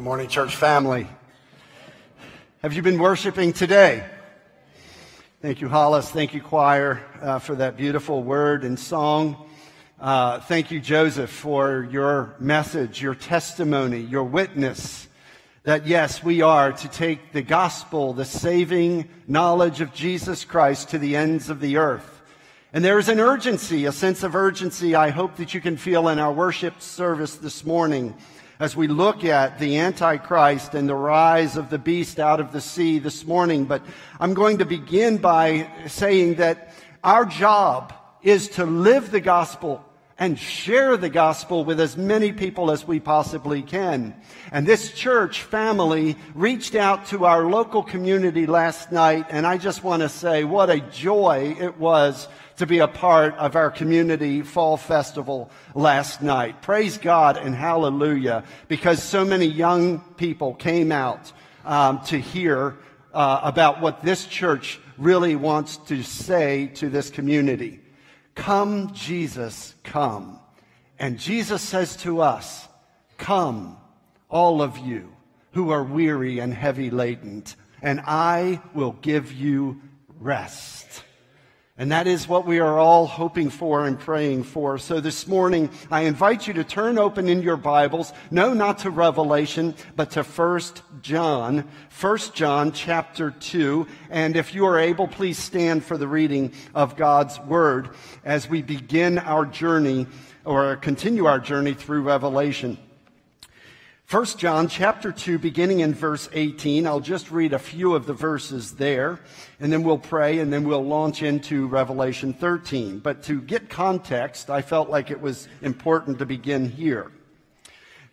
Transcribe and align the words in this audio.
Good 0.00 0.04
morning, 0.04 0.28
church 0.28 0.56
family. 0.56 1.06
Have 2.62 2.72
you 2.72 2.80
been 2.80 2.98
worshiping 2.98 3.52
today? 3.52 4.02
Thank 5.42 5.60
you, 5.60 5.68
Hollis. 5.68 6.08
Thank 6.08 6.32
you, 6.32 6.40
choir, 6.40 7.02
uh, 7.20 7.38
for 7.38 7.54
that 7.56 7.76
beautiful 7.76 8.22
word 8.22 8.64
and 8.64 8.78
song. 8.78 9.46
Uh, 10.00 10.40
thank 10.40 10.70
you, 10.70 10.80
Joseph, 10.80 11.28
for 11.28 11.86
your 11.92 12.34
message, 12.40 13.02
your 13.02 13.14
testimony, 13.14 14.00
your 14.00 14.24
witness 14.24 15.06
that 15.64 15.86
yes, 15.86 16.24
we 16.24 16.40
are 16.40 16.72
to 16.72 16.88
take 16.88 17.32
the 17.34 17.42
gospel, 17.42 18.14
the 18.14 18.24
saving 18.24 19.06
knowledge 19.28 19.82
of 19.82 19.92
Jesus 19.92 20.46
Christ 20.46 20.88
to 20.88 20.98
the 20.98 21.14
ends 21.14 21.50
of 21.50 21.60
the 21.60 21.76
earth. 21.76 22.22
And 22.72 22.82
there 22.82 22.98
is 22.98 23.10
an 23.10 23.20
urgency, 23.20 23.84
a 23.84 23.92
sense 23.92 24.22
of 24.22 24.34
urgency 24.34 24.94
I 24.94 25.10
hope 25.10 25.36
that 25.36 25.52
you 25.52 25.60
can 25.60 25.76
feel 25.76 26.08
in 26.08 26.18
our 26.18 26.32
worship 26.32 26.80
service 26.80 27.36
this 27.36 27.66
morning 27.66 28.14
as 28.60 28.76
we 28.76 28.86
look 28.86 29.24
at 29.24 29.58
the 29.58 29.78
Antichrist 29.78 30.74
and 30.74 30.86
the 30.86 30.94
rise 30.94 31.56
of 31.56 31.70
the 31.70 31.78
beast 31.78 32.20
out 32.20 32.40
of 32.40 32.52
the 32.52 32.60
sea 32.60 32.98
this 32.98 33.24
morning. 33.24 33.64
But 33.64 33.82
I'm 34.20 34.34
going 34.34 34.58
to 34.58 34.66
begin 34.66 35.16
by 35.16 35.68
saying 35.86 36.34
that 36.34 36.74
our 37.02 37.24
job 37.24 37.94
is 38.22 38.48
to 38.50 38.66
live 38.66 39.10
the 39.10 39.20
gospel 39.20 39.82
and 40.18 40.38
share 40.38 40.98
the 40.98 41.08
gospel 41.08 41.64
with 41.64 41.80
as 41.80 41.96
many 41.96 42.30
people 42.30 42.70
as 42.70 42.86
we 42.86 43.00
possibly 43.00 43.62
can. 43.62 44.14
And 44.52 44.66
this 44.66 44.92
church 44.92 45.40
family 45.40 46.18
reached 46.34 46.74
out 46.74 47.06
to 47.06 47.24
our 47.24 47.44
local 47.46 47.82
community 47.82 48.46
last 48.46 48.92
night, 48.92 49.24
and 49.30 49.46
I 49.46 49.56
just 49.56 49.82
want 49.82 50.02
to 50.02 50.10
say 50.10 50.44
what 50.44 50.68
a 50.68 50.80
joy 50.80 51.56
it 51.58 51.78
was 51.78 52.28
to 52.60 52.66
be 52.66 52.80
a 52.80 52.88
part 52.88 53.34
of 53.36 53.56
our 53.56 53.70
community 53.70 54.42
fall 54.42 54.76
festival 54.76 55.50
last 55.74 56.20
night. 56.20 56.60
Praise 56.60 56.98
God 56.98 57.38
and 57.38 57.54
hallelujah 57.54 58.44
because 58.68 59.02
so 59.02 59.24
many 59.24 59.46
young 59.46 60.00
people 60.18 60.52
came 60.52 60.92
out 60.92 61.32
um, 61.64 62.02
to 62.02 62.18
hear 62.18 62.76
uh, 63.14 63.40
about 63.44 63.80
what 63.80 64.02
this 64.02 64.26
church 64.26 64.78
really 64.98 65.36
wants 65.36 65.78
to 65.78 66.02
say 66.02 66.66
to 66.74 66.90
this 66.90 67.08
community. 67.08 67.80
Come, 68.34 68.92
Jesus, 68.92 69.74
come. 69.82 70.38
And 70.98 71.18
Jesus 71.18 71.62
says 71.62 71.96
to 72.02 72.20
us, 72.20 72.68
Come, 73.16 73.78
all 74.28 74.60
of 74.60 74.76
you 74.76 75.10
who 75.52 75.70
are 75.70 75.82
weary 75.82 76.40
and 76.40 76.52
heavy 76.52 76.90
laden, 76.90 77.42
and 77.80 78.02
I 78.04 78.60
will 78.74 78.92
give 78.92 79.32
you 79.32 79.80
rest. 80.18 81.04
And 81.80 81.92
that 81.92 82.06
is 82.06 82.28
what 82.28 82.46
we 82.46 82.58
are 82.58 82.78
all 82.78 83.06
hoping 83.06 83.48
for 83.48 83.86
and 83.86 83.98
praying 83.98 84.42
for. 84.42 84.76
So 84.76 85.00
this 85.00 85.26
morning, 85.26 85.70
I 85.90 86.02
invite 86.02 86.46
you 86.46 86.52
to 86.52 86.62
turn 86.62 86.98
open 86.98 87.26
in 87.26 87.40
your 87.40 87.56
Bibles, 87.56 88.12
no, 88.30 88.52
not 88.52 88.80
to 88.80 88.90
Revelation, 88.90 89.74
but 89.96 90.10
to 90.10 90.22
1 90.22 90.60
John, 91.00 91.66
1 91.98 92.18
John 92.34 92.72
chapter 92.72 93.30
2. 93.30 93.86
And 94.10 94.36
if 94.36 94.54
you 94.54 94.66
are 94.66 94.78
able, 94.78 95.08
please 95.08 95.38
stand 95.38 95.82
for 95.82 95.96
the 95.96 96.06
reading 96.06 96.52
of 96.74 96.98
God's 96.98 97.40
Word 97.40 97.88
as 98.26 98.46
we 98.46 98.60
begin 98.60 99.16
our 99.18 99.46
journey 99.46 100.06
or 100.44 100.76
continue 100.76 101.24
our 101.24 101.38
journey 101.38 101.72
through 101.72 102.02
Revelation. 102.02 102.76
1 104.10 104.24
John 104.38 104.66
chapter 104.66 105.12
2, 105.12 105.38
beginning 105.38 105.80
in 105.80 105.94
verse 105.94 106.28
18. 106.32 106.84
I'll 106.84 106.98
just 106.98 107.30
read 107.30 107.52
a 107.52 107.60
few 107.60 107.94
of 107.94 108.06
the 108.06 108.12
verses 108.12 108.72
there, 108.72 109.20
and 109.60 109.72
then 109.72 109.84
we'll 109.84 109.98
pray, 109.98 110.40
and 110.40 110.52
then 110.52 110.64
we'll 110.64 110.84
launch 110.84 111.22
into 111.22 111.68
Revelation 111.68 112.32
13. 112.32 112.98
But 112.98 113.22
to 113.24 113.40
get 113.40 113.70
context, 113.70 114.50
I 114.50 114.62
felt 114.62 114.90
like 114.90 115.12
it 115.12 115.20
was 115.20 115.46
important 115.62 116.18
to 116.18 116.26
begin 116.26 116.68
here. 116.68 117.12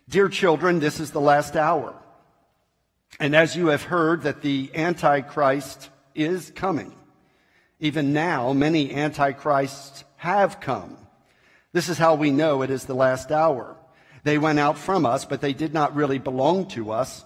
Dear 0.08 0.28
children, 0.28 0.78
this 0.78 1.00
is 1.00 1.10
the 1.10 1.20
last 1.20 1.56
hour. 1.56 2.00
And 3.18 3.34
as 3.34 3.56
you 3.56 3.66
have 3.66 3.82
heard 3.82 4.22
that 4.22 4.40
the 4.40 4.70
Antichrist 4.76 5.90
is 6.14 6.52
coming, 6.54 6.94
even 7.80 8.12
now 8.12 8.52
many 8.52 8.94
Antichrists 8.94 10.04
have 10.18 10.60
come. 10.60 10.96
This 11.72 11.88
is 11.88 11.98
how 11.98 12.14
we 12.14 12.30
know 12.30 12.62
it 12.62 12.70
is 12.70 12.84
the 12.84 12.94
last 12.94 13.32
hour. 13.32 13.77
They 14.24 14.38
went 14.38 14.58
out 14.58 14.78
from 14.78 15.06
us, 15.06 15.24
but 15.24 15.40
they 15.40 15.52
did 15.52 15.72
not 15.72 15.94
really 15.94 16.18
belong 16.18 16.66
to 16.68 16.90
us. 16.90 17.24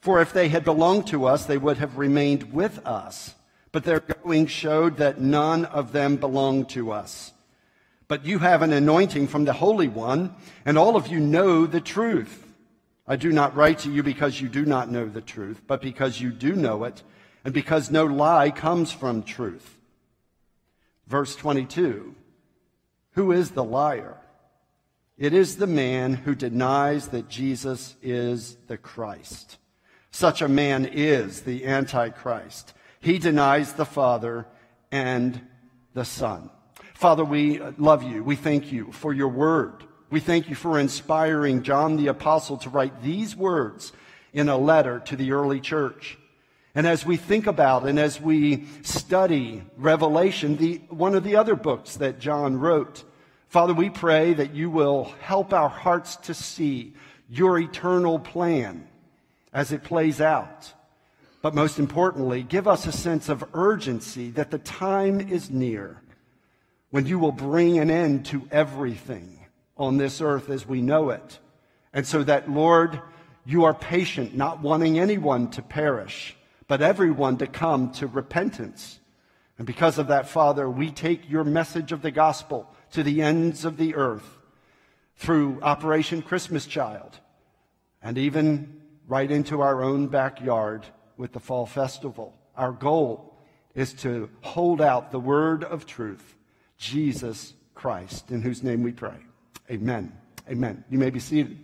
For 0.00 0.20
if 0.20 0.32
they 0.32 0.48
had 0.48 0.64
belonged 0.64 1.06
to 1.08 1.26
us, 1.26 1.46
they 1.46 1.58
would 1.58 1.78
have 1.78 1.98
remained 1.98 2.52
with 2.52 2.84
us. 2.86 3.34
But 3.70 3.84
their 3.84 4.00
going 4.00 4.46
showed 4.46 4.96
that 4.98 5.20
none 5.20 5.64
of 5.64 5.92
them 5.92 6.16
belonged 6.16 6.68
to 6.70 6.92
us. 6.92 7.32
But 8.08 8.26
you 8.26 8.40
have 8.40 8.62
an 8.62 8.72
anointing 8.72 9.28
from 9.28 9.44
the 9.44 9.54
Holy 9.54 9.88
One, 9.88 10.34
and 10.66 10.76
all 10.76 10.96
of 10.96 11.08
you 11.08 11.20
know 11.20 11.66
the 11.66 11.80
truth. 11.80 12.46
I 13.06 13.16
do 13.16 13.32
not 13.32 13.56
write 13.56 13.80
to 13.80 13.90
you 13.90 14.02
because 14.02 14.40
you 14.40 14.48
do 14.48 14.64
not 14.64 14.90
know 14.90 15.06
the 15.08 15.20
truth, 15.20 15.62
but 15.66 15.80
because 15.80 16.20
you 16.20 16.30
do 16.30 16.54
know 16.54 16.84
it, 16.84 17.02
and 17.44 17.54
because 17.54 17.90
no 17.90 18.04
lie 18.04 18.50
comes 18.50 18.92
from 18.92 19.22
truth. 19.22 19.78
Verse 21.06 21.34
22 21.36 22.14
Who 23.12 23.32
is 23.32 23.52
the 23.52 23.64
liar? 23.64 24.16
It 25.18 25.34
is 25.34 25.56
the 25.56 25.66
man 25.66 26.14
who 26.14 26.34
denies 26.34 27.08
that 27.08 27.28
Jesus 27.28 27.96
is 28.02 28.56
the 28.66 28.78
Christ. 28.78 29.58
Such 30.10 30.42
a 30.42 30.48
man 30.48 30.86
is 30.86 31.42
the 31.42 31.66
Antichrist. 31.66 32.72
He 33.00 33.18
denies 33.18 33.74
the 33.74 33.84
Father 33.84 34.46
and 34.90 35.40
the 35.94 36.04
Son. 36.04 36.50
Father, 36.94 37.24
we 37.24 37.60
love 37.78 38.02
you. 38.02 38.22
We 38.22 38.36
thank 38.36 38.72
you 38.72 38.92
for 38.92 39.12
your 39.12 39.28
word. 39.28 39.84
We 40.10 40.20
thank 40.20 40.48
you 40.48 40.54
for 40.54 40.78
inspiring 40.78 41.62
John 41.62 41.96
the 41.96 42.08
Apostle 42.08 42.58
to 42.58 42.70
write 42.70 43.02
these 43.02 43.34
words 43.34 43.92
in 44.32 44.48
a 44.48 44.56
letter 44.56 45.00
to 45.00 45.16
the 45.16 45.32
early 45.32 45.60
church. 45.60 46.18
And 46.74 46.86
as 46.86 47.04
we 47.04 47.16
think 47.16 47.46
about 47.46 47.86
and 47.86 47.98
as 47.98 48.20
we 48.20 48.66
study 48.82 49.62
Revelation, 49.76 50.56
the, 50.56 50.80
one 50.88 51.14
of 51.14 51.24
the 51.24 51.36
other 51.36 51.54
books 51.54 51.96
that 51.96 52.18
John 52.18 52.58
wrote, 52.58 53.04
Father, 53.52 53.74
we 53.74 53.90
pray 53.90 54.32
that 54.32 54.54
you 54.54 54.70
will 54.70 55.12
help 55.20 55.52
our 55.52 55.68
hearts 55.68 56.16
to 56.16 56.32
see 56.32 56.94
your 57.28 57.58
eternal 57.58 58.18
plan 58.18 58.88
as 59.52 59.72
it 59.72 59.84
plays 59.84 60.22
out. 60.22 60.72
But 61.42 61.54
most 61.54 61.78
importantly, 61.78 62.44
give 62.44 62.66
us 62.66 62.86
a 62.86 62.92
sense 62.92 63.28
of 63.28 63.44
urgency 63.52 64.30
that 64.30 64.50
the 64.50 64.58
time 64.58 65.20
is 65.20 65.50
near 65.50 66.00
when 66.88 67.04
you 67.04 67.18
will 67.18 67.30
bring 67.30 67.78
an 67.78 67.90
end 67.90 68.24
to 68.26 68.48
everything 68.50 69.44
on 69.76 69.98
this 69.98 70.22
earth 70.22 70.48
as 70.48 70.66
we 70.66 70.80
know 70.80 71.10
it. 71.10 71.38
And 71.92 72.06
so 72.06 72.22
that, 72.22 72.50
Lord, 72.50 73.02
you 73.44 73.64
are 73.64 73.74
patient, 73.74 74.34
not 74.34 74.62
wanting 74.62 74.98
anyone 74.98 75.50
to 75.50 75.60
perish, 75.60 76.34
but 76.68 76.80
everyone 76.80 77.36
to 77.36 77.46
come 77.46 77.90
to 77.92 78.06
repentance. 78.06 78.98
And 79.58 79.66
because 79.66 79.98
of 79.98 80.06
that, 80.06 80.26
Father, 80.26 80.70
we 80.70 80.90
take 80.90 81.28
your 81.28 81.44
message 81.44 81.92
of 81.92 82.00
the 82.00 82.10
gospel 82.10 82.66
to 82.92 83.02
the 83.02 83.22
ends 83.22 83.64
of 83.64 83.76
the 83.76 83.94
earth 83.94 84.38
through 85.16 85.60
Operation 85.62 86.22
Christmas 86.22 86.66
Child 86.66 87.18
and 88.02 88.18
even 88.18 88.80
right 89.06 89.30
into 89.30 89.60
our 89.60 89.82
own 89.82 90.08
backyard 90.08 90.86
with 91.16 91.32
the 91.32 91.40
Fall 91.40 91.66
Festival. 91.66 92.34
Our 92.56 92.72
goal 92.72 93.36
is 93.74 93.92
to 93.94 94.28
hold 94.42 94.80
out 94.80 95.10
the 95.10 95.20
word 95.20 95.64
of 95.64 95.86
truth, 95.86 96.36
Jesus 96.76 97.54
Christ, 97.74 98.30
in 98.30 98.42
whose 98.42 98.62
name 98.62 98.82
we 98.82 98.92
pray. 98.92 99.16
Amen. 99.70 100.12
Amen. 100.48 100.84
You 100.90 100.98
may 100.98 101.10
be 101.10 101.20
seated. 101.20 101.58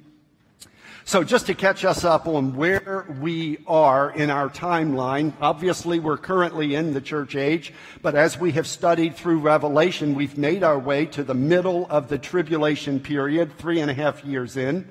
So 1.08 1.24
just 1.24 1.46
to 1.46 1.54
catch 1.54 1.86
us 1.86 2.04
up 2.04 2.26
on 2.26 2.54
where 2.54 3.06
we 3.18 3.60
are 3.66 4.10
in 4.10 4.28
our 4.28 4.50
timeline, 4.50 5.32
obviously 5.40 6.00
we're 6.00 6.18
currently 6.18 6.74
in 6.74 6.92
the 6.92 7.00
church 7.00 7.34
age, 7.34 7.72
but 8.02 8.14
as 8.14 8.38
we 8.38 8.52
have 8.52 8.66
studied 8.66 9.16
through 9.16 9.38
Revelation, 9.38 10.14
we've 10.14 10.36
made 10.36 10.62
our 10.62 10.78
way 10.78 11.06
to 11.06 11.22
the 11.22 11.32
middle 11.32 11.86
of 11.88 12.08
the 12.08 12.18
tribulation 12.18 13.00
period, 13.00 13.56
three 13.56 13.80
and 13.80 13.90
a 13.90 13.94
half 13.94 14.22
years 14.22 14.58
in. 14.58 14.86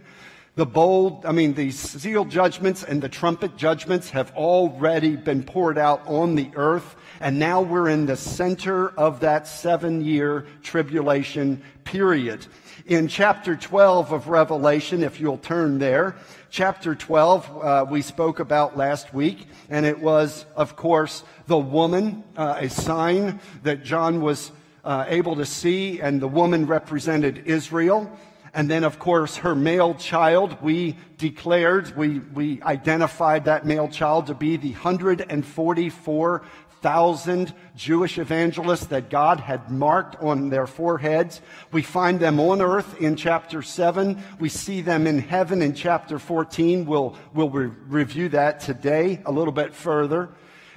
The 0.57 0.65
bold, 0.65 1.23
I 1.23 1.33
mean, 1.33 1.53
the 1.53 1.69
seal 1.69 2.25
judgments 2.25 2.83
and 2.83 2.99
the 2.99 3.07
trumpet 3.07 3.57
judgments 3.57 4.09
have 4.09 4.35
already 4.35 5.15
been 5.15 5.43
poured 5.43 5.77
out 5.77 6.01
on 6.07 6.33
the 6.33 6.49
earth. 6.55 6.95
And 7.19 7.37
now 7.37 7.61
we're 7.61 7.89
in 7.89 8.07
the 8.07 8.17
center 8.17 8.89
of 8.89 9.19
that 9.19 9.47
seven 9.47 10.03
year 10.03 10.47
tribulation 10.63 11.61
period 11.83 12.47
in 12.87 13.07
chapter 13.07 13.55
12 13.55 14.11
of 14.11 14.29
Revelation, 14.29 15.03
if 15.03 15.19
you'll 15.19 15.37
turn 15.37 15.77
there. 15.77 16.15
Chapter 16.49 16.95
12, 16.95 17.63
uh, 17.63 17.85
we 17.87 18.01
spoke 18.01 18.39
about 18.39 18.75
last 18.75 19.13
week, 19.13 19.45
and 19.69 19.85
it 19.85 19.99
was, 19.99 20.47
of 20.55 20.75
course, 20.75 21.23
the 21.45 21.57
woman, 21.57 22.23
uh, 22.35 22.55
a 22.57 22.69
sign 22.69 23.39
that 23.61 23.83
John 23.83 24.21
was 24.21 24.51
uh, 24.83 25.05
able 25.07 25.35
to 25.35 25.45
see, 25.45 26.01
and 26.01 26.19
the 26.19 26.27
woman 26.27 26.65
represented 26.65 27.43
Israel. 27.45 28.09
And 28.57 28.67
then, 28.67 28.83
of 28.83 28.97
course, 28.97 29.37
her 29.37 29.53
male 29.53 29.93
child, 29.93 30.63
we 30.63 30.97
declared, 31.19 31.95
we, 31.95 32.17
we 32.17 32.59
identified 32.63 33.45
that 33.45 33.67
male 33.67 33.87
child 33.87 34.27
to 34.27 34.33
be 34.33 34.57
the 34.57 34.71
144 34.71 36.41
thousand 36.81 37.53
Jewish 37.75 38.17
evangelists 38.17 38.87
that 38.87 39.11
God 39.11 39.39
had 39.39 39.69
marked 39.69 40.15
on 40.23 40.49
their 40.49 40.65
foreheads. 40.65 41.39
We 41.71 41.83
find 41.83 42.19
them 42.19 42.39
on 42.39 42.59
earth 42.63 42.99
in 42.99 43.15
chapter 43.15 43.61
7. 43.61 44.23
We 44.39 44.49
see 44.49 44.81
them 44.81 45.05
in 45.05 45.19
heaven 45.19 45.61
in 45.61 45.75
chapter 45.75 46.17
14. 46.17 46.87
We'll, 46.87 47.15
we'll 47.35 47.51
re- 47.51 47.71
review 47.87 48.29
that 48.29 48.59
today 48.61 49.21
a 49.27 49.31
little 49.31 49.53
bit 49.53 49.75
further. 49.75 50.29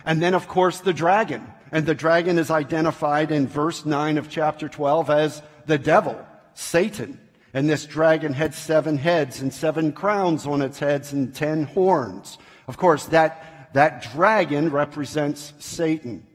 And 0.04 0.20
then, 0.20 0.34
of 0.34 0.48
course, 0.48 0.80
the 0.80 0.92
dragon. 0.92 1.50
And 1.72 1.86
the 1.86 1.94
dragon 1.94 2.36
is 2.36 2.50
identified 2.50 3.30
in 3.32 3.48
verse 3.48 3.86
9 3.86 4.18
of 4.18 4.28
chapter 4.28 4.68
12 4.68 5.08
as 5.08 5.42
the 5.64 5.78
devil, 5.78 6.22
Satan. 6.52 7.18
And 7.52 7.68
this 7.68 7.84
dragon 7.84 8.32
had 8.32 8.54
seven 8.54 8.96
heads 8.96 9.40
and 9.40 9.52
seven 9.52 9.92
crowns 9.92 10.46
on 10.46 10.62
its 10.62 10.78
heads 10.78 11.12
and 11.12 11.34
ten 11.34 11.64
horns. 11.64 12.38
Of 12.68 12.76
course, 12.76 13.06
that, 13.06 13.70
that 13.74 14.02
dragon 14.12 14.70
represents 14.70 15.52
Satan. 15.58 16.26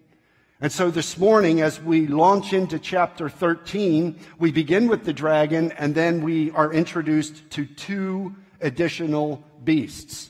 And 0.61 0.71
so 0.71 0.89
this 0.89 1.17
morning, 1.17 1.61
as 1.61 1.81
we 1.81 2.07
launch 2.07 2.53
into 2.53 2.79
chapter 2.79 3.29
13, 3.29 4.19
we 4.39 4.51
begin 4.51 4.87
with 4.87 5.03
the 5.03 5.13
dragon 5.13 5.71
and 5.73 5.93
then 5.93 6.21
we 6.23 6.51
are 6.51 6.73
introduced 6.73 7.49
to 7.51 7.65
two 7.65 8.35
additional 8.61 9.43
beasts. 9.63 10.29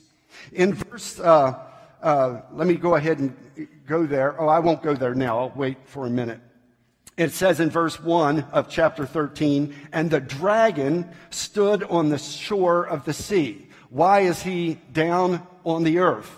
In 0.52 0.74
verse, 0.74 1.20
uh, 1.20 1.60
uh, 2.02 2.42
let 2.54 2.68
me 2.68 2.76
go 2.76 2.96
ahead 2.96 3.20
and 3.20 3.68
go 3.88 4.06
there. 4.06 4.40
Oh, 4.40 4.48
I 4.48 4.60
won't 4.60 4.84
go 4.84 4.94
there 4.94 5.16
now. 5.16 5.40
I'll 5.40 5.54
wait 5.56 5.78
for 5.86 6.06
a 6.06 6.10
minute. 6.10 6.40
It 7.18 7.32
says 7.32 7.62
in 7.62 7.70
verse 7.70 8.02
1 8.02 8.42
of 8.52 8.70
chapter 8.70 9.06
13, 9.06 9.74
and 9.94 10.12
the 10.12 10.20
dragon 10.20 11.10
stood 11.30 11.84
on 11.84 12.10
the 12.10 12.18
shore 12.18 12.86
of 12.86 13.06
the 13.06 13.14
sea. 13.14 13.70
Why 13.90 14.22
is 14.22 14.44
he 14.44 14.80
down 14.92 15.48
on 15.64 15.84
the 15.84 16.00
earth? 16.00 16.30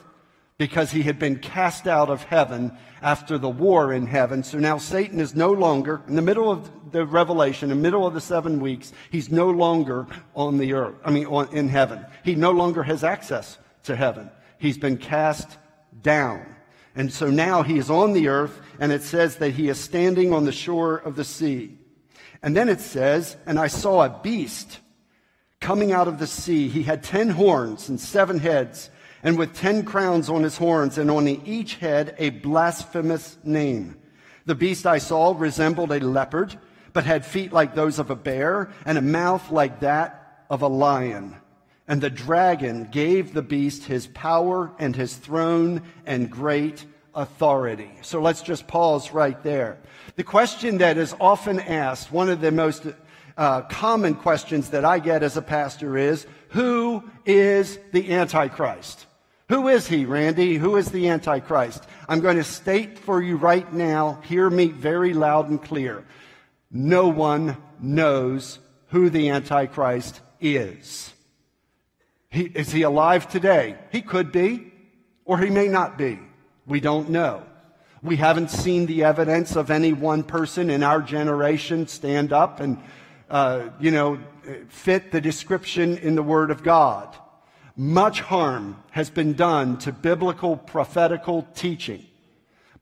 Because 0.60 0.92
he 0.92 1.02
had 1.04 1.18
been 1.18 1.40
cast 1.40 1.88
out 1.88 2.10
of 2.10 2.24
heaven 2.24 2.78
after 3.02 3.40
the 3.40 3.50
war 3.50 3.92
in 3.92 4.06
heaven. 4.06 4.44
So 4.44 4.60
now 4.60 4.78
Satan 4.78 5.20
is 5.20 5.36
no 5.36 5.52
longer, 5.52 6.02
in 6.08 6.16
the 6.16 6.22
middle 6.22 6.52
of 6.52 6.92
the 6.92 7.06
revelation, 7.06 7.72
in 7.72 7.78
the 7.78 7.84
middle 7.84 8.06
of 8.06 8.14
the 8.14 8.22
seven 8.22 8.60
weeks, 8.60 8.94
he's 9.10 9.32
no 9.32 9.50
longer 9.50 10.06
on 10.36 10.60
the 10.60 10.74
earth, 10.74 10.96
I 11.04 11.10
mean, 11.10 11.26
on, 11.26 11.52
in 11.56 11.70
heaven. 11.70 12.06
He 12.24 12.36
no 12.36 12.52
longer 12.52 12.84
has 12.84 13.04
access 13.04 13.58
to 13.84 13.96
heaven. 13.96 14.30
He's 14.60 14.78
been 14.78 14.98
cast 14.98 15.58
down. 16.02 16.57
And 16.98 17.14
so 17.14 17.30
now 17.30 17.62
he 17.62 17.78
is 17.78 17.92
on 17.92 18.14
the 18.14 18.28
earth, 18.28 18.60
and 18.80 18.92
it 18.92 19.04
says 19.04 19.36
that 19.36 19.52
he 19.52 19.70
is 19.70 19.80
standing 19.80 20.34
on 20.34 20.46
the 20.46 20.52
shore 20.52 20.98
of 20.98 21.16
the 21.16 21.24
sea. 21.24 21.78
And 22.42 22.58
then 22.58 22.70
it 22.70 22.82
says, 22.82 23.38
And 23.46 23.60
I 23.60 23.68
saw 23.68 24.04
a 24.04 24.10
beast 24.10 24.80
coming 25.62 25.92
out 25.92 26.08
of 26.08 26.18
the 26.18 26.26
sea. 26.26 26.68
He 26.70 26.82
had 26.82 27.04
ten 27.04 27.30
horns 27.30 27.88
and 27.88 28.00
seven 28.00 28.40
heads, 28.40 28.90
and 29.22 29.38
with 29.38 29.56
ten 29.56 29.84
crowns 29.84 30.28
on 30.28 30.42
his 30.42 30.58
horns, 30.58 30.98
and 30.98 31.12
on 31.12 31.28
each 31.28 31.76
head 31.76 32.16
a 32.18 32.32
blasphemous 32.32 33.38
name. 33.44 33.96
The 34.48 34.56
beast 34.56 34.88
I 34.88 34.98
saw 34.98 35.36
resembled 35.38 35.92
a 35.92 36.00
leopard, 36.00 36.58
but 36.94 37.04
had 37.04 37.28
feet 37.28 37.54
like 37.54 37.76
those 37.76 38.00
of 38.00 38.10
a 38.10 38.16
bear, 38.16 38.72
and 38.86 38.98
a 38.98 39.04
mouth 39.04 39.52
like 39.52 39.82
that 39.82 40.46
of 40.50 40.64
a 40.64 40.68
lion. 40.68 41.36
And 41.88 42.02
the 42.02 42.10
dragon 42.10 42.90
gave 42.92 43.34
the 43.34 43.42
beast 43.42 43.86
his 43.86 44.08
power 44.08 44.72
and 44.78 44.96
his 44.96 45.16
throne 45.16 45.84
and 46.06 46.30
great 46.30 46.86
authority. 47.16 47.90
So 48.02 48.22
let's 48.22 48.42
just 48.42 48.68
pause 48.68 49.12
right 49.12 49.42
there. 49.42 49.80
The 50.16 50.24
question 50.24 50.80
that 50.80 50.98
is 50.98 51.16
often 51.20 51.60
asked, 51.60 52.12
one 52.12 52.30
of 52.30 52.42
the 52.42 52.52
most 52.52 52.86
uh, 53.38 53.62
common 53.62 54.16
questions 54.16 54.70
that 54.72 54.84
I 54.84 55.00
get 55.00 55.24
as 55.24 55.38
a 55.38 55.42
pastor 55.42 55.98
is, 55.98 56.28
who 56.50 57.04
is 57.26 57.80
the 57.92 58.14
Antichrist? 58.14 59.06
Who 59.50 59.70
is 59.70 59.88
he, 59.88 60.06
Randy? 60.06 60.58
Who 60.58 60.76
is 60.76 60.92
the 60.92 61.08
Antichrist? 61.08 61.84
I'm 62.10 62.20
going 62.20 62.38
to 62.38 62.44
state 62.44 63.00
for 63.00 63.22
you 63.22 63.38
right 63.38 63.72
now, 63.72 64.22
hear 64.26 64.50
me 64.50 64.68
very 64.68 65.14
loud 65.14 65.50
and 65.50 65.62
clear. 65.62 66.04
No 66.70 67.08
one 67.08 67.56
knows 67.80 68.60
who 68.88 69.10
the 69.10 69.30
Antichrist 69.30 70.20
is. 70.42 71.14
He, 72.38 72.44
is 72.54 72.72
he 72.72 72.84
alive 72.84 73.28
today? 73.28 73.78
He 73.92 74.04
could 74.04 74.32
be, 74.32 74.72
or 75.26 75.40
he 75.40 75.50
may 75.50 75.68
not 75.68 75.98
be. 75.98 76.20
We 76.68 76.80
don't 76.80 77.10
know. 77.10 77.42
We 78.04 78.18
haven't 78.18 78.52
seen 78.52 78.86
the 78.86 79.06
evidence 79.06 79.56
of 79.56 79.72
any 79.72 79.92
one 79.92 80.22
person 80.22 80.70
in 80.70 80.84
our 80.84 81.02
generation 81.02 81.88
stand 81.88 82.32
up 82.32 82.60
and, 82.60 82.78
uh, 83.28 83.70
you 83.80 83.90
know, 83.90 84.20
fit 84.70 85.12
the 85.12 85.20
description 85.20 85.98
in 85.98 86.14
the 86.14 86.22
Word 86.22 86.52
of 86.52 86.62
God. 86.62 87.08
Much 87.76 88.22
harm 88.22 88.84
has 88.92 89.10
been 89.10 89.34
done 89.34 89.80
to 89.80 89.92
biblical 89.92 90.58
prophetical 90.58 91.48
teaching 91.56 92.06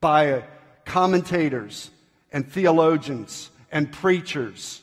by 0.02 0.44
commentators 0.84 1.90
and 2.30 2.46
theologians 2.46 3.50
and 3.72 3.90
preachers 3.90 4.82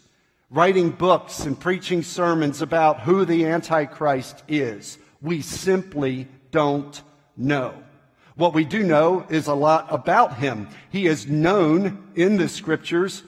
writing 0.53 0.91
books 0.91 1.45
and 1.45 1.59
preaching 1.59 2.03
sermons 2.03 2.61
about 2.61 3.01
who 3.01 3.25
the 3.25 3.47
Antichrist 3.47 4.43
is. 4.47 4.99
We 5.19 5.41
simply 5.41 6.27
don't 6.51 7.01
know. 7.35 7.73
What 8.35 8.53
we 8.53 8.63
do 8.63 8.83
know 8.83 9.25
is 9.29 9.47
a 9.47 9.55
lot 9.55 9.87
about 9.89 10.37
him. 10.37 10.69
He 10.91 11.07
is 11.07 11.25
known 11.27 12.11
in 12.15 12.37
the 12.37 12.47
scriptures 12.47 13.23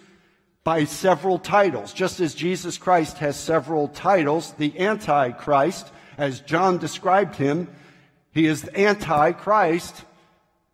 by 0.64 0.84
several 0.84 1.40
titles. 1.40 1.94
Just 1.94 2.20
as 2.20 2.36
Jesus 2.36 2.78
Christ 2.78 3.18
has 3.18 3.40
several 3.40 3.88
titles, 3.88 4.54
the 4.54 4.80
Antichrist, 4.80 5.92
as 6.20 6.42
John 6.42 6.78
described 6.78 7.36
him, 7.36 7.68
he 8.34 8.46
is 8.46 8.62
the 8.62 8.80
Antichrist, 8.80 10.04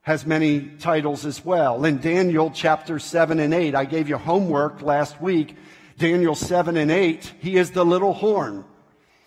has 0.02 0.26
many 0.26 0.68
titles 0.80 1.26
as 1.26 1.46
well. 1.46 1.86
In 1.86 2.00
Daniel 2.00 2.52
chapter 2.54 3.00
7 3.00 3.40
and 3.40 3.54
8, 3.54 3.74
I 3.74 3.86
gave 3.86 4.10
you 4.10 4.18
homework 4.18 4.82
last 4.82 5.22
week 5.22 5.56
Daniel 5.98 6.36
7 6.36 6.78
and 6.78 6.92
8, 6.92 7.34
he 7.40 7.58
is 7.58 7.72
the 7.72 7.86
little 7.86 8.14
horn. 8.14 8.66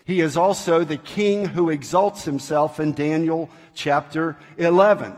He 0.05 0.21
is 0.21 0.37
also 0.37 0.83
the 0.83 0.97
king 0.97 1.45
who 1.45 1.69
exalts 1.69 2.25
himself 2.25 2.79
in 2.79 2.93
Daniel 2.93 3.49
chapter 3.73 4.37
11. 4.57 5.13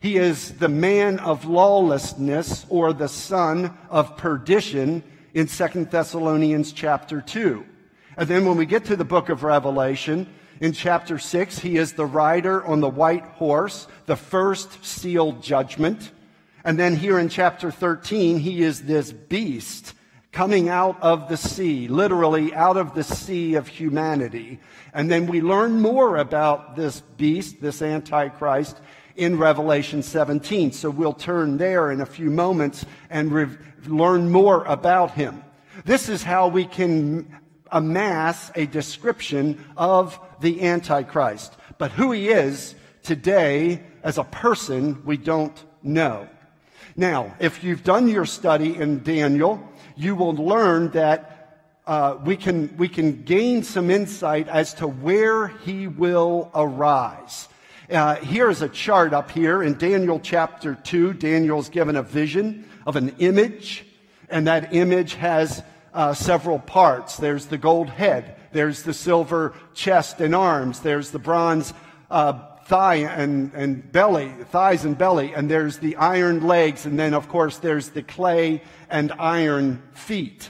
He 0.00 0.16
is 0.16 0.52
the 0.52 0.68
man 0.68 1.18
of 1.18 1.44
lawlessness 1.44 2.66
or 2.68 2.92
the 2.92 3.08
son 3.08 3.76
of 3.88 4.16
perdition 4.16 5.02
in 5.34 5.46
2 5.46 5.84
Thessalonians 5.84 6.72
chapter 6.72 7.20
2. 7.20 7.64
And 8.16 8.28
then 8.28 8.44
when 8.44 8.56
we 8.56 8.66
get 8.66 8.84
to 8.86 8.96
the 8.96 9.04
book 9.04 9.28
of 9.28 9.42
Revelation, 9.42 10.26
in 10.60 10.72
chapter 10.72 11.18
6, 11.18 11.58
he 11.58 11.78
is 11.78 11.94
the 11.94 12.04
rider 12.04 12.64
on 12.66 12.80
the 12.80 12.88
white 12.88 13.24
horse, 13.24 13.86
the 14.04 14.16
first 14.16 14.84
sealed 14.84 15.42
judgment. 15.42 16.10
And 16.64 16.78
then 16.78 16.96
here 16.96 17.18
in 17.18 17.30
chapter 17.30 17.70
13, 17.70 18.38
he 18.38 18.62
is 18.62 18.82
this 18.82 19.10
beast 19.12 19.94
coming 20.32 20.68
out 20.68 21.00
of 21.02 21.28
the 21.28 21.36
sea, 21.36 21.88
literally 21.88 22.54
out 22.54 22.76
of 22.76 22.94
the 22.94 23.02
sea 23.02 23.54
of 23.54 23.66
humanity. 23.66 24.60
And 24.94 25.10
then 25.10 25.26
we 25.26 25.40
learn 25.40 25.80
more 25.80 26.16
about 26.16 26.76
this 26.76 27.00
beast, 27.00 27.60
this 27.60 27.82
Antichrist, 27.82 28.80
in 29.16 29.38
Revelation 29.38 30.02
17. 30.02 30.72
So 30.72 30.88
we'll 30.88 31.12
turn 31.12 31.58
there 31.58 31.90
in 31.90 32.00
a 32.00 32.06
few 32.06 32.30
moments 32.30 32.86
and 33.10 33.32
re- 33.32 33.56
learn 33.86 34.30
more 34.30 34.64
about 34.64 35.12
him. 35.12 35.42
This 35.84 36.08
is 36.08 36.22
how 36.22 36.48
we 36.48 36.64
can 36.64 37.40
amass 37.72 38.50
a 38.54 38.66
description 38.66 39.64
of 39.76 40.18
the 40.40 40.62
Antichrist. 40.62 41.56
But 41.78 41.90
who 41.92 42.12
he 42.12 42.28
is 42.28 42.74
today 43.02 43.82
as 44.02 44.18
a 44.18 44.24
person, 44.24 45.04
we 45.04 45.16
don't 45.16 45.64
know. 45.82 46.28
Now, 46.96 47.34
if 47.38 47.62
you've 47.64 47.84
done 47.84 48.08
your 48.08 48.26
study 48.26 48.76
in 48.76 49.02
Daniel, 49.02 49.62
you 49.96 50.14
will 50.14 50.34
learn 50.34 50.90
that 50.90 51.40
uh, 51.86 52.18
we, 52.24 52.36
can, 52.36 52.76
we 52.76 52.88
can 52.88 53.22
gain 53.24 53.62
some 53.62 53.90
insight 53.90 54.48
as 54.48 54.74
to 54.74 54.86
where 54.86 55.48
he 55.48 55.86
will 55.86 56.50
arise. 56.54 57.48
Uh, 57.90 58.14
here's 58.16 58.62
a 58.62 58.68
chart 58.68 59.12
up 59.12 59.30
here 59.30 59.62
in 59.62 59.76
Daniel 59.76 60.20
chapter 60.20 60.76
2. 60.76 61.14
Daniel's 61.14 61.68
given 61.68 61.96
a 61.96 62.02
vision 62.02 62.64
of 62.86 62.96
an 62.96 63.14
image, 63.18 63.84
and 64.28 64.46
that 64.46 64.72
image 64.72 65.14
has 65.14 65.62
uh, 65.92 66.14
several 66.14 66.60
parts. 66.60 67.16
There's 67.16 67.46
the 67.46 67.58
gold 67.58 67.90
head, 67.90 68.36
there's 68.52 68.84
the 68.84 68.94
silver 68.94 69.54
chest 69.74 70.20
and 70.20 70.34
arms, 70.34 70.80
there's 70.80 71.10
the 71.10 71.18
bronze 71.18 71.74
uh, 72.10 72.49
thigh 72.70 72.94
and, 72.94 73.52
and 73.52 73.90
belly, 73.90 74.32
thighs 74.52 74.84
and 74.84 74.96
belly, 74.96 75.34
and 75.34 75.50
there's 75.50 75.78
the 75.78 75.96
iron 75.96 76.46
legs, 76.46 76.86
and 76.86 76.96
then, 76.96 77.14
of 77.14 77.28
course, 77.28 77.58
there's 77.58 77.88
the 77.88 78.02
clay 78.02 78.62
and 78.88 79.10
iron 79.18 79.82
feet 79.92 80.48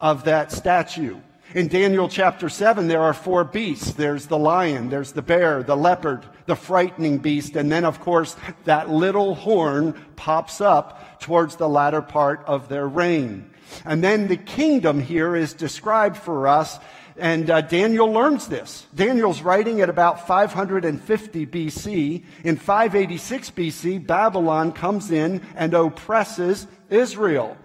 of 0.00 0.24
that 0.24 0.50
statue. 0.50 1.18
In 1.54 1.68
Daniel 1.68 2.08
chapter 2.08 2.48
7, 2.48 2.88
there 2.88 3.02
are 3.02 3.12
four 3.12 3.44
beasts. 3.44 3.92
There's 3.92 4.26
the 4.28 4.38
lion, 4.38 4.88
there's 4.88 5.12
the 5.12 5.20
bear, 5.20 5.62
the 5.62 5.76
leopard, 5.76 6.24
the 6.46 6.56
frightening 6.56 7.18
beast, 7.18 7.54
and 7.54 7.70
then, 7.70 7.84
of 7.84 8.00
course, 8.00 8.34
that 8.64 8.88
little 8.88 9.34
horn 9.34 9.92
pops 10.16 10.62
up 10.62 11.20
towards 11.20 11.56
the 11.56 11.68
latter 11.68 12.00
part 12.00 12.42
of 12.46 12.70
their 12.70 12.88
reign. 12.88 13.50
And 13.84 14.02
then 14.02 14.28
the 14.28 14.38
kingdom 14.38 15.00
here 15.00 15.36
is 15.36 15.52
described 15.52 16.16
for 16.16 16.48
us 16.48 16.78
and 17.18 17.50
uh, 17.50 17.60
Daniel 17.60 18.10
learns 18.10 18.48
this. 18.48 18.86
Daniel's 18.94 19.42
writing 19.42 19.80
at 19.80 19.90
about 19.90 20.26
550 20.26 21.46
BC. 21.46 22.24
In 22.44 22.56
586 22.56 23.50
BC, 23.50 24.06
Babylon 24.06 24.72
comes 24.72 25.10
in 25.10 25.42
and 25.54 25.74
oppresses 25.74 26.66
Israel, 26.90 27.56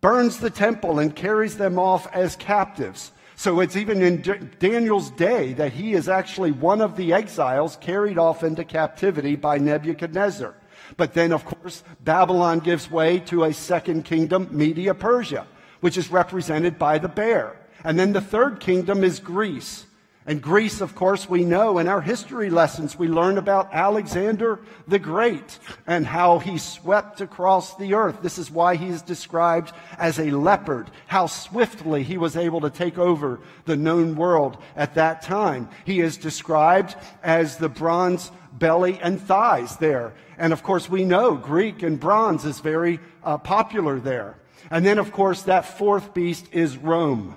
burns 0.00 0.38
the 0.38 0.50
temple, 0.50 0.98
and 0.98 1.14
carries 1.14 1.56
them 1.56 1.78
off 1.78 2.06
as 2.14 2.36
captives. 2.36 3.12
So 3.34 3.60
it's 3.60 3.76
even 3.76 4.00
in 4.00 4.22
D- 4.22 4.38
Daniel's 4.58 5.10
day 5.10 5.52
that 5.54 5.72
he 5.72 5.92
is 5.92 6.08
actually 6.08 6.52
one 6.52 6.80
of 6.80 6.96
the 6.96 7.12
exiles 7.12 7.76
carried 7.76 8.16
off 8.18 8.42
into 8.42 8.64
captivity 8.64 9.36
by 9.36 9.58
Nebuchadnezzar. 9.58 10.54
But 10.96 11.12
then, 11.12 11.32
of 11.32 11.44
course, 11.44 11.84
Babylon 12.00 12.60
gives 12.60 12.90
way 12.90 13.18
to 13.20 13.44
a 13.44 13.52
second 13.52 14.04
kingdom, 14.04 14.48
Media 14.50 14.94
Persia, 14.94 15.46
which 15.80 15.98
is 15.98 16.10
represented 16.10 16.78
by 16.78 16.98
the 16.98 17.08
bear. 17.08 17.56
And 17.86 17.96
then 17.96 18.12
the 18.12 18.20
third 18.20 18.58
kingdom 18.58 19.04
is 19.04 19.20
Greece. 19.20 19.86
And 20.26 20.42
Greece, 20.42 20.80
of 20.80 20.96
course, 20.96 21.28
we 21.28 21.44
know 21.44 21.78
in 21.78 21.86
our 21.86 22.00
history 22.00 22.50
lessons, 22.50 22.98
we 22.98 23.06
learn 23.06 23.38
about 23.38 23.72
Alexander 23.72 24.58
the 24.88 24.98
Great 24.98 25.60
and 25.86 26.04
how 26.04 26.40
he 26.40 26.58
swept 26.58 27.20
across 27.20 27.76
the 27.76 27.94
earth. 27.94 28.22
This 28.22 28.38
is 28.38 28.50
why 28.50 28.74
he 28.74 28.88
is 28.88 29.02
described 29.02 29.72
as 29.98 30.18
a 30.18 30.32
leopard, 30.32 30.90
how 31.06 31.26
swiftly 31.26 32.02
he 32.02 32.18
was 32.18 32.36
able 32.36 32.60
to 32.62 32.70
take 32.70 32.98
over 32.98 33.38
the 33.66 33.76
known 33.76 34.16
world 34.16 34.60
at 34.74 34.96
that 34.96 35.22
time. 35.22 35.68
He 35.84 36.00
is 36.00 36.16
described 36.16 36.96
as 37.22 37.56
the 37.56 37.68
bronze 37.68 38.32
belly 38.52 38.98
and 39.00 39.20
thighs 39.20 39.76
there. 39.76 40.12
And 40.38 40.52
of 40.52 40.64
course, 40.64 40.90
we 40.90 41.04
know 41.04 41.36
Greek 41.36 41.84
and 41.84 42.00
bronze 42.00 42.44
is 42.44 42.58
very 42.58 42.98
uh, 43.22 43.38
popular 43.38 44.00
there. 44.00 44.38
And 44.72 44.84
then, 44.84 44.98
of 44.98 45.12
course, 45.12 45.42
that 45.42 45.78
fourth 45.78 46.14
beast 46.14 46.48
is 46.50 46.76
Rome. 46.76 47.36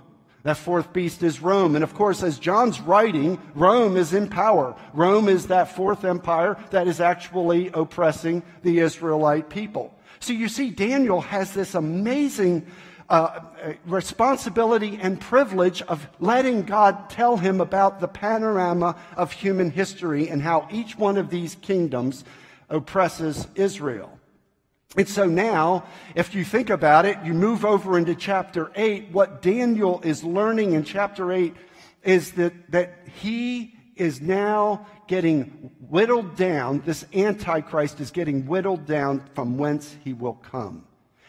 That 0.50 0.58
fourth 0.58 0.92
beast 0.94 1.22
is 1.22 1.44
Rome. 1.44 1.76
And 1.76 1.84
of 1.84 1.94
course, 1.94 2.24
as 2.24 2.40
John's 2.40 2.82
writing, 2.82 3.40
Rome 3.54 3.96
is 3.96 4.16
in 4.16 4.28
power. 4.28 4.76
Rome 4.94 5.30
is 5.30 5.46
that 5.46 5.76
fourth 5.76 6.04
empire 6.04 6.58
that 6.72 6.88
is 6.88 7.00
actually 7.00 7.70
oppressing 7.72 8.42
the 8.64 8.80
Israelite 8.80 9.52
people. 9.52 9.94
So 10.20 10.34
you 10.34 10.50
see, 10.50 10.72
Daniel 10.72 11.22
has 11.22 11.54
this 11.54 11.76
amazing 11.76 12.66
uh, 13.10 13.42
responsibility 13.86 14.98
and 15.00 15.22
privilege 15.22 15.84
of 15.84 16.10
letting 16.20 16.64
God 16.64 17.12
tell 17.12 17.38
him 17.38 17.62
about 17.62 18.00
the 18.00 18.08
panorama 18.08 18.96
of 19.16 19.32
human 19.32 19.70
history 19.70 20.30
and 20.30 20.42
how 20.42 20.68
each 20.72 20.98
one 20.98 21.18
of 21.18 21.30
these 21.30 21.54
kingdoms 21.62 22.26
oppresses 22.70 23.48
Israel. 23.54 24.19
And 24.96 25.08
so 25.08 25.28
now, 25.28 25.86
if 26.16 26.34
you 26.34 26.44
think 26.44 26.72
about 26.72 27.06
it, 27.06 27.20
you 27.24 27.36
move 27.36 27.64
over 27.64 27.98
into 27.98 28.16
chapter 28.16 28.72
8. 28.76 29.12
What 29.12 29.42
Daniel 29.42 30.02
is 30.04 30.24
learning 30.24 30.74
in 30.74 30.84
chapter 30.84 31.32
8 31.32 31.56
is 32.04 32.32
that, 32.32 32.72
that 32.72 32.98
he 33.22 33.76
is 33.96 34.20
now 34.20 34.88
getting 35.08 35.72
whittled 35.90 36.36
down. 36.36 36.82
This 36.86 37.06
Antichrist 37.14 38.00
is 38.00 38.10
getting 38.10 38.48
whittled 38.48 38.88
down 38.88 39.24
from 39.36 39.60
whence 39.60 39.96
he 40.04 40.14
will 40.14 40.34
come. 40.34 40.86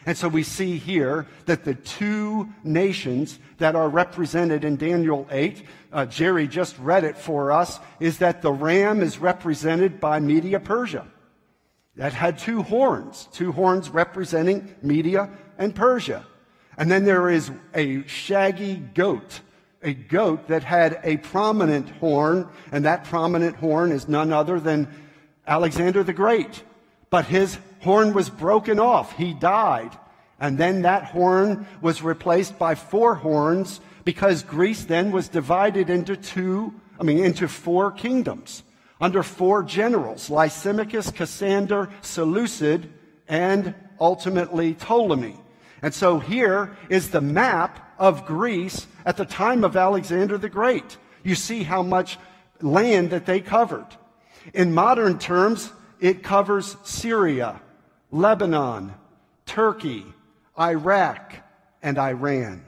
And 0.07 0.17
so 0.17 0.27
we 0.27 0.41
see 0.41 0.79
here 0.79 1.27
that 1.45 1.63
the 1.63 1.75
two 1.75 2.49
nations 2.63 3.37
that 3.59 3.75
are 3.75 3.89
represented 3.89 4.63
in 4.63 4.75
Daniel 4.75 5.27
8, 5.29 5.63
uh, 5.93 6.05
Jerry 6.07 6.47
just 6.47 6.79
read 6.79 7.03
it 7.03 7.15
for 7.15 7.51
us, 7.51 7.79
is 7.99 8.17
that 8.17 8.41
the 8.41 8.51
ram 8.51 9.01
is 9.01 9.19
represented 9.19 9.99
by 9.99 10.19
Media 10.19 10.59
Persia 10.59 11.05
that 12.01 12.13
had 12.13 12.39
two 12.39 12.63
horns, 12.63 13.29
two 13.31 13.51
horns 13.51 13.91
representing 13.91 14.73
Media 14.81 15.29
and 15.59 15.75
Persia. 15.75 16.25
And 16.75 16.89
then 16.89 17.05
there 17.05 17.29
is 17.29 17.51
a 17.75 18.03
shaggy 18.07 18.77
goat, 18.77 19.41
a 19.83 19.93
goat 19.93 20.47
that 20.47 20.63
had 20.63 20.99
a 21.03 21.17
prominent 21.17 21.91
horn, 21.91 22.49
and 22.71 22.85
that 22.85 23.03
prominent 23.03 23.55
horn 23.55 23.91
is 23.91 24.07
none 24.07 24.33
other 24.33 24.59
than 24.59 24.87
Alexander 25.45 26.03
the 26.03 26.11
Great. 26.11 26.63
But 27.11 27.25
his 27.25 27.59
horn 27.81 28.13
was 28.13 28.31
broken 28.31 28.79
off. 28.79 29.15
He 29.15 29.35
died. 29.35 29.95
And 30.39 30.57
then 30.57 30.81
that 30.81 31.03
horn 31.03 31.67
was 31.83 32.01
replaced 32.01 32.57
by 32.57 32.73
four 32.73 33.13
horns 33.13 33.79
because 34.05 34.41
Greece 34.41 34.85
then 34.85 35.11
was 35.11 35.27
divided 35.27 35.91
into 35.91 36.17
two, 36.17 36.73
I 36.99 37.03
mean, 37.03 37.23
into 37.23 37.47
four 37.47 37.91
kingdoms 37.91 38.63
under 39.01 39.23
four 39.23 39.63
generals 39.63 40.29
Lysimachus, 40.29 41.11
Cassander, 41.11 41.89
Seleucid, 42.01 42.93
and 43.27 43.73
ultimately 43.99 44.75
Ptolemy. 44.75 45.35
And 45.81 45.93
so 45.93 46.19
here 46.19 46.77
is 46.89 47.09
the 47.09 47.21
map 47.21 47.95
of 47.97 48.25
Greece 48.25 48.85
at 49.05 49.17
the 49.17 49.25
time 49.25 49.63
of 49.63 49.75
Alexander 49.75 50.37
the 50.37 50.49
Great. 50.49 50.97
You 51.23 51.35
see 51.35 51.63
how 51.63 51.81
much 51.81 52.19
land 52.61 53.09
that 53.09 53.25
they 53.25 53.41
covered. 53.41 53.87
In 54.53 54.73
modern 54.73 55.17
terms, 55.17 55.71
it 55.99 56.23
covers 56.23 56.77
Syria, 56.83 57.61
Lebanon, 58.11 58.93
Turkey, 59.45 60.05
Iraq, 60.59 61.35
and 61.81 61.97
Iran. 61.97 62.63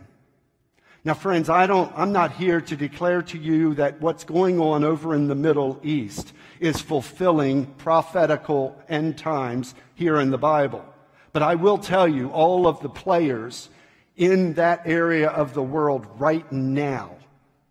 Now, 1.05 1.13
friends, 1.13 1.49
I 1.49 1.67
don't, 1.67 1.91
I'm 1.97 2.13
not 2.13 2.31
here 2.31 2.61
to 2.61 2.77
declare 2.77 3.21
to 3.23 3.37
you 3.37 3.73
that 3.73 3.99
what's 3.99 4.23
going 4.23 4.61
on 4.61 4.85
over 4.85 5.13
in 5.13 5.27
the 5.27 5.35
Middle 5.35 5.77
East 5.83 6.31
is 6.61 6.79
fulfilling 6.79 7.65
prophetical 7.65 8.81
end 8.87 9.17
times 9.17 9.75
here 9.95 10.17
in 10.21 10.31
the 10.31 10.37
Bible. 10.37 10.85
But 11.33 11.43
I 11.43 11.55
will 11.55 11.77
tell 11.77 12.07
you, 12.07 12.29
all 12.29 12.67
of 12.67 12.79
the 12.79 12.89
players 12.89 13.67
in 14.15 14.53
that 14.53 14.83
area 14.85 15.29
of 15.29 15.53
the 15.53 15.61
world 15.61 16.07
right 16.19 16.49
now 16.53 17.17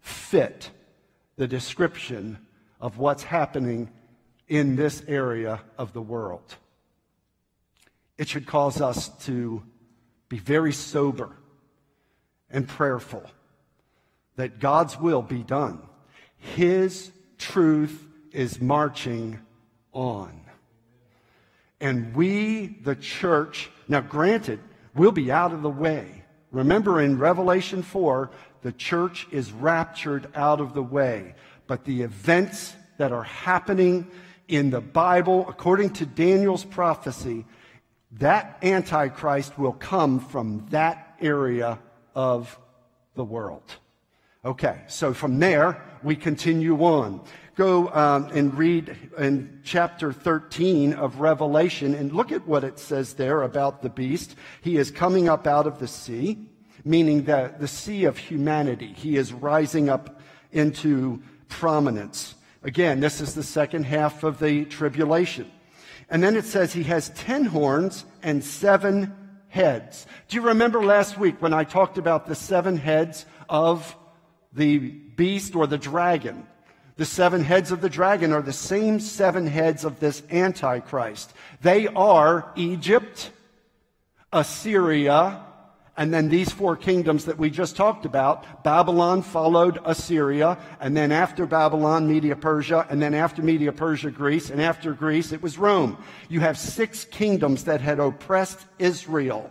fit 0.01 0.71
the 1.37 1.49
description 1.49 2.39
of 2.83 2.99
what's 2.99 3.23
happening 3.23 3.91
in 4.47 4.77
this 4.77 5.03
area 5.09 5.63
of 5.79 5.95
the 5.95 6.03
world. 6.03 6.55
It 8.19 8.29
should 8.29 8.47
cause 8.47 8.83
us 8.83 9.09
to 9.25 9.63
be 10.29 10.39
very 10.39 10.75
sober 10.75 11.35
and 12.53 12.69
prayerful 12.69 13.25
that 14.37 14.61
God's 14.61 14.99
will 14.99 15.23
be 15.23 15.43
done. 15.43 15.81
His 16.39 17.11
truth 17.39 18.07
is 18.33 18.61
marching 18.61 19.39
on. 19.93 20.41
And 21.81 22.15
we, 22.15 22.79
the 22.83 22.95
church, 22.95 23.71
now 23.89 24.01
granted, 24.01 24.61
we'll 24.95 25.13
be 25.13 25.33
out 25.33 25.53
of 25.53 25.63
the 25.63 25.71
way. 25.71 26.25
Remember 26.51 27.01
in 27.01 27.19
Revelation 27.19 27.83
4, 27.83 28.31
the 28.63 28.73
church 28.73 29.27
is 29.33 29.53
raptured 29.53 30.29
out 30.35 30.61
of 30.61 30.75
the 30.75 30.83
way. 30.83 31.35
But 31.67 31.85
the 31.85 32.03
events 32.03 32.75
that 32.99 33.13
are 33.13 33.25
happening 33.25 34.07
in 34.49 34.71
the 34.71 34.81
Bible, 34.81 35.47
according 35.49 35.91
to 35.95 36.07
Daniel's 36.07 36.65
prophecy, 36.65 37.45
that 38.13 38.59
Antichrist 38.63 39.59
will 39.59 39.73
come 39.73 40.21
from 40.21 40.67
that 40.71 41.17
area 41.21 41.79
of 42.15 42.59
the 43.15 43.25
world. 43.25 43.77
Okay, 44.45 44.83
so 44.89 45.15
from 45.15 45.39
there, 45.39 45.81
we 46.03 46.17
continue 46.17 46.77
on. 46.83 47.21
Go 47.55 47.89
um, 47.91 48.25
and 48.35 48.57
read 48.57 48.97
in 49.19 49.61
chapter 49.63 50.13
13 50.13 50.95
of 50.95 51.21
Revelation 51.21 51.95
and 51.95 52.13
look 52.13 52.33
at 52.33 52.47
what 52.47 52.65
it 52.65 52.79
says 52.79 53.15
there 53.15 53.43
about 53.43 53.83
the 53.83 53.91
beast. 53.91 54.35
He 54.63 54.79
is 54.79 54.91
coming 54.91 55.29
up 55.29 55.47
out 55.47 55.67
of 55.67 55.79
the 55.79 55.87
sea, 55.87 56.39
meaning 56.85 57.25
that 57.25 57.61
the 57.61 57.69
sea 57.69 58.05
of 58.05 58.19
humanity. 58.19 58.93
He 58.97 59.17
is 59.17 59.33
rising 59.33 59.89
up 59.89 60.21
into 60.51 61.23
prominence. 61.49 62.35
Again, 62.65 63.01
this 63.01 63.21
is 63.21 63.35
the 63.35 63.43
second 63.43 63.85
half 63.85 64.25
of 64.25 64.39
the 64.39 64.65
tribulation. 64.65 65.51
And 66.09 66.23
then 66.23 66.37
it 66.37 66.47
says 66.47 66.73
he 66.73 66.85
has 66.85 67.11
ten 67.11 67.45
horns 67.45 68.05
and 68.23 68.43
seven 68.43 69.15
heads. 69.53 70.07
Do 70.29 70.37
you 70.37 70.43
remember 70.43 70.83
last 70.83 71.19
week 71.19 71.43
when 71.43 71.53
I 71.53 71.65
talked 71.65 71.99
about 71.99 72.27
the 72.27 72.35
seven 72.35 72.79
heads 72.79 73.27
of 73.51 73.95
the 74.55 74.79
beast 74.79 75.55
or 75.55 75.67
the 75.67 75.77
dragon? 75.77 76.47
The 76.97 77.05
seven 77.05 77.45
heads 77.45 77.71
of 77.71 77.83
the 77.83 77.91
dragon 77.91 78.33
are 78.33 78.41
the 78.41 78.55
same 78.55 78.99
seven 78.99 79.47
heads 79.47 79.85
of 79.85 80.01
this 80.01 80.23
Antichrist. 80.31 81.35
They 81.61 81.87
are 81.87 82.51
Egypt, 82.57 83.31
Assyria, 84.33 85.45
and 85.97 86.13
then 86.13 86.31
these 86.31 86.51
four 86.51 86.75
kingdoms 86.75 87.27
that 87.27 87.39
we 87.39 87.51
just 87.51 87.77
talked 87.77 88.07
about, 88.07 88.65
Babylon 88.65 89.21
followed 89.21 89.79
Assyria, 89.85 90.57
and 90.81 90.97
then 90.97 91.13
after 91.13 91.45
Babylon, 91.45 92.09
Media 92.09 92.35
Persia, 92.35 92.87
and 92.89 93.01
then 93.03 93.13
after 93.13 93.43
Media 93.43 93.73
Persia, 93.73 94.11
Greece, 94.11 94.49
and 94.49 94.61
after 94.61 94.95
Greece, 94.95 95.33
it 95.33 95.43
was 95.43 95.59
Rome. 95.59 96.03
You 96.31 96.41
have 96.41 96.59
six 96.59 97.05
kingdoms 97.05 97.65
that 97.65 97.83
had 97.83 98.01
oppressed 98.01 98.61
Israel. 98.79 99.51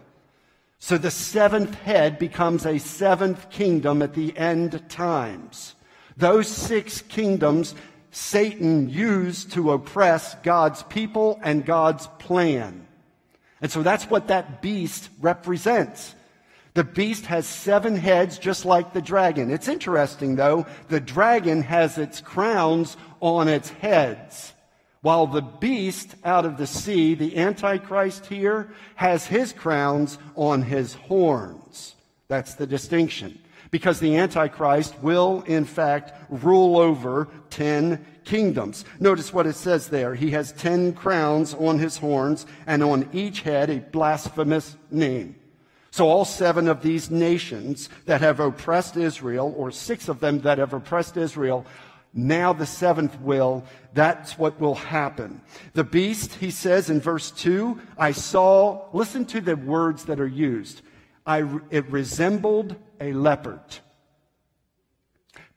So 0.80 0.98
the 0.98 1.12
seventh 1.12 1.76
head 1.76 2.18
becomes 2.18 2.66
a 2.66 2.80
seventh 2.80 3.52
kingdom 3.52 4.02
at 4.02 4.16
the 4.16 4.36
end 4.36 4.90
times. 4.90 5.76
Those 6.18 6.48
six 6.48 7.02
kingdoms 7.02 7.76
Satan 8.10 8.90
used 8.90 9.54
to 9.54 9.72
oppress 9.72 10.36
God's 10.42 10.82
people 10.84 11.40
and 11.44 11.66
God's 11.66 12.08
plan. 12.18 12.88
And 13.62 13.72
so 13.72 13.84
that's 13.84 14.10
what 14.10 14.28
that 14.28 14.64
beast 14.64 15.10
represents. 15.22 16.16
The 16.74 16.84
beast 16.86 17.26
has 17.26 17.46
seven 17.46 17.98
heads, 17.98 18.38
just 18.38 18.64
like 18.64 18.94
the 18.94 19.02
dragon. 19.02 19.52
It's 19.52 19.68
interesting, 19.68 20.38
though. 20.38 20.66
The 20.88 21.02
dragon 21.02 21.64
has 21.64 21.98
its 21.98 22.22
crowns 22.22 22.96
on 23.20 23.50
its 23.50 23.70
heads, 23.70 24.54
while 25.02 25.28
the 25.28 25.42
beast 25.42 26.16
out 26.24 26.46
of 26.46 26.58
the 26.58 26.68
sea, 26.68 27.14
the 27.14 27.38
Antichrist 27.38 28.28
here, 28.28 28.72
has 28.96 29.26
his 29.28 29.52
crowns 29.52 30.18
on 30.36 30.62
his 30.62 30.94
horns. 30.94 31.96
That's 32.30 32.54
the 32.56 32.68
distinction. 32.68 33.38
Because 33.70 34.00
the 34.00 34.16
Antichrist 34.18 34.96
will, 35.02 35.44
in 35.48 35.66
fact, 35.66 36.14
rule 36.30 36.78
over 36.78 37.28
ten 37.50 38.06
kingdoms. 38.24 38.86
Notice 39.00 39.34
what 39.34 39.48
it 39.48 39.56
says 39.56 39.90
there. 39.90 40.16
He 40.16 40.32
has 40.32 40.54
ten 40.54 40.94
crowns 40.94 41.54
on 41.54 41.80
his 41.80 41.98
horns, 41.98 42.46
and 42.66 42.82
on 42.82 43.10
each 43.12 43.42
head 43.42 43.70
a 43.70 43.80
blasphemous 43.80 44.78
name. 44.90 45.36
So 45.92 46.08
all 46.08 46.24
seven 46.24 46.70
of 46.70 46.82
these 46.82 47.12
nations 47.12 47.90
that 48.06 48.22
have 48.22 48.40
oppressed 48.40 48.96
Israel, 48.96 49.54
or 49.58 49.72
six 49.72 50.08
of 50.08 50.22
them 50.22 50.40
that 50.42 50.58
have 50.58 50.74
oppressed 50.74 51.18
Israel, 51.18 51.66
now 52.14 52.54
the 52.54 52.66
seventh 52.66 53.20
will, 53.20 53.66
that's 53.94 54.38
what 54.38 54.60
will 54.60 54.76
happen. 54.76 55.42
The 55.74 55.84
beast, 55.84 56.36
he 56.36 56.50
says 56.50 56.90
in 56.90 57.02
verse 57.02 57.32
2, 57.32 57.80
I 57.98 58.14
saw, 58.14 58.90
listen 58.94 59.26
to 59.28 59.42
the 59.42 59.58
words 59.58 60.06
that 60.06 60.20
are 60.20 60.28
used. 60.28 60.82
I, 61.26 61.44
it 61.70 61.90
resembled 61.92 62.76
a 63.02 63.12
leopard, 63.12 63.62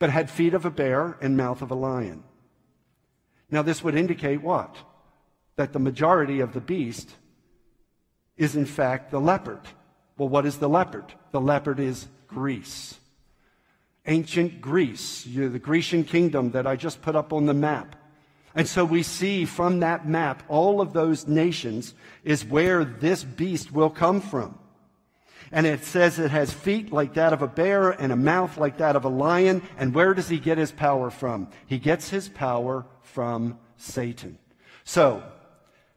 but 0.00 0.10
had 0.10 0.30
feet 0.30 0.54
of 0.54 0.64
a 0.64 0.70
bear 0.70 1.16
and 1.20 1.36
mouth 1.36 1.62
of 1.62 1.70
a 1.70 1.76
lion. 1.76 2.24
Now, 3.50 3.62
this 3.62 3.84
would 3.84 3.94
indicate 3.94 4.42
what? 4.42 4.76
That 5.56 5.72
the 5.72 5.78
majority 5.78 6.40
of 6.40 6.54
the 6.54 6.60
beast 6.60 7.10
is, 8.36 8.56
in 8.56 8.66
fact, 8.66 9.12
the 9.12 9.20
leopard. 9.20 9.60
Well, 10.16 10.28
what 10.28 10.46
is 10.46 10.58
the 10.58 10.68
leopard? 10.68 11.12
The 11.32 11.40
leopard 11.40 11.80
is 11.80 12.06
Greece. 12.28 12.96
Ancient 14.06 14.60
Greece, 14.60 15.24
the 15.24 15.58
Grecian 15.58 16.04
kingdom 16.04 16.50
that 16.50 16.66
I 16.66 16.76
just 16.76 17.02
put 17.02 17.16
up 17.16 17.32
on 17.32 17.46
the 17.46 17.54
map. 17.54 17.96
And 18.54 18.68
so 18.68 18.84
we 18.84 19.02
see 19.02 19.44
from 19.44 19.80
that 19.80 20.06
map, 20.06 20.42
all 20.48 20.80
of 20.80 20.92
those 20.92 21.26
nations 21.26 21.94
is 22.22 22.44
where 22.44 22.84
this 22.84 23.24
beast 23.24 23.72
will 23.72 23.90
come 23.90 24.20
from. 24.20 24.58
And 25.50 25.66
it 25.66 25.84
says 25.84 26.18
it 26.18 26.30
has 26.30 26.52
feet 26.52 26.92
like 26.92 27.14
that 27.14 27.32
of 27.32 27.42
a 27.42 27.48
bear 27.48 27.90
and 27.90 28.12
a 28.12 28.16
mouth 28.16 28.56
like 28.56 28.78
that 28.78 28.96
of 28.96 29.04
a 29.04 29.08
lion. 29.08 29.62
And 29.76 29.94
where 29.94 30.14
does 30.14 30.28
he 30.28 30.38
get 30.38 30.58
his 30.58 30.72
power 30.72 31.10
from? 31.10 31.48
He 31.66 31.78
gets 31.78 32.10
his 32.10 32.28
power 32.28 32.86
from 33.02 33.58
Satan. 33.76 34.38
So, 34.84 35.22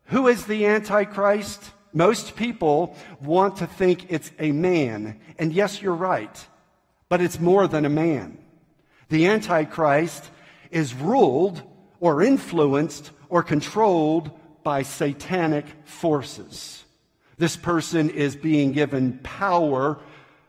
who 0.05 0.27
is 0.27 0.45
the 0.45 0.65
Antichrist? 0.65 1.71
Most 1.93 2.35
people 2.35 2.95
want 3.21 3.57
to 3.57 3.67
think 3.67 4.11
it's 4.11 4.31
a 4.39 4.51
man. 4.51 5.19
And 5.39 5.53
yes, 5.53 5.81
you're 5.81 5.93
right. 5.93 6.47
But 7.09 7.21
it's 7.21 7.39
more 7.39 7.67
than 7.67 7.85
a 7.85 7.89
man. 7.89 8.37
The 9.09 9.27
Antichrist 9.27 10.29
is 10.69 10.93
ruled 10.93 11.61
or 11.99 12.21
influenced 12.21 13.11
or 13.29 13.43
controlled 13.43 14.31
by 14.63 14.81
satanic 14.83 15.65
forces. 15.85 16.83
This 17.37 17.55
person 17.55 18.09
is 18.09 18.35
being 18.35 18.71
given 18.71 19.19
power 19.23 19.99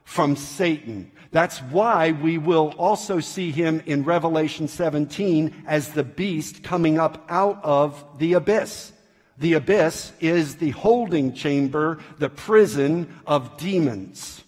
from 0.04 0.36
Satan. 0.36 1.12
That's 1.30 1.58
why 1.58 2.12
we 2.12 2.38
will 2.38 2.74
also 2.78 3.20
see 3.20 3.50
him 3.50 3.82
in 3.84 4.04
Revelation 4.04 4.66
17 4.66 5.64
as 5.66 5.92
the 5.92 6.02
beast 6.02 6.62
coming 6.62 6.98
up 6.98 7.26
out 7.28 7.62
of 7.62 8.02
the 8.18 8.32
abyss. 8.32 8.92
The 9.38 9.54
abyss 9.54 10.12
is 10.20 10.56
the 10.56 10.70
holding 10.70 11.32
chamber, 11.32 11.98
the 12.18 12.28
prison 12.28 13.20
of 13.26 13.56
demons. 13.56 14.42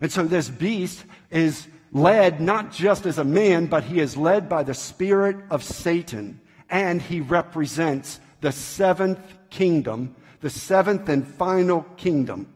And 0.00 0.10
so 0.10 0.24
this 0.24 0.48
beast 0.48 1.04
is 1.30 1.66
led 1.92 2.40
not 2.40 2.72
just 2.72 3.06
as 3.06 3.18
a 3.18 3.24
man, 3.24 3.66
but 3.66 3.84
he 3.84 4.00
is 4.00 4.16
led 4.16 4.48
by 4.48 4.62
the 4.62 4.74
spirit 4.74 5.36
of 5.50 5.62
Satan. 5.62 6.40
And 6.68 7.00
he 7.00 7.20
represents 7.20 8.20
the 8.40 8.52
seventh 8.52 9.20
kingdom, 9.50 10.14
the 10.40 10.50
seventh 10.50 11.08
and 11.08 11.26
final 11.26 11.82
kingdom. 11.96 12.52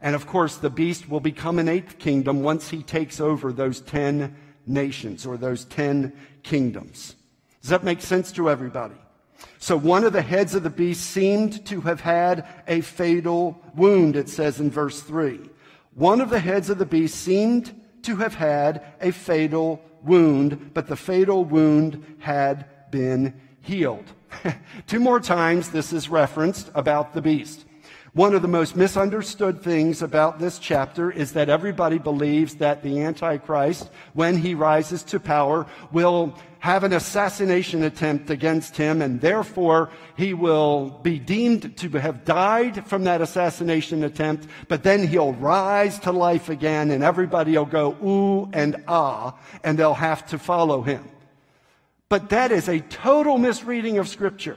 And 0.00 0.14
of 0.14 0.26
course, 0.26 0.56
the 0.56 0.70
beast 0.70 1.08
will 1.08 1.20
become 1.20 1.58
an 1.58 1.68
eighth 1.68 1.98
kingdom 1.98 2.42
once 2.42 2.68
he 2.68 2.82
takes 2.82 3.20
over 3.20 3.52
those 3.52 3.80
ten 3.80 4.36
nations 4.66 5.24
or 5.24 5.36
those 5.36 5.64
ten 5.64 6.12
kingdoms. 6.42 7.14
Does 7.60 7.70
that 7.70 7.84
make 7.84 8.02
sense 8.02 8.32
to 8.32 8.50
everybody? 8.50 8.96
So 9.58 9.76
one 9.76 10.04
of 10.04 10.12
the 10.12 10.22
heads 10.22 10.54
of 10.54 10.62
the 10.62 10.70
beast 10.70 11.10
seemed 11.10 11.64
to 11.66 11.80
have 11.82 12.00
had 12.00 12.46
a 12.66 12.80
fatal 12.80 13.60
wound, 13.74 14.16
it 14.16 14.28
says 14.28 14.60
in 14.60 14.70
verse 14.70 15.00
3. 15.00 15.40
One 15.94 16.20
of 16.20 16.30
the 16.30 16.40
heads 16.40 16.70
of 16.70 16.78
the 16.78 16.86
beast 16.86 17.14
seemed 17.14 17.80
to 18.02 18.16
have 18.16 18.34
had 18.34 18.84
a 19.00 19.10
fatal 19.10 19.80
wound, 20.02 20.72
but 20.74 20.86
the 20.86 20.96
fatal 20.96 21.44
wound 21.44 22.16
had 22.18 22.66
been 22.90 23.40
healed. 23.60 24.12
Two 24.86 25.00
more 25.00 25.20
times 25.20 25.70
this 25.70 25.92
is 25.92 26.08
referenced 26.08 26.70
about 26.74 27.14
the 27.14 27.22
beast. 27.22 27.64
One 28.14 28.32
of 28.32 28.42
the 28.42 28.48
most 28.48 28.76
misunderstood 28.76 29.60
things 29.60 30.00
about 30.00 30.38
this 30.38 30.60
chapter 30.60 31.10
is 31.10 31.32
that 31.32 31.48
everybody 31.48 31.98
believes 31.98 32.54
that 32.56 32.84
the 32.84 33.00
Antichrist, 33.00 33.90
when 34.12 34.38
he 34.38 34.54
rises 34.54 35.02
to 35.04 35.18
power, 35.18 35.66
will 35.90 36.32
have 36.60 36.84
an 36.84 36.92
assassination 36.92 37.82
attempt 37.82 38.30
against 38.30 38.76
him, 38.76 39.02
and 39.02 39.20
therefore 39.20 39.90
he 40.16 40.32
will 40.32 40.90
be 41.02 41.18
deemed 41.18 41.76
to 41.78 41.88
have 41.98 42.24
died 42.24 42.86
from 42.86 43.02
that 43.02 43.20
assassination 43.20 44.04
attempt, 44.04 44.46
but 44.68 44.84
then 44.84 45.08
he'll 45.08 45.32
rise 45.32 45.98
to 45.98 46.12
life 46.12 46.48
again, 46.48 46.92
and 46.92 47.02
everybody 47.02 47.58
will 47.58 47.64
go 47.64 47.96
ooh 48.00 48.48
and 48.52 48.76
ah, 48.86 49.36
and 49.64 49.76
they'll 49.76 49.92
have 49.92 50.24
to 50.28 50.38
follow 50.38 50.82
him. 50.82 51.02
But 52.08 52.28
that 52.28 52.52
is 52.52 52.68
a 52.68 52.78
total 52.78 53.38
misreading 53.38 53.98
of 53.98 54.08
Scripture. 54.08 54.56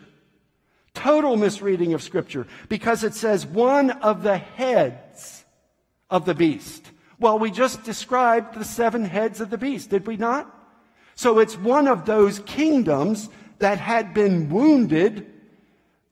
Total 0.97 1.37
misreading 1.37 1.93
of 1.93 2.01
Scripture 2.01 2.47
because 2.69 3.03
it 3.03 3.13
says 3.13 3.45
one 3.45 3.91
of 3.91 4.23
the 4.23 4.37
heads 4.37 5.45
of 6.09 6.25
the 6.25 6.33
beast. 6.33 6.91
Well, 7.19 7.37
we 7.37 7.51
just 7.51 7.83
described 7.83 8.55
the 8.55 8.65
seven 8.65 9.05
heads 9.05 9.39
of 9.39 9.51
the 9.51 9.59
beast, 9.59 9.91
did 9.91 10.07
we 10.07 10.17
not? 10.17 10.51
So 11.13 11.37
it's 11.37 11.55
one 11.55 11.87
of 11.87 12.05
those 12.05 12.39
kingdoms 12.39 13.29
that 13.59 13.77
had 13.77 14.15
been 14.15 14.49
wounded 14.49 15.31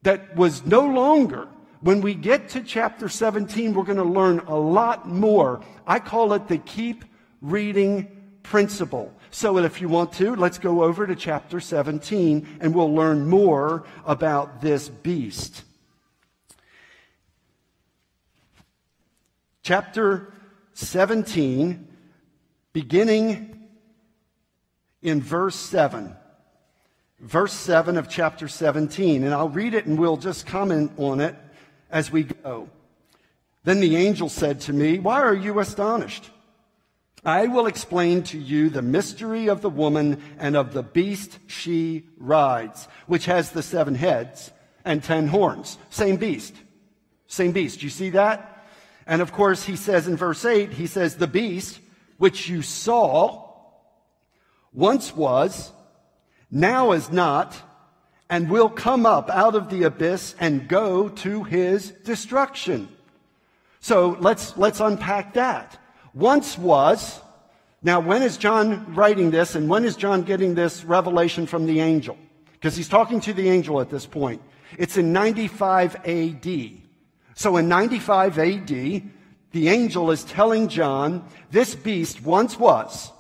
that 0.04 0.36
was 0.36 0.64
no 0.66 0.86
longer. 0.86 1.48
When 1.82 2.02
we 2.02 2.14
get 2.14 2.50
to 2.50 2.62
chapter 2.62 3.10
17, 3.10 3.74
we're 3.74 3.84
going 3.84 3.98
to 3.98 4.04
learn 4.04 4.40
a 4.42 4.56
lot 4.56 5.08
more. 5.08 5.62
I 5.88 5.98
call 5.98 6.34
it 6.34 6.48
the 6.48 6.60
keep 6.60 7.06
reading 7.42 8.08
principle. 8.44 9.12
So 9.36 9.58
if 9.58 9.82
you 9.82 9.90
want 9.90 10.14
to, 10.14 10.34
let's 10.34 10.60
go 10.60 10.82
over 10.82 11.06
to 11.06 11.14
chapter 11.14 11.60
17 11.60 12.60
and 12.62 12.74
we'll 12.74 12.96
learn 12.96 13.28
more 13.28 13.84
about 14.06 14.62
this 14.62 14.88
beast. 14.88 15.66
Chapter 19.62 20.32
17, 20.72 21.86
beginning 22.72 23.68
in 25.02 25.22
verse 25.22 25.58
7. 25.58 26.16
Verse 27.20 27.52
7 27.52 27.98
of 27.98 28.08
chapter 28.08 28.48
17. 28.48 29.26
And 29.26 29.34
I'll 29.34 29.50
read 29.50 29.74
it 29.74 29.86
and 29.86 30.00
we'll 30.00 30.16
just 30.16 30.48
comment 30.48 30.94
on 30.96 31.20
it 31.20 31.36
as 31.92 32.10
we 32.10 32.24
go. 32.24 32.70
Then 33.66 33.82
the 33.82 33.98
angel 33.98 34.30
said 34.30 34.62
to 34.62 34.72
me, 34.72 34.98
Why 34.98 35.22
are 35.22 35.36
you 35.36 35.60
astonished? 35.60 36.30
I 37.26 37.48
will 37.48 37.66
explain 37.66 38.22
to 38.26 38.38
you 38.38 38.70
the 38.70 38.84
mystery 38.84 39.48
of 39.48 39.62
the 39.62 39.70
woman 39.70 40.22
and 40.38 40.56
of 40.56 40.74
the 40.74 40.84
beast 40.84 41.40
she 41.48 42.04
rides, 42.18 42.88
which 43.08 43.26
has 43.26 43.50
the 43.50 43.64
seven 43.64 43.96
heads 43.96 44.52
and 44.86 45.04
ten 45.04 45.28
horns. 45.28 45.80
Same 45.90 46.18
beast. 46.18 46.54
Same 47.26 47.52
beast. 47.52 47.82
You 47.82 47.90
see 47.90 48.12
that? 48.12 48.68
And 49.08 49.24
of 49.24 49.32
course, 49.32 49.64
he 49.64 49.76
says 49.76 50.08
in 50.08 50.16
verse 50.16 50.46
8, 50.46 50.74
he 50.74 50.86
says, 50.86 51.16
The 51.16 51.26
beast 51.26 51.80
which 52.18 52.48
you 52.48 52.62
saw 52.62 53.50
once 54.72 55.16
was, 55.16 55.72
now 56.52 56.92
is 56.92 57.12
not, 57.12 57.60
and 58.30 58.52
will 58.52 58.70
come 58.70 59.06
up 59.06 59.32
out 59.32 59.56
of 59.56 59.70
the 59.70 59.84
abyss 59.84 60.36
and 60.40 60.68
go 60.68 61.10
to 61.10 61.44
his 61.44 61.90
destruction. 61.90 62.88
So 63.80 64.16
let's, 64.20 64.56
let's 64.58 64.80
unpack 64.80 65.34
that 65.34 65.80
once 66.16 66.58
was. 66.58 67.22
Now, 67.84 68.00
when 68.00 68.24
is 68.24 68.38
John 68.38 68.96
writing 68.96 69.30
this 69.30 69.54
and 69.54 69.70
when 69.70 69.86
is 69.86 69.96
John 69.96 70.24
getting 70.24 70.56
this 70.56 70.84
revelation 70.84 71.46
from 71.46 71.68
the 71.68 71.82
angel? 71.82 72.18
Because 72.54 72.76
he's 72.76 72.90
talking 72.90 73.20
to 73.22 73.34
the 73.34 73.50
angel 73.50 73.80
at 73.80 73.92
this 73.92 74.08
point. 74.08 74.42
It's 74.80 74.98
in 74.98 75.14
95 75.14 75.98
AD. 76.08 76.72
So 77.36 77.58
in 77.58 77.68
95 77.68 78.40
AD, 78.40 78.68
the 79.52 79.70
angel 79.70 80.10
is 80.10 80.24
telling 80.24 80.70
John, 80.70 81.28
this 81.52 81.76
beast 81.76 82.24
once 82.24 82.58
was, 82.58 83.12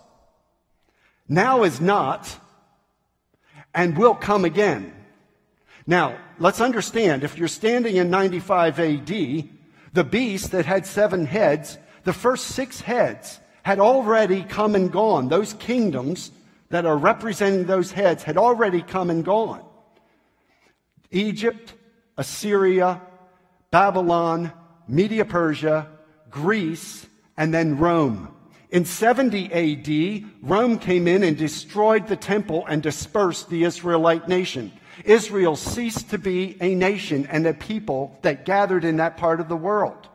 now 1.29 1.63
is 1.63 1.79
not, 1.79 2.39
and 3.73 3.97
will 3.97 4.15
come 4.15 4.45
again. 4.45 4.93
Now, 5.85 6.17
let's 6.39 6.61
understand, 6.61 7.23
if 7.23 7.37
you're 7.37 7.47
standing 7.47 7.97
in 7.97 8.09
95 8.09 8.79
AD, 8.79 9.07
the 9.93 10.03
beast 10.03 10.51
that 10.51 10.65
had 10.65 10.85
seven 10.85 11.25
heads 11.25 11.77
The 12.05 12.13
first 12.13 12.47
six 12.47 12.79
heads 12.79 13.39
had 13.63 13.79
already 13.79 14.43
come 14.43 14.75
and 14.75 14.91
gone. 14.91 15.27
Those 15.27 15.53
kingdoms 15.53 16.31
that 16.69 16.85
are 16.85 16.97
representing 16.97 17.65
those 17.65 17.91
heads 17.91 18.23
had 18.23 18.37
already 18.37 18.81
come 18.81 19.09
and 19.09 19.25
gone. 19.25 19.63
Egypt, 21.11 21.73
Assyria, 22.15 23.01
Babylon, 23.71 24.51
Media 24.87 25.25
Persia, 25.25 25.87
Greece, 26.29 27.07
and 27.37 27.53
then 27.53 27.79
Rome. 27.79 28.31
In 28.69 28.85
70 28.85 29.51
AD, 29.51 30.29
Rome 30.41 30.77
came 30.77 31.07
in 31.07 31.23
and 31.23 31.35
destroyed 31.35 32.07
the 32.07 32.15
temple 32.15 32.65
and 32.67 32.83
dispersed 32.83 33.49
the 33.49 33.63
Israelite 33.63 34.27
nation. 34.27 34.71
Israel 35.05 35.55
ceased 35.55 36.11
to 36.11 36.17
be 36.17 36.57
a 36.61 36.75
nation 36.75 37.25
and 37.31 37.47
a 37.47 37.53
people 37.53 38.19
that 38.21 38.45
gathered 38.45 38.83
in 38.83 38.97
that 38.97 39.17
part 39.17 39.39
of 39.39 39.49
the 39.49 39.55
world. 39.55 40.07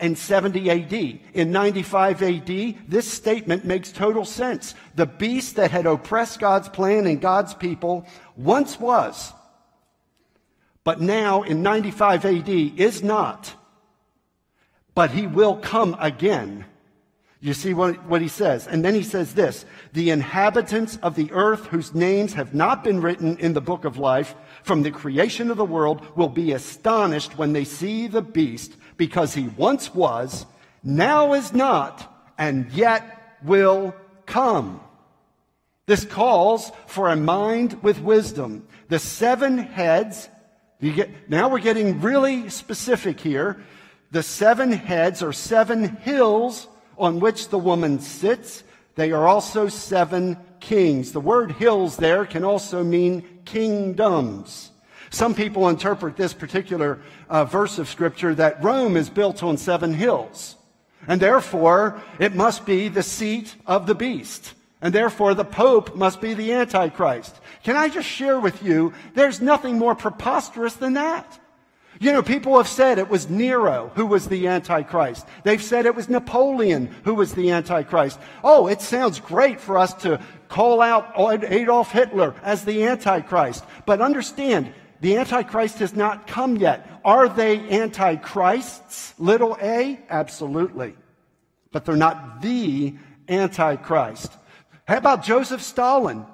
In 0.00 0.14
70 0.14 0.70
AD. 0.70 1.20
In 1.34 1.50
95 1.50 2.22
AD, 2.22 2.76
this 2.88 3.10
statement 3.10 3.64
makes 3.64 3.90
total 3.90 4.24
sense. 4.24 4.74
The 4.94 5.06
beast 5.06 5.56
that 5.56 5.72
had 5.72 5.86
oppressed 5.86 6.38
God's 6.38 6.68
plan 6.68 7.06
and 7.06 7.20
God's 7.20 7.52
people 7.54 8.06
once 8.36 8.78
was, 8.78 9.32
but 10.84 11.00
now 11.00 11.42
in 11.42 11.62
95 11.62 12.24
AD 12.24 12.48
is 12.48 13.02
not. 13.02 13.54
But 14.94 15.10
he 15.10 15.26
will 15.26 15.56
come 15.56 15.96
again. 15.98 16.64
You 17.40 17.54
see 17.54 17.72
what, 17.72 18.04
what 18.06 18.20
he 18.20 18.28
says? 18.28 18.66
And 18.66 18.84
then 18.84 18.94
he 18.94 19.02
says 19.02 19.34
this 19.34 19.64
The 19.92 20.10
inhabitants 20.10 20.98
of 21.02 21.14
the 21.14 21.30
earth 21.32 21.66
whose 21.66 21.94
names 21.94 22.32
have 22.34 22.54
not 22.54 22.82
been 22.82 23.00
written 23.00 23.36
in 23.38 23.52
the 23.52 23.60
book 23.60 23.84
of 23.84 23.96
life 23.96 24.34
from 24.68 24.82
the 24.82 24.90
creation 24.90 25.50
of 25.50 25.56
the 25.56 25.64
world 25.64 26.06
will 26.14 26.28
be 26.28 26.52
astonished 26.52 27.38
when 27.38 27.54
they 27.54 27.64
see 27.64 28.06
the 28.06 28.20
beast 28.20 28.76
because 28.98 29.32
he 29.32 29.48
once 29.56 29.94
was, 29.94 30.44
now 30.84 31.32
is 31.32 31.54
not, 31.54 32.30
and 32.36 32.70
yet 32.72 33.38
will 33.42 33.94
come. 34.26 34.80
This 35.86 36.04
calls 36.04 36.70
for 36.86 37.08
a 37.08 37.16
mind 37.16 37.82
with 37.82 37.98
wisdom. 38.00 38.68
The 38.88 38.98
seven 38.98 39.56
heads 39.56 40.28
get, 40.82 41.30
now 41.30 41.48
we're 41.48 41.60
getting 41.60 42.02
really 42.02 42.50
specific 42.50 43.20
here. 43.20 43.64
The 44.10 44.22
seven 44.22 44.70
heads 44.70 45.22
are 45.22 45.32
seven 45.32 45.96
hills 45.96 46.68
on 46.98 47.20
which 47.20 47.48
the 47.48 47.58
woman 47.58 48.00
sits. 48.00 48.64
They 48.98 49.12
are 49.12 49.28
also 49.28 49.68
seven 49.68 50.36
kings. 50.58 51.12
The 51.12 51.20
word 51.20 51.52
hills 51.52 51.98
there 51.98 52.26
can 52.26 52.42
also 52.42 52.82
mean 52.82 53.22
kingdoms. 53.44 54.72
Some 55.10 55.36
people 55.36 55.68
interpret 55.68 56.16
this 56.16 56.34
particular 56.34 56.98
uh, 57.30 57.44
verse 57.44 57.78
of 57.78 57.88
scripture 57.88 58.34
that 58.34 58.60
Rome 58.60 58.96
is 58.96 59.08
built 59.08 59.44
on 59.44 59.56
seven 59.56 59.94
hills. 59.94 60.56
And 61.06 61.22
therefore, 61.22 62.02
it 62.18 62.34
must 62.34 62.66
be 62.66 62.88
the 62.88 63.04
seat 63.04 63.54
of 63.68 63.86
the 63.86 63.94
beast. 63.94 64.54
And 64.82 64.92
therefore, 64.92 65.32
the 65.34 65.44
Pope 65.44 65.94
must 65.94 66.20
be 66.20 66.34
the 66.34 66.52
Antichrist. 66.52 67.36
Can 67.62 67.76
I 67.76 67.88
just 67.90 68.08
share 68.08 68.40
with 68.40 68.64
you, 68.64 68.92
there's 69.14 69.40
nothing 69.40 69.78
more 69.78 69.94
preposterous 69.94 70.74
than 70.74 70.94
that. 70.94 71.38
You 72.00 72.12
know, 72.12 72.22
people 72.22 72.56
have 72.56 72.68
said 72.68 72.98
it 72.98 73.08
was 73.08 73.28
Nero 73.28 73.90
who 73.94 74.06
was 74.06 74.28
the 74.28 74.46
Antichrist. 74.46 75.26
They've 75.42 75.62
said 75.62 75.84
it 75.84 75.96
was 75.96 76.08
Napoleon 76.08 76.94
who 77.04 77.14
was 77.14 77.34
the 77.34 77.50
Antichrist. 77.50 78.20
Oh, 78.44 78.68
it 78.68 78.80
sounds 78.80 79.18
great 79.18 79.60
for 79.60 79.76
us 79.76 79.94
to 80.02 80.20
call 80.48 80.80
out 80.80 81.12
Adolf 81.16 81.90
Hitler 81.90 82.34
as 82.42 82.64
the 82.64 82.84
Antichrist. 82.84 83.64
But 83.84 84.00
understand, 84.00 84.72
the 85.00 85.16
Antichrist 85.16 85.80
has 85.80 85.94
not 85.94 86.26
come 86.26 86.56
yet. 86.56 87.00
Are 87.04 87.28
they 87.28 87.58
Antichrists, 87.68 89.14
little 89.18 89.56
a? 89.60 89.98
Absolutely. 90.08 90.94
But 91.72 91.84
they're 91.84 91.96
not 91.96 92.42
the 92.42 92.94
Antichrist. 93.28 94.32
How 94.86 94.98
about 94.98 95.24
Joseph 95.24 95.62
Stalin? 95.62 96.24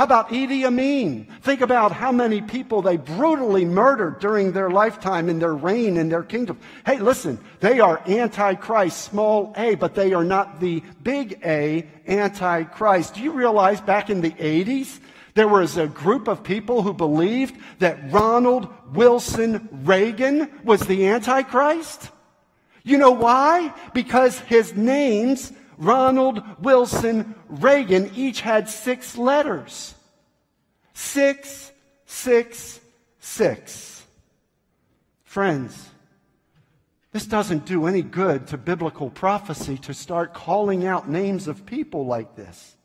How 0.00 0.04
about 0.04 0.30
Idi 0.30 0.64
Amin? 0.64 1.26
Think 1.42 1.60
about 1.60 1.92
how 1.92 2.10
many 2.10 2.40
people 2.40 2.80
they 2.80 2.96
brutally 2.96 3.66
murdered 3.66 4.18
during 4.18 4.52
their 4.52 4.70
lifetime 4.70 5.28
in 5.28 5.38
their 5.38 5.54
reign 5.54 5.98
in 5.98 6.08
their 6.08 6.22
kingdom. 6.22 6.58
Hey, 6.86 6.98
listen, 6.98 7.38
they 7.60 7.80
are 7.80 8.00
antichrist, 8.08 8.98
small 8.98 9.52
a, 9.58 9.74
but 9.74 9.94
they 9.94 10.14
are 10.14 10.24
not 10.24 10.58
the 10.58 10.82
big 11.02 11.38
A 11.44 11.86
antichrist. 12.08 13.16
Do 13.16 13.20
you 13.20 13.32
realize 13.32 13.82
back 13.82 14.08
in 14.08 14.22
the 14.22 14.30
80s, 14.30 15.00
there 15.34 15.48
was 15.48 15.76
a 15.76 15.86
group 15.86 16.28
of 16.28 16.42
people 16.42 16.80
who 16.80 16.94
believed 16.94 17.60
that 17.80 18.10
Ronald 18.10 18.68
Wilson 18.94 19.68
Reagan 19.84 20.50
was 20.64 20.80
the 20.80 21.08
antichrist? 21.08 22.08
You 22.84 22.96
know 22.96 23.10
why? 23.10 23.74
Because 23.92 24.38
his 24.38 24.74
name's 24.74 25.52
Ronald 25.80 26.42
Wilson 26.62 27.34
Reagan 27.48 28.12
each 28.14 28.42
had 28.42 28.68
six 28.68 29.16
letters. 29.16 29.94
Six, 30.92 31.72
six, 32.04 32.80
six. 33.18 34.04
Friends, 35.24 35.88
this 37.12 37.24
doesn't 37.24 37.64
do 37.64 37.86
any 37.86 38.02
good 38.02 38.46
to 38.48 38.58
biblical 38.58 39.08
prophecy 39.08 39.78
to 39.78 39.94
start 39.94 40.34
calling 40.34 40.86
out 40.86 41.08
names 41.08 41.48
of 41.48 41.64
people 41.64 42.04
like 42.04 42.36
this. 42.36 42.76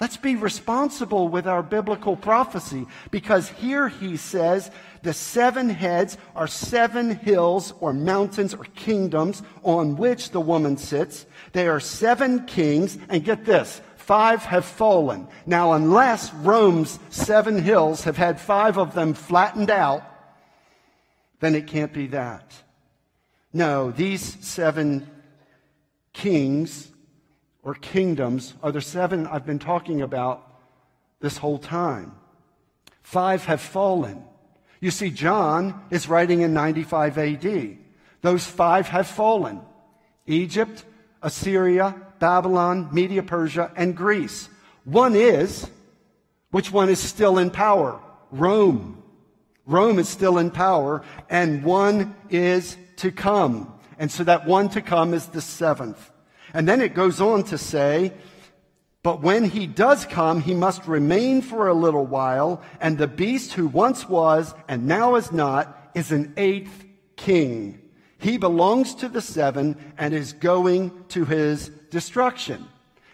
Let's 0.00 0.16
be 0.16 0.34
responsible 0.34 1.28
with 1.28 1.46
our 1.46 1.62
biblical 1.62 2.16
prophecy 2.16 2.88
because 3.12 3.48
here 3.48 3.88
he 3.88 4.16
says 4.16 4.68
the 5.02 5.12
seven 5.12 5.70
heads 5.70 6.18
are 6.34 6.48
seven 6.48 7.14
hills 7.14 7.72
or 7.78 7.92
mountains 7.92 8.52
or 8.52 8.64
kingdoms 8.74 9.44
on 9.62 9.96
which 9.96 10.30
the 10.30 10.40
woman 10.40 10.76
sits. 10.76 11.24
They 11.52 11.68
are 11.68 11.80
seven 11.80 12.46
kings, 12.46 12.98
and 13.08 13.24
get 13.24 13.44
this, 13.44 13.80
five 13.96 14.44
have 14.44 14.64
fallen. 14.64 15.28
Now, 15.46 15.72
unless 15.72 16.32
Rome's 16.34 16.98
seven 17.10 17.62
hills 17.62 18.04
have 18.04 18.16
had 18.16 18.40
five 18.40 18.78
of 18.78 18.94
them 18.94 19.14
flattened 19.14 19.70
out, 19.70 20.02
then 21.40 21.54
it 21.54 21.66
can't 21.66 21.92
be 21.92 22.08
that. 22.08 22.52
No, 23.52 23.90
these 23.90 24.22
seven 24.44 25.08
kings 26.12 26.88
or 27.62 27.74
kingdoms 27.74 28.54
are 28.62 28.72
the 28.72 28.80
seven 28.80 29.26
I've 29.26 29.46
been 29.46 29.58
talking 29.58 30.02
about 30.02 30.46
this 31.20 31.36
whole 31.36 31.58
time. 31.58 32.12
Five 33.02 33.44
have 33.44 33.60
fallen. 33.60 34.24
You 34.80 34.90
see, 34.90 35.10
John 35.10 35.80
is 35.90 36.08
writing 36.08 36.40
in 36.40 36.54
95 36.54 37.18
AD. 37.18 37.78
Those 38.22 38.46
five 38.46 38.88
have 38.88 39.06
fallen 39.06 39.60
Egypt, 40.26 40.84
Assyria, 41.22 41.94
Babylon, 42.18 42.88
Media 42.92 43.22
Persia, 43.22 43.70
and 43.76 43.96
Greece. 43.96 44.48
One 44.84 45.14
is, 45.14 45.68
which 46.50 46.70
one 46.70 46.88
is 46.88 46.98
still 46.98 47.38
in 47.38 47.50
power? 47.50 48.00
Rome. 48.30 49.02
Rome 49.66 49.98
is 49.98 50.08
still 50.08 50.38
in 50.38 50.50
power, 50.50 51.02
and 51.30 51.64
one 51.64 52.14
is 52.30 52.76
to 52.96 53.12
come. 53.12 53.72
And 53.98 54.10
so 54.10 54.24
that 54.24 54.46
one 54.46 54.68
to 54.70 54.82
come 54.82 55.14
is 55.14 55.26
the 55.26 55.40
seventh. 55.40 56.10
And 56.52 56.68
then 56.68 56.80
it 56.80 56.94
goes 56.94 57.20
on 57.20 57.44
to 57.44 57.58
say, 57.58 58.12
but 59.02 59.20
when 59.20 59.44
he 59.44 59.66
does 59.66 60.04
come, 60.06 60.40
he 60.40 60.54
must 60.54 60.86
remain 60.86 61.42
for 61.42 61.66
a 61.66 61.74
little 61.74 62.06
while, 62.06 62.62
and 62.80 62.96
the 62.96 63.08
beast 63.08 63.54
who 63.54 63.66
once 63.66 64.08
was 64.08 64.54
and 64.68 64.86
now 64.86 65.16
is 65.16 65.32
not 65.32 65.90
is 65.94 66.12
an 66.12 66.34
eighth 66.36 66.84
king. 67.16 67.81
He 68.22 68.38
belongs 68.38 68.94
to 68.96 69.08
the 69.08 69.20
seven 69.20 69.76
and 69.98 70.14
is 70.14 70.32
going 70.32 71.04
to 71.08 71.24
his 71.24 71.68
destruction. 71.90 72.66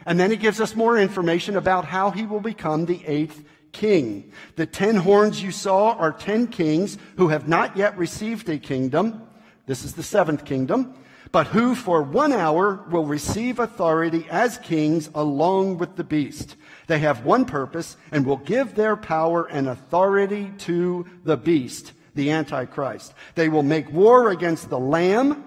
And 0.07 0.21
then 0.21 0.31
he 0.31 0.37
gives 0.37 0.61
us 0.61 0.77
more 0.77 0.97
information 0.97 1.57
about 1.57 1.85
how 1.85 2.11
he 2.11 2.27
will 2.27 2.41
become 2.41 2.87
the 2.87 3.05
eighth 3.07 3.43
king. 3.73 4.33
The 4.57 4.67
ten 4.67 4.97
horns 4.97 5.43
you 5.43 5.51
saw 5.51 5.93
are 5.93 6.13
ten 6.13 6.47
kings 6.47 6.99
who 7.17 7.29
have 7.29 7.49
not 7.49 7.77
yet 7.77 7.99
received 7.99 8.49
a 8.49 8.59
kingdom. 8.59 9.23
This 9.67 9.85
is 9.85 9.95
the 9.95 10.03
seventh 10.03 10.45
kingdom 10.45 10.95
but 11.33 11.49
who 11.49 11.75
for 11.75 12.03
one 12.03 12.33
hour 12.33 12.85
will 12.91 13.05
receive 13.05 13.59
authority 13.59 14.27
as 14.31 14.59
kings 14.59 15.11
along 15.15 15.79
with 15.79 15.97
the 15.97 16.05
beast. 16.05 16.57
They 16.87 17.01
have 17.01 17.25
one 17.25 17.45
purpose 17.45 17.97
and 18.11 18.25
will 18.25 18.39
give 18.39 18.75
their 18.75 18.97
power 18.97 19.45
and 19.45 19.69
authority 19.69 20.53
to 20.59 21.07
the 21.25 21.37
beast, 21.37 21.93
the 22.19 22.33
Antichrist. 22.33 23.15
They 23.37 23.49
will 23.49 23.63
make 23.63 23.91
war 23.91 24.31
against 24.31 24.69
the 24.69 24.79
Lamb, 24.79 25.45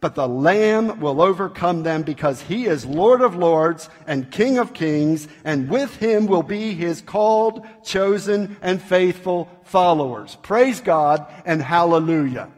but 0.00 0.14
the 0.14 0.28
Lamb 0.28 1.00
will 1.00 1.22
overcome 1.22 1.84
them 1.84 2.02
because 2.02 2.42
he 2.42 2.66
is 2.66 2.84
Lord 2.84 3.22
of 3.22 3.34
lords 3.34 3.88
and 4.06 4.30
King 4.30 4.58
of 4.58 4.74
kings, 4.74 5.26
and 5.42 5.70
with 5.70 5.96
him 5.96 6.26
will 6.26 6.42
be 6.42 6.74
his 6.74 7.00
called, 7.00 7.66
chosen, 7.82 8.58
and 8.60 8.80
faithful 8.80 9.48
followers. 9.64 10.36
Praise 10.42 10.80
God 10.80 11.26
and 11.46 11.62
hallelujah. 11.62 12.50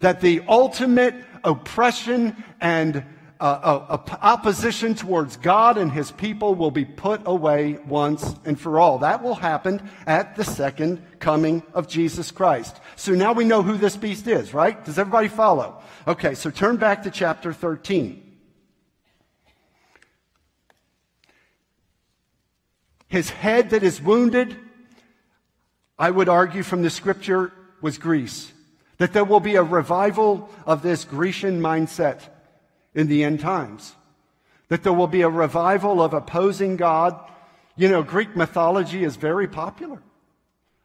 That 0.00 0.20
the 0.20 0.42
ultimate 0.46 1.14
oppression 1.42 2.44
and 2.60 3.04
uh, 3.44 3.84
uh, 3.90 4.16
opposition 4.22 4.94
towards 4.94 5.36
God 5.36 5.76
and 5.76 5.92
his 5.92 6.10
people 6.10 6.54
will 6.54 6.70
be 6.70 6.86
put 6.86 7.20
away 7.26 7.74
once 7.86 8.34
and 8.46 8.58
for 8.58 8.80
all. 8.80 9.00
That 9.00 9.22
will 9.22 9.34
happen 9.34 9.86
at 10.06 10.34
the 10.34 10.44
second 10.44 11.02
coming 11.18 11.62
of 11.74 11.86
Jesus 11.86 12.30
Christ. 12.30 12.74
So 12.96 13.12
now 13.12 13.34
we 13.34 13.44
know 13.44 13.62
who 13.62 13.76
this 13.76 13.98
beast 13.98 14.26
is, 14.28 14.54
right? 14.54 14.82
Does 14.82 14.98
everybody 14.98 15.28
follow? 15.28 15.82
Okay, 16.08 16.34
so 16.34 16.48
turn 16.48 16.78
back 16.78 17.02
to 17.02 17.10
chapter 17.10 17.52
13. 17.52 18.22
His 23.08 23.28
head 23.28 23.68
that 23.70 23.82
is 23.82 24.00
wounded, 24.00 24.56
I 25.98 26.10
would 26.10 26.30
argue 26.30 26.62
from 26.62 26.80
the 26.80 26.88
scripture, 26.88 27.52
was 27.82 27.98
Greece. 27.98 28.50
That 28.96 29.12
there 29.12 29.24
will 29.24 29.40
be 29.40 29.56
a 29.56 29.62
revival 29.62 30.48
of 30.64 30.80
this 30.80 31.04
Grecian 31.04 31.60
mindset 31.60 32.20
in 32.94 33.08
the 33.08 33.24
end 33.24 33.40
times. 33.40 33.94
That 34.68 34.82
there 34.82 34.92
will 34.92 35.08
be 35.08 35.22
a 35.22 35.28
revival 35.28 36.02
of 36.02 36.14
opposing 36.14 36.76
God. 36.76 37.18
You 37.76 37.88
know, 37.88 38.02
Greek 38.02 38.36
mythology 38.36 39.04
is 39.04 39.16
very 39.16 39.48
popular. 39.48 40.02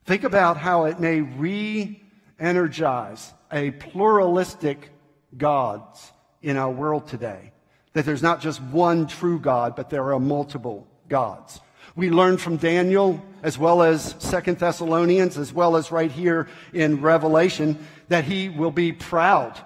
Think 0.06 0.24
about 0.24 0.58
how 0.58 0.86
it 0.86 1.00
may 1.00 1.22
re 1.22 2.02
energize 2.40 3.34
a 3.52 3.72
pluralistic 3.72 4.90
gods 5.38 6.12
in 6.42 6.58
our 6.58 6.72
world 6.72 7.08
today. 7.08 7.52
That 7.94 8.06
there's 8.06 8.22
not 8.22 8.42
just 8.42 8.62
one 8.62 9.08
true 9.08 9.40
God, 9.40 9.76
but 9.76 9.90
there 9.90 10.14
are 10.14 10.20
multiple 10.20 10.88
gods. 11.08 11.60
We 11.96 12.10
learn 12.10 12.38
from 12.38 12.58
Daniel, 12.58 13.22
as 13.44 13.58
well 13.58 13.82
as 13.82 14.16
Second 14.20 14.60
Thessalonians, 14.60 15.38
as 15.38 15.52
well 15.52 15.76
as 15.76 15.92
right 15.92 16.12
here 16.12 16.48
in 16.72 17.02
Revelation, 17.02 17.86
that 18.08 18.24
he 18.24 18.50
will 18.50 18.72
be 18.72 18.94
proud 18.94 19.60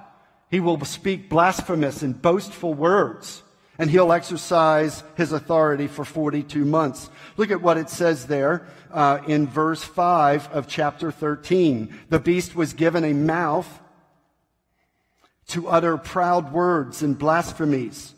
he 0.54 0.60
will 0.60 0.86
speak 0.86 1.30
blasphemous 1.30 2.04
and 2.04 2.22
boastful 2.22 2.76
words, 2.76 3.42
and 3.80 3.89
he'll 3.89 4.12
exercise 4.13 5.04
his 5.18 5.32
authority 5.32 5.88
for 5.88 6.06
42 6.06 6.63
months. 6.63 7.10
Look 7.38 7.50
at 7.50 7.63
what 7.63 7.78
it 7.78 7.89
says 7.89 8.28
there 8.28 8.68
uh, 8.92 9.18
in 9.26 9.48
verse 9.48 9.84
5 9.84 10.52
of 10.52 10.68
chapter 10.68 11.12
13. 11.12 11.92
The 12.10 12.20
beast 12.20 12.56
was 12.56 12.74
given 12.74 13.04
a 13.04 13.13
mouth 13.13 13.68
to 15.48 15.68
utter 15.70 15.98
proud 15.98 16.54
words 16.54 17.02
and 17.02 17.18
blasphemies, 17.18 18.13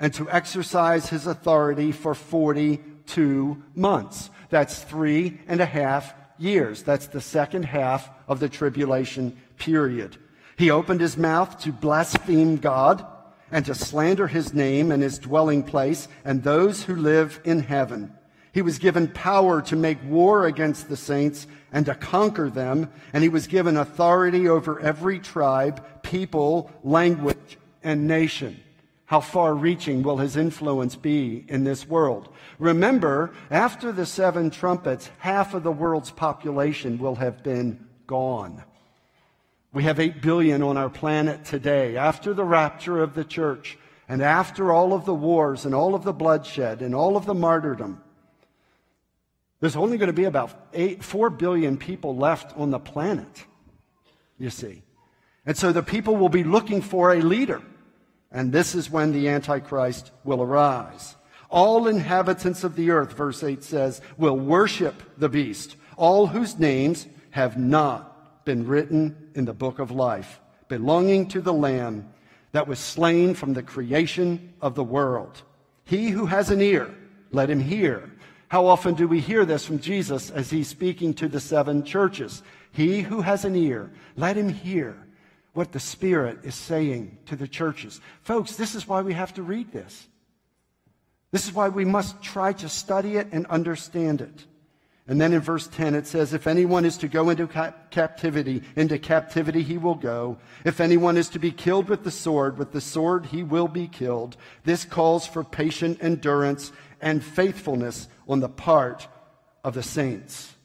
and 0.00 0.12
to 0.14 0.28
exercise 0.28 1.08
his 1.08 1.28
authority 1.28 1.92
for 1.92 2.16
42 2.16 3.62
months. 3.76 4.28
That's 4.50 4.82
three 4.82 5.38
and 5.46 5.60
a 5.60 5.66
half 5.66 6.14
years. 6.36 6.82
That's 6.82 7.06
the 7.06 7.20
second 7.20 7.64
half 7.64 8.10
of 8.26 8.40
the 8.40 8.48
tribulation 8.48 9.36
period. 9.56 10.16
He 10.56 10.70
opened 10.70 11.00
his 11.00 11.16
mouth 11.16 11.58
to 11.60 11.72
blaspheme 11.72 12.56
God 12.56 13.06
and 13.50 13.64
to 13.66 13.74
slander 13.74 14.26
his 14.26 14.54
name 14.54 14.90
and 14.90 15.02
his 15.02 15.18
dwelling 15.18 15.62
place 15.62 16.08
and 16.24 16.42
those 16.42 16.82
who 16.84 16.96
live 16.96 17.40
in 17.44 17.60
heaven. 17.60 18.12
He 18.52 18.62
was 18.62 18.78
given 18.78 19.08
power 19.08 19.60
to 19.62 19.76
make 19.76 19.98
war 20.04 20.46
against 20.46 20.88
the 20.88 20.96
saints 20.96 21.46
and 21.72 21.84
to 21.86 21.94
conquer 21.94 22.48
them, 22.48 22.90
and 23.12 23.22
he 23.22 23.28
was 23.28 23.46
given 23.46 23.76
authority 23.76 24.48
over 24.48 24.80
every 24.80 25.18
tribe, 25.18 25.84
people, 26.02 26.70
language, 26.82 27.58
and 27.84 28.06
nation. 28.06 28.58
How 29.04 29.20
far 29.20 29.54
reaching 29.54 30.02
will 30.02 30.16
his 30.16 30.36
influence 30.36 30.96
be 30.96 31.44
in 31.48 31.64
this 31.64 31.86
world? 31.86 32.30
Remember, 32.58 33.34
after 33.50 33.92
the 33.92 34.06
seven 34.06 34.50
trumpets, 34.50 35.10
half 35.18 35.52
of 35.52 35.62
the 35.62 35.70
world's 35.70 36.10
population 36.10 36.98
will 36.98 37.16
have 37.16 37.42
been 37.42 37.86
gone. 38.06 38.64
We 39.76 39.82
have 39.82 40.00
8 40.00 40.22
billion 40.22 40.62
on 40.62 40.78
our 40.78 40.88
planet 40.88 41.44
today. 41.44 41.98
After 41.98 42.32
the 42.32 42.46
rapture 42.46 43.02
of 43.02 43.12
the 43.12 43.24
church, 43.24 43.76
and 44.08 44.22
after 44.22 44.72
all 44.72 44.94
of 44.94 45.04
the 45.04 45.12
wars 45.12 45.66
and 45.66 45.74
all 45.74 45.94
of 45.94 46.02
the 46.02 46.14
bloodshed 46.14 46.80
and 46.80 46.94
all 46.94 47.14
of 47.14 47.26
the 47.26 47.34
martyrdom, 47.34 48.00
there's 49.60 49.76
only 49.76 49.98
going 49.98 50.06
to 50.06 50.14
be 50.14 50.24
about 50.24 50.68
eight, 50.72 51.04
4 51.04 51.28
billion 51.28 51.76
people 51.76 52.16
left 52.16 52.56
on 52.56 52.70
the 52.70 52.78
planet, 52.78 53.44
you 54.38 54.48
see. 54.48 54.82
And 55.44 55.58
so 55.58 55.72
the 55.72 55.82
people 55.82 56.16
will 56.16 56.30
be 56.30 56.42
looking 56.42 56.80
for 56.80 57.12
a 57.12 57.20
leader. 57.20 57.60
And 58.32 58.54
this 58.54 58.74
is 58.74 58.90
when 58.90 59.12
the 59.12 59.28
Antichrist 59.28 60.10
will 60.24 60.40
arise. 60.40 61.16
All 61.50 61.86
inhabitants 61.86 62.64
of 62.64 62.76
the 62.76 62.92
earth, 62.92 63.12
verse 63.12 63.44
8 63.44 63.62
says, 63.62 64.00
will 64.16 64.38
worship 64.38 65.02
the 65.18 65.28
beast, 65.28 65.76
all 65.98 66.28
whose 66.28 66.58
names 66.58 67.06
have 67.32 67.58
not 67.58 68.15
been 68.46 68.66
written 68.66 69.30
in 69.34 69.44
the 69.44 69.52
book 69.52 69.78
of 69.78 69.90
life, 69.90 70.40
belonging 70.68 71.28
to 71.28 71.42
the 71.42 71.52
Lamb 71.52 72.08
that 72.52 72.66
was 72.66 72.78
slain 72.78 73.34
from 73.34 73.52
the 73.52 73.62
creation 73.62 74.54
of 74.62 74.74
the 74.74 74.84
world. 74.84 75.42
He 75.84 76.08
who 76.08 76.24
has 76.24 76.50
an 76.50 76.62
ear, 76.62 76.94
let 77.30 77.50
him 77.50 77.60
hear. 77.60 78.10
How 78.48 78.66
often 78.66 78.94
do 78.94 79.06
we 79.06 79.20
hear 79.20 79.44
this 79.44 79.66
from 79.66 79.80
Jesus 79.80 80.30
as 80.30 80.48
he's 80.48 80.68
speaking 80.68 81.12
to 81.14 81.28
the 81.28 81.40
seven 81.40 81.84
churches? 81.84 82.42
He 82.72 83.02
who 83.02 83.20
has 83.20 83.44
an 83.44 83.56
ear, 83.56 83.92
let 84.16 84.36
him 84.36 84.48
hear 84.48 84.96
what 85.52 85.72
the 85.72 85.80
Spirit 85.80 86.38
is 86.44 86.54
saying 86.54 87.18
to 87.26 87.36
the 87.36 87.48
churches. 87.48 88.00
Folks, 88.22 88.56
this 88.56 88.74
is 88.74 88.86
why 88.86 89.02
we 89.02 89.12
have 89.12 89.34
to 89.34 89.42
read 89.42 89.72
this. 89.72 90.06
This 91.32 91.46
is 91.46 91.52
why 91.52 91.68
we 91.68 91.84
must 91.84 92.22
try 92.22 92.52
to 92.54 92.68
study 92.68 93.16
it 93.16 93.28
and 93.32 93.46
understand 93.46 94.20
it. 94.20 94.44
And 95.08 95.20
then 95.20 95.32
in 95.32 95.40
verse 95.40 95.68
10 95.68 95.94
it 95.94 96.06
says, 96.06 96.32
If 96.32 96.46
anyone 96.46 96.84
is 96.84 96.98
to 96.98 97.08
go 97.08 97.30
into 97.30 97.46
cap- 97.46 97.90
captivity, 97.90 98.62
into 98.74 98.98
captivity 98.98 99.62
he 99.62 99.78
will 99.78 99.94
go. 99.94 100.38
If 100.64 100.80
anyone 100.80 101.16
is 101.16 101.28
to 101.30 101.38
be 101.38 101.52
killed 101.52 101.88
with 101.88 102.02
the 102.02 102.10
sword, 102.10 102.58
with 102.58 102.72
the 102.72 102.80
sword 102.80 103.26
he 103.26 103.42
will 103.42 103.68
be 103.68 103.86
killed. 103.86 104.36
This 104.64 104.84
calls 104.84 105.26
for 105.26 105.44
patient 105.44 105.98
endurance 106.02 106.72
and 107.00 107.22
faithfulness 107.22 108.08
on 108.28 108.40
the 108.40 108.48
part 108.48 109.06
of 109.62 109.74
the 109.74 109.82
saints. 109.82 110.56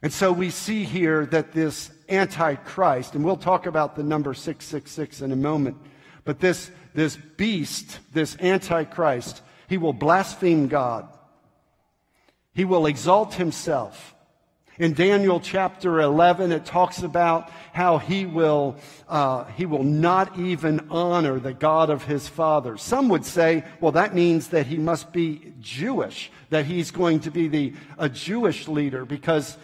And 0.00 0.12
so 0.12 0.32
we 0.32 0.50
see 0.50 0.84
here 0.84 1.26
that 1.26 1.52
this 1.52 1.90
Antichrist, 2.08 3.14
and 3.14 3.24
we'll 3.24 3.36
talk 3.36 3.66
about 3.66 3.96
the 3.96 4.02
number 4.02 4.34
666 4.34 5.22
in 5.22 5.32
a 5.32 5.36
moment, 5.36 5.78
but 6.24 6.40
this, 6.40 6.70
this 6.94 7.16
beast, 7.16 7.98
this 8.12 8.36
Antichrist, 8.38 9.42
he 9.68 9.78
will 9.78 9.92
blaspheme 9.92 10.68
God. 10.68 11.08
He 12.54 12.64
will 12.64 12.86
exalt 12.86 13.34
himself. 13.34 14.14
In 14.76 14.92
Daniel 14.92 15.38
chapter 15.38 16.00
11, 16.00 16.50
it 16.50 16.64
talks 16.64 17.02
about 17.02 17.50
how 17.72 17.98
he 17.98 18.26
will, 18.26 18.76
uh, 19.08 19.44
he 19.56 19.66
will 19.66 19.84
not 19.84 20.36
even 20.36 20.88
honor 20.90 21.38
the 21.38 21.52
God 21.52 21.90
of 21.90 22.04
his 22.04 22.26
fathers. 22.26 22.82
Some 22.82 23.08
would 23.10 23.24
say, 23.24 23.64
well, 23.80 23.92
that 23.92 24.16
means 24.16 24.48
that 24.48 24.66
he 24.66 24.76
must 24.76 25.12
be 25.12 25.52
Jewish, 25.60 26.32
that 26.50 26.66
he's 26.66 26.90
going 26.90 27.20
to 27.20 27.30
be 27.30 27.46
the, 27.46 27.74
a 27.98 28.08
Jewish 28.08 28.66
leader 28.66 29.04
because 29.04 29.56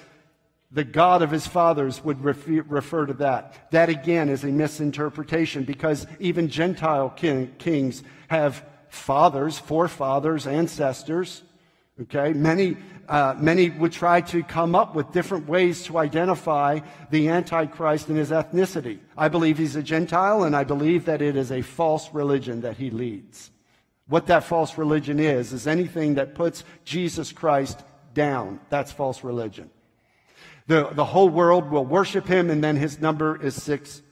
the 0.70 0.84
God 0.84 1.22
of 1.22 1.32
his 1.32 1.46
fathers 1.46 2.04
would 2.04 2.22
refer, 2.22 2.62
refer 2.68 3.06
to 3.06 3.14
that. 3.14 3.70
That 3.72 3.88
again 3.88 4.28
is 4.28 4.44
a 4.44 4.48
misinterpretation 4.48 5.64
because 5.64 6.06
even 6.20 6.48
Gentile 6.48 7.10
king, 7.10 7.52
kings 7.58 8.04
have 8.28 8.64
fathers, 8.88 9.58
forefathers, 9.58 10.46
ancestors. 10.46 11.42
Okay, 12.02 12.32
many, 12.32 12.78
uh, 13.08 13.34
many 13.38 13.68
would 13.68 13.92
try 13.92 14.22
to 14.22 14.42
come 14.42 14.74
up 14.74 14.94
with 14.94 15.12
different 15.12 15.46
ways 15.46 15.84
to 15.84 15.98
identify 15.98 16.80
the 17.10 17.28
Antichrist 17.28 18.08
and 18.08 18.16
his 18.16 18.30
ethnicity. 18.30 19.00
I 19.18 19.28
believe 19.28 19.58
he's 19.58 19.76
a 19.76 19.82
Gentile, 19.82 20.44
and 20.44 20.56
I 20.56 20.64
believe 20.64 21.04
that 21.04 21.20
it 21.20 21.36
is 21.36 21.52
a 21.52 21.60
false 21.60 22.12
religion 22.14 22.62
that 22.62 22.78
he 22.78 22.88
leads. 22.88 23.50
What 24.08 24.28
that 24.28 24.44
false 24.44 24.78
religion 24.78 25.20
is, 25.20 25.52
is 25.52 25.66
anything 25.66 26.14
that 26.14 26.34
puts 26.34 26.64
Jesus 26.84 27.32
Christ 27.32 27.84
down. 28.14 28.60
That's 28.70 28.90
false 28.90 29.22
religion. 29.22 29.68
The, 30.68 30.88
the 30.92 31.04
whole 31.04 31.28
world 31.28 31.70
will 31.70 31.84
worship 31.84 32.26
him, 32.26 32.48
and 32.48 32.64
then 32.64 32.76
his 32.76 32.98
number 32.98 33.40
is 33.42 33.62
666. 33.62 34.09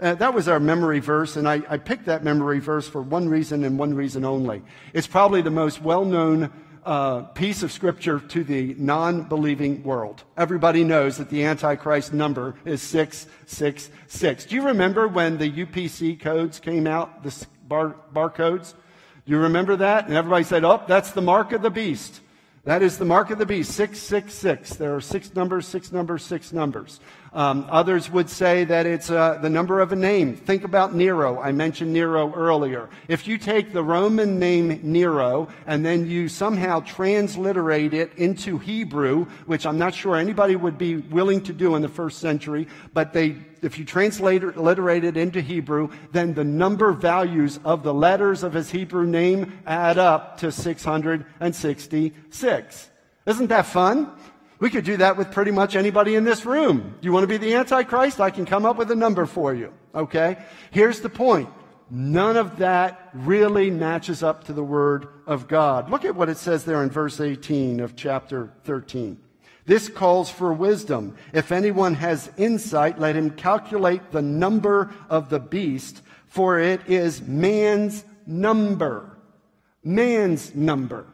Uh, 0.00 0.14
that 0.14 0.34
was 0.34 0.48
our 0.48 0.58
memory 0.58 1.00
verse, 1.00 1.36
and 1.36 1.48
I, 1.48 1.62
I 1.68 1.76
picked 1.76 2.06
that 2.06 2.24
memory 2.24 2.58
verse 2.58 2.88
for 2.88 3.02
one 3.02 3.28
reason 3.28 3.64
and 3.64 3.78
one 3.78 3.94
reason 3.94 4.24
only. 4.24 4.62
It's 4.92 5.06
probably 5.06 5.42
the 5.42 5.50
most 5.50 5.82
well 5.82 6.04
known 6.04 6.50
uh, 6.84 7.22
piece 7.22 7.62
of 7.62 7.70
scripture 7.70 8.18
to 8.18 8.44
the 8.44 8.74
non 8.78 9.22
believing 9.22 9.82
world. 9.82 10.24
Everybody 10.36 10.84
knows 10.84 11.18
that 11.18 11.28
the 11.28 11.44
Antichrist 11.44 12.12
number 12.12 12.56
is 12.64 12.82
666. 12.82 14.46
Do 14.46 14.56
you 14.56 14.62
remember 14.62 15.06
when 15.06 15.38
the 15.38 15.50
UPC 15.50 16.18
codes 16.18 16.58
came 16.58 16.86
out, 16.86 17.22
the 17.22 17.46
bar, 17.68 17.96
barcodes? 18.12 18.74
Do 19.24 19.30
you 19.30 19.38
remember 19.38 19.76
that? 19.76 20.06
And 20.06 20.16
everybody 20.16 20.44
said, 20.44 20.64
oh, 20.64 20.82
that's 20.88 21.12
the 21.12 21.22
mark 21.22 21.52
of 21.52 21.62
the 21.62 21.70
beast. 21.70 22.20
That 22.64 22.82
is 22.82 22.96
the 22.96 23.04
mark 23.04 23.30
of 23.30 23.38
the 23.38 23.46
beast, 23.46 23.72
666. 23.72 24.76
There 24.76 24.94
are 24.94 25.00
six 25.00 25.34
numbers, 25.34 25.66
six 25.66 25.90
numbers, 25.90 26.24
six 26.24 26.52
numbers. 26.52 27.00
Um, 27.34 27.66
others 27.70 28.10
would 28.10 28.28
say 28.28 28.64
that 28.64 28.84
it's 28.84 29.10
uh, 29.10 29.38
the 29.40 29.48
number 29.48 29.80
of 29.80 29.90
a 29.92 29.96
name. 29.96 30.36
Think 30.36 30.64
about 30.64 30.94
Nero. 30.94 31.40
I 31.40 31.50
mentioned 31.50 31.90
Nero 31.90 32.30
earlier. 32.34 32.90
If 33.08 33.26
you 33.26 33.38
take 33.38 33.72
the 33.72 33.82
Roman 33.82 34.38
name 34.38 34.78
Nero 34.82 35.48
and 35.66 35.82
then 35.82 36.06
you 36.06 36.28
somehow 36.28 36.80
transliterate 36.80 37.94
it 37.94 38.12
into 38.16 38.58
Hebrew, 38.58 39.24
which 39.46 39.64
I'm 39.64 39.78
not 39.78 39.94
sure 39.94 40.16
anybody 40.16 40.56
would 40.56 40.76
be 40.76 40.96
willing 40.96 41.40
to 41.44 41.54
do 41.54 41.74
in 41.74 41.80
the 41.80 41.88
first 41.88 42.18
century, 42.18 42.68
but 42.92 43.14
they, 43.14 43.36
if 43.62 43.78
you 43.78 43.86
translate 43.86 44.44
it 44.44 45.16
into 45.16 45.40
Hebrew, 45.40 45.88
then 46.12 46.34
the 46.34 46.44
number 46.44 46.92
values 46.92 47.58
of 47.64 47.82
the 47.82 47.94
letters 47.94 48.42
of 48.42 48.52
his 48.52 48.70
Hebrew 48.70 49.06
name 49.06 49.58
add 49.66 49.96
up 49.96 50.36
to 50.38 50.52
666. 50.52 52.90
Isn't 53.24 53.46
that 53.46 53.66
fun? 53.66 54.10
We 54.62 54.70
could 54.70 54.84
do 54.84 54.96
that 54.98 55.16
with 55.16 55.32
pretty 55.32 55.50
much 55.50 55.74
anybody 55.74 56.14
in 56.14 56.22
this 56.22 56.46
room. 56.46 56.96
You 57.00 57.10
want 57.10 57.24
to 57.24 57.26
be 57.26 57.36
the 57.36 57.52
Antichrist? 57.56 58.20
I 58.20 58.30
can 58.30 58.46
come 58.46 58.64
up 58.64 58.76
with 58.76 58.92
a 58.92 58.94
number 58.94 59.26
for 59.26 59.52
you. 59.52 59.74
Okay? 59.92 60.36
Here's 60.70 61.00
the 61.00 61.08
point. 61.08 61.48
None 61.90 62.36
of 62.36 62.58
that 62.58 63.10
really 63.12 63.72
matches 63.72 64.22
up 64.22 64.44
to 64.44 64.52
the 64.52 64.62
Word 64.62 65.08
of 65.26 65.48
God. 65.48 65.90
Look 65.90 66.04
at 66.04 66.14
what 66.14 66.28
it 66.28 66.36
says 66.36 66.64
there 66.64 66.80
in 66.84 66.90
verse 66.90 67.18
18 67.18 67.80
of 67.80 67.96
chapter 67.96 68.52
13. 68.62 69.18
This 69.66 69.88
calls 69.88 70.30
for 70.30 70.52
wisdom. 70.52 71.16
If 71.32 71.50
anyone 71.50 71.94
has 71.94 72.30
insight, 72.36 73.00
let 73.00 73.16
him 73.16 73.30
calculate 73.30 74.12
the 74.12 74.22
number 74.22 74.94
of 75.10 75.28
the 75.28 75.40
beast, 75.40 76.02
for 76.28 76.60
it 76.60 76.88
is 76.88 77.20
man's 77.20 78.04
number. 78.28 79.18
Man's 79.82 80.54
number. 80.54 81.11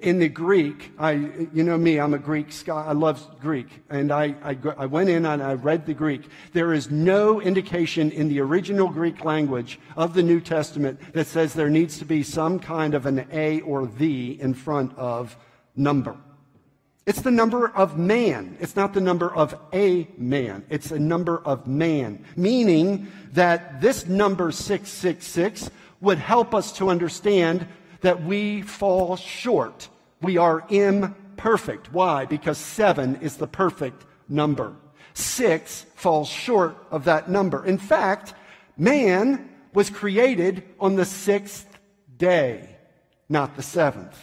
In 0.00 0.18
the 0.18 0.28
Greek, 0.28 0.92
I, 0.98 1.12
you 1.52 1.62
know 1.62 1.78
me, 1.78 1.98
I'm 1.98 2.12
a 2.12 2.18
Greek 2.18 2.52
scholar. 2.52 2.82
I 2.82 2.92
love 2.92 3.40
Greek. 3.40 3.68
And 3.88 4.12
I, 4.12 4.34
I, 4.42 4.58
I 4.76 4.86
went 4.86 5.08
in 5.08 5.24
and 5.24 5.42
I 5.42 5.54
read 5.54 5.86
the 5.86 5.94
Greek. 5.94 6.22
There 6.52 6.72
is 6.74 6.90
no 6.90 7.40
indication 7.40 8.10
in 8.10 8.28
the 8.28 8.40
original 8.40 8.88
Greek 8.88 9.24
language 9.24 9.78
of 9.96 10.14
the 10.14 10.22
New 10.22 10.40
Testament 10.40 11.00
that 11.14 11.26
says 11.26 11.54
there 11.54 11.70
needs 11.70 11.98
to 11.98 12.04
be 12.04 12.22
some 12.22 12.58
kind 12.58 12.94
of 12.94 13.06
an 13.06 13.26
A 13.32 13.60
or 13.62 13.86
the 13.86 14.40
in 14.40 14.52
front 14.52 14.96
of 14.98 15.36
number. 15.74 16.16
It's 17.06 17.22
the 17.22 17.30
number 17.30 17.68
of 17.68 17.96
man. 17.96 18.56
It's 18.60 18.74
not 18.74 18.92
the 18.92 19.00
number 19.00 19.32
of 19.32 19.56
a 19.72 20.08
man. 20.18 20.64
It's 20.68 20.90
a 20.90 20.98
number 20.98 21.38
of 21.38 21.66
man. 21.66 22.24
Meaning 22.36 23.06
that 23.32 23.80
this 23.80 24.06
number 24.06 24.50
666 24.50 25.70
would 26.00 26.18
help 26.18 26.52
us 26.52 26.72
to 26.72 26.90
understand 26.90 27.66
that 28.06 28.22
we 28.22 28.62
fall 28.62 29.16
short. 29.16 29.88
We 30.22 30.36
are 30.36 30.64
imperfect. 30.68 31.92
Why? 31.92 32.24
Because 32.24 32.56
seven 32.56 33.16
is 33.16 33.36
the 33.36 33.48
perfect 33.48 34.06
number. 34.28 34.76
Six 35.14 35.84
falls 35.96 36.28
short 36.28 36.76
of 36.92 37.06
that 37.06 37.28
number. 37.28 37.66
In 37.66 37.78
fact, 37.78 38.32
man 38.76 39.50
was 39.74 39.90
created 39.90 40.62
on 40.78 40.94
the 40.94 41.04
sixth 41.04 41.66
day, 42.16 42.76
not 43.28 43.56
the 43.56 43.62
seventh. 43.64 44.16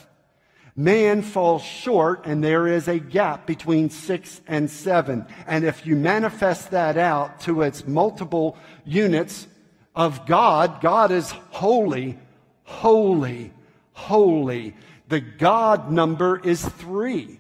Man 0.78 1.22
falls 1.22 1.62
short, 1.62 2.26
and 2.26 2.41
there 2.41 2.67
is 2.67 2.88
a 2.88 3.00
gap 3.00 3.46
between 3.46 3.89
six 3.89 4.39
and 4.48 4.72
seven. 4.72 5.26
And 5.46 5.65
if 5.65 5.86
you 5.86 5.98
manifest 5.98 6.72
that 6.72 6.96
out 6.96 7.41
to 7.41 7.63
its 7.63 7.86
multiple 7.86 8.58
units 8.86 9.46
of 9.93 10.26
God, 10.26 10.80
God 10.80 11.12
is 11.12 11.32
holy, 11.52 12.17
holy, 12.63 13.52
holy. 13.93 14.75
The 15.08 15.21
God 15.21 15.91
number 15.91 16.39
is 16.39 16.65
three. 16.65 17.39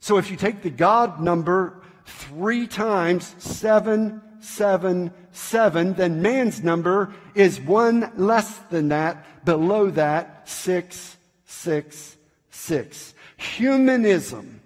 So 0.00 0.18
if 0.18 0.30
you 0.30 0.36
take 0.36 0.62
the 0.62 0.70
God 0.70 1.20
number 1.20 1.80
three 2.04 2.66
times, 2.66 3.34
seven, 3.38 4.20
seven, 4.40 5.12
seven, 5.30 5.94
then 5.94 6.22
man's 6.22 6.62
number 6.62 7.14
is 7.34 7.60
one 7.60 8.12
less 8.16 8.58
than 8.70 8.88
that, 8.88 9.44
below 9.44 9.90
that, 9.90 10.48
six, 10.48 11.16
six, 11.44 12.16
six. 12.50 13.14
Humanism 13.36 14.60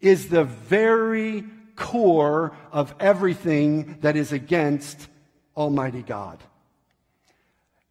is 0.00 0.28
the 0.28 0.44
very 0.44 1.44
core 1.76 2.56
of 2.72 2.94
everything 2.98 3.98
that 4.00 4.16
is 4.16 4.32
against 4.32 5.08
Almighty 5.56 6.02
God. 6.02 6.38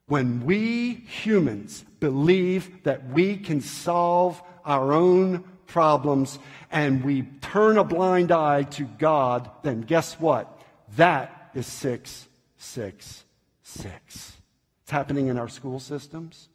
When 0.08 0.46
we 0.46 0.94
humans 0.94 1.84
believe 2.00 2.84
that 2.84 3.10
we 3.10 3.38
can 3.38 3.62
solve 3.62 4.42
our 4.64 4.94
own 4.94 5.44
problems 5.68 6.40
and 6.72 7.04
we 7.04 7.24
turn 7.42 7.78
a 7.78 7.84
blind 7.84 8.32
eye 8.32 8.64
to 8.64 8.86
God, 8.86 9.52
then 9.64 9.82
guess 9.82 10.18
what? 10.20 10.60
That 10.96 11.52
is 11.54 11.68
666. 11.68 14.38
It's 14.82 14.92
happening 14.92 15.28
in 15.28 15.38
our 15.38 15.50
school 15.50 15.82
systems. 15.82 16.48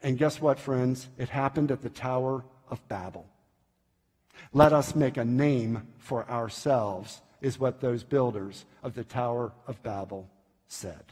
And 0.00 0.16
guess 0.16 0.40
what, 0.40 0.60
friends? 0.60 1.08
It 1.18 1.30
happened 1.30 1.72
at 1.72 1.82
the 1.82 1.90
Tower 1.90 2.44
of 2.70 2.86
Babel. 2.86 3.26
Let 4.52 4.72
us 4.72 4.94
make 4.94 5.16
a 5.16 5.24
name 5.24 5.88
for 5.98 6.30
ourselves, 6.30 7.22
is 7.40 7.58
what 7.58 7.80
those 7.80 8.04
builders 8.04 8.64
of 8.84 8.94
the 8.94 9.02
Tower 9.02 9.50
of 9.66 9.82
Babel 9.82 10.30
said. 10.68 11.02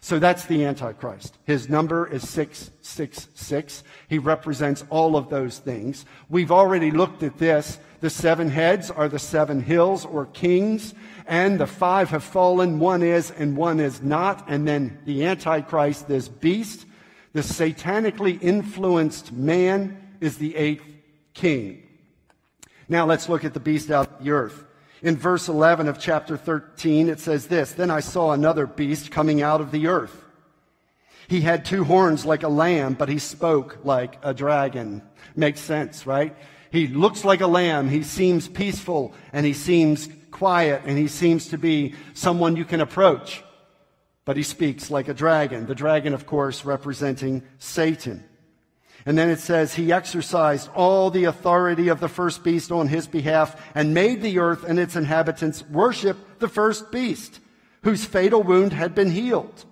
So 0.00 0.18
that's 0.18 0.44
the 0.44 0.64
Antichrist. 0.64 1.38
His 1.44 1.68
number 1.68 2.06
is 2.06 2.28
666. 2.28 3.82
He 4.08 4.18
represents 4.18 4.84
all 4.90 5.16
of 5.16 5.28
those 5.28 5.58
things. 5.58 6.04
We've 6.28 6.52
already 6.52 6.90
looked 6.90 7.22
at 7.22 7.38
this. 7.38 7.78
The 8.00 8.10
seven 8.10 8.48
heads 8.48 8.90
are 8.92 9.08
the 9.08 9.18
seven 9.18 9.60
hills 9.60 10.06
or 10.06 10.26
kings, 10.26 10.94
and 11.26 11.58
the 11.58 11.66
five 11.66 12.10
have 12.10 12.22
fallen. 12.22 12.78
One 12.78 13.02
is 13.02 13.32
and 13.32 13.56
one 13.56 13.80
is 13.80 14.00
not. 14.00 14.44
And 14.48 14.68
then 14.68 14.98
the 15.04 15.24
Antichrist, 15.24 16.06
this 16.06 16.28
beast, 16.28 16.86
the 17.32 17.40
satanically 17.40 18.40
influenced 18.40 19.32
man, 19.32 20.16
is 20.20 20.38
the 20.38 20.54
eighth 20.54 20.84
king. 21.34 21.82
Now 22.88 23.04
let's 23.04 23.28
look 23.28 23.44
at 23.44 23.52
the 23.52 23.60
beast 23.60 23.90
out 23.90 24.08
of 24.08 24.24
the 24.24 24.30
earth. 24.30 24.64
In 25.02 25.16
verse 25.16 25.48
11 25.48 25.88
of 25.88 25.98
chapter 25.98 26.36
13, 26.36 27.08
it 27.08 27.20
says 27.20 27.46
this 27.46 27.72
Then 27.72 27.90
I 27.90 28.00
saw 28.00 28.32
another 28.32 28.66
beast 28.66 29.10
coming 29.10 29.42
out 29.42 29.60
of 29.60 29.70
the 29.70 29.86
earth. 29.86 30.24
He 31.28 31.42
had 31.42 31.64
two 31.64 31.84
horns 31.84 32.24
like 32.24 32.42
a 32.42 32.48
lamb, 32.48 32.94
but 32.94 33.08
he 33.08 33.18
spoke 33.18 33.78
like 33.84 34.18
a 34.22 34.32
dragon. 34.32 35.02
Makes 35.36 35.60
sense, 35.60 36.06
right? 36.06 36.34
He 36.70 36.86
looks 36.86 37.24
like 37.24 37.42
a 37.42 37.46
lamb. 37.46 37.88
He 37.88 38.02
seems 38.02 38.48
peaceful 38.48 39.14
and 39.32 39.44
he 39.44 39.52
seems 39.52 40.08
quiet 40.30 40.82
and 40.84 40.98
he 40.98 41.08
seems 41.08 41.48
to 41.48 41.58
be 41.58 41.94
someone 42.14 42.56
you 42.56 42.64
can 42.64 42.80
approach. 42.80 43.42
But 44.24 44.36
he 44.36 44.42
speaks 44.42 44.90
like 44.90 45.08
a 45.08 45.14
dragon. 45.14 45.66
The 45.66 45.74
dragon, 45.74 46.14
of 46.14 46.26
course, 46.26 46.64
representing 46.64 47.42
Satan. 47.58 48.24
And 49.08 49.16
then 49.16 49.30
it 49.30 49.40
says, 49.40 49.72
He 49.72 49.90
exercised 49.90 50.68
all 50.74 51.10
the 51.10 51.24
authority 51.24 51.88
of 51.88 51.98
the 51.98 52.10
first 52.10 52.44
beast 52.44 52.70
on 52.70 52.88
his 52.88 53.06
behalf 53.06 53.58
and 53.74 53.94
made 53.94 54.20
the 54.20 54.38
earth 54.38 54.64
and 54.64 54.78
its 54.78 54.96
inhabitants 54.96 55.64
worship 55.70 56.18
the 56.40 56.46
first 56.46 56.92
beast, 56.92 57.40
whose 57.84 58.04
fatal 58.04 58.42
wound 58.42 58.74
had 58.74 58.94
been 58.94 59.10
healed. 59.10 59.64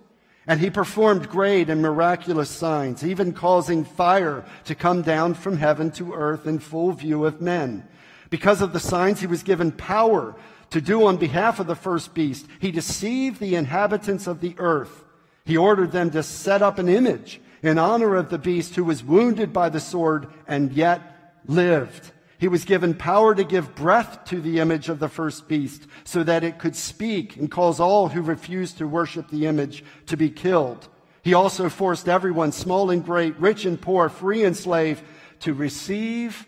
And 0.47 0.59
he 0.59 0.71
performed 0.71 1.29
great 1.29 1.69
and 1.69 1.83
miraculous 1.83 2.49
signs, 2.49 3.05
even 3.05 3.31
causing 3.31 3.85
fire 3.85 4.43
to 4.63 4.73
come 4.73 5.03
down 5.03 5.35
from 5.35 5.57
heaven 5.57 5.91
to 5.91 6.13
earth 6.13 6.47
in 6.47 6.57
full 6.57 6.91
view 6.93 7.23
of 7.23 7.39
men. 7.39 7.87
Because 8.31 8.63
of 8.63 8.73
the 8.73 8.79
signs, 8.79 9.19
he 9.19 9.27
was 9.27 9.43
given 9.43 9.71
power 9.71 10.33
to 10.71 10.81
do 10.81 11.05
on 11.05 11.17
behalf 11.17 11.59
of 11.59 11.67
the 11.67 11.75
first 11.75 12.15
beast. 12.15 12.47
He 12.59 12.71
deceived 12.71 13.39
the 13.39 13.53
inhabitants 13.53 14.25
of 14.25 14.41
the 14.41 14.55
earth. 14.57 15.05
He 15.45 15.57
ordered 15.57 15.91
them 15.91 16.09
to 16.09 16.23
set 16.23 16.63
up 16.63 16.79
an 16.79 16.89
image 16.89 17.39
in 17.61 17.77
honor 17.77 18.15
of 18.15 18.29
the 18.29 18.37
beast 18.37 18.75
who 18.75 18.83
was 18.83 19.03
wounded 19.03 19.51
by 19.53 19.69
the 19.69 19.79
sword 19.79 20.27
and 20.47 20.71
yet 20.73 21.01
lived. 21.45 22.11
He 22.39 22.47
was 22.47 22.65
given 22.65 22.93
power 22.93 23.33
to 23.33 23.43
give 23.43 23.75
breath 23.75 24.25
to 24.25 24.39
the 24.39 24.59
image 24.59 24.89
of 24.89 24.99
the 24.99 25.09
first 25.09 25.47
beast 25.47 25.87
so 26.03 26.23
that 26.23 26.43
it 26.43 26.59
could 26.59 26.75
speak 26.75 27.35
and 27.35 27.49
cause 27.49 27.79
all 27.79 28.09
who 28.09 28.21
refused 28.21 28.77
to 28.77 28.87
worship 28.87 29.29
the 29.29 29.47
image 29.47 29.83
to 30.05 30.17
be 30.17 30.29
killed. 30.29 30.87
He 31.23 31.33
also 31.33 31.67
forced 31.67 32.07
everyone, 32.07 32.51
small 32.51 32.91
and 32.91 33.03
great, 33.03 33.37
rich 33.39 33.65
and 33.65 33.81
poor, 33.81 34.07
free 34.07 34.43
and 34.43 34.55
slave, 34.55 35.01
to 35.39 35.53
receive 35.53 36.47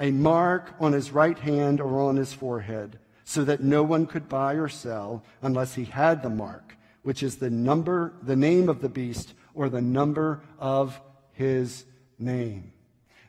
a 0.00 0.10
mark 0.10 0.74
on 0.80 0.92
his 0.92 1.12
right 1.12 1.38
hand 1.38 1.80
or 1.80 2.00
on 2.00 2.16
his 2.16 2.32
forehead 2.32 2.98
so 3.24 3.44
that 3.44 3.62
no 3.62 3.82
one 3.82 4.06
could 4.06 4.28
buy 4.28 4.54
or 4.54 4.68
sell 4.68 5.22
unless 5.42 5.74
he 5.74 5.84
had 5.84 6.22
the 6.22 6.30
mark, 6.30 6.76
which 7.02 7.22
is 7.22 7.36
the 7.36 7.50
number, 7.50 8.12
the 8.22 8.36
name 8.36 8.68
of 8.68 8.80
the 8.80 8.88
beast 8.88 9.34
or 9.58 9.68
the 9.68 9.82
number 9.82 10.40
of 10.60 10.98
his 11.32 11.84
name. 12.18 12.72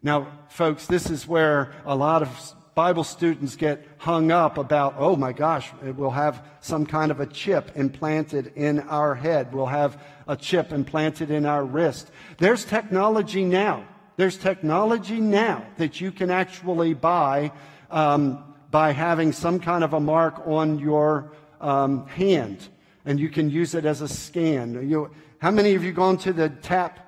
Now, 0.04 0.28
folks, 0.50 0.86
this 0.86 1.10
is 1.10 1.28
where 1.28 1.74
a 1.86 1.96
lot 1.96 2.22
of 2.22 2.54
Bible 2.76 3.04
students 3.04 3.56
get 3.56 3.86
hung 3.98 4.32
up 4.32 4.60
about, 4.60 4.94
oh 4.98 5.15
my 5.15 5.34
gosh, 5.34 5.72
we'll 5.82 6.12
have 6.12 6.46
some 6.62 6.86
kind 6.86 7.12
of 7.12 7.20
a 7.20 7.26
chip 7.26 7.72
implanted 7.76 8.54
in 8.56 8.80
our 8.82 9.15
head. 9.15 9.54
We'll 9.54 9.65
have 9.65 10.02
a 10.28 10.38
chip 10.38 10.72
implanted 10.72 11.32
in 11.32 11.48
our 11.48 11.65
wrist. 11.65 12.12
There's 12.38 12.63
technology 12.63 13.44
now. 13.44 13.86
There's 14.15 14.38
technology 14.38 15.20
now 15.20 15.65
that 15.78 16.00
you 16.00 16.12
can 16.12 16.30
actually 16.30 16.94
buy 16.94 17.52
um, 17.89 18.44
by 18.70 18.92
having 18.92 19.32
some 19.34 19.60
kind 19.60 19.84
of 19.84 19.94
a 19.94 20.00
mark 20.00 20.44
on 20.46 20.77
your 20.77 21.32
um, 21.60 22.06
hand, 22.08 22.69
and 23.04 23.19
you 23.19 23.30
can 23.30 23.50
use 23.50 23.73
it 23.73 23.86
as 23.86 24.02
a 24.02 24.08
scan. 24.08 24.88
You, 24.88 25.10
how 25.40 25.52
many 25.52 25.75
of 25.75 25.83
you 25.83 25.92
gone 25.92 26.17
to 26.19 26.33
the 26.33 26.50
tap 26.50 27.00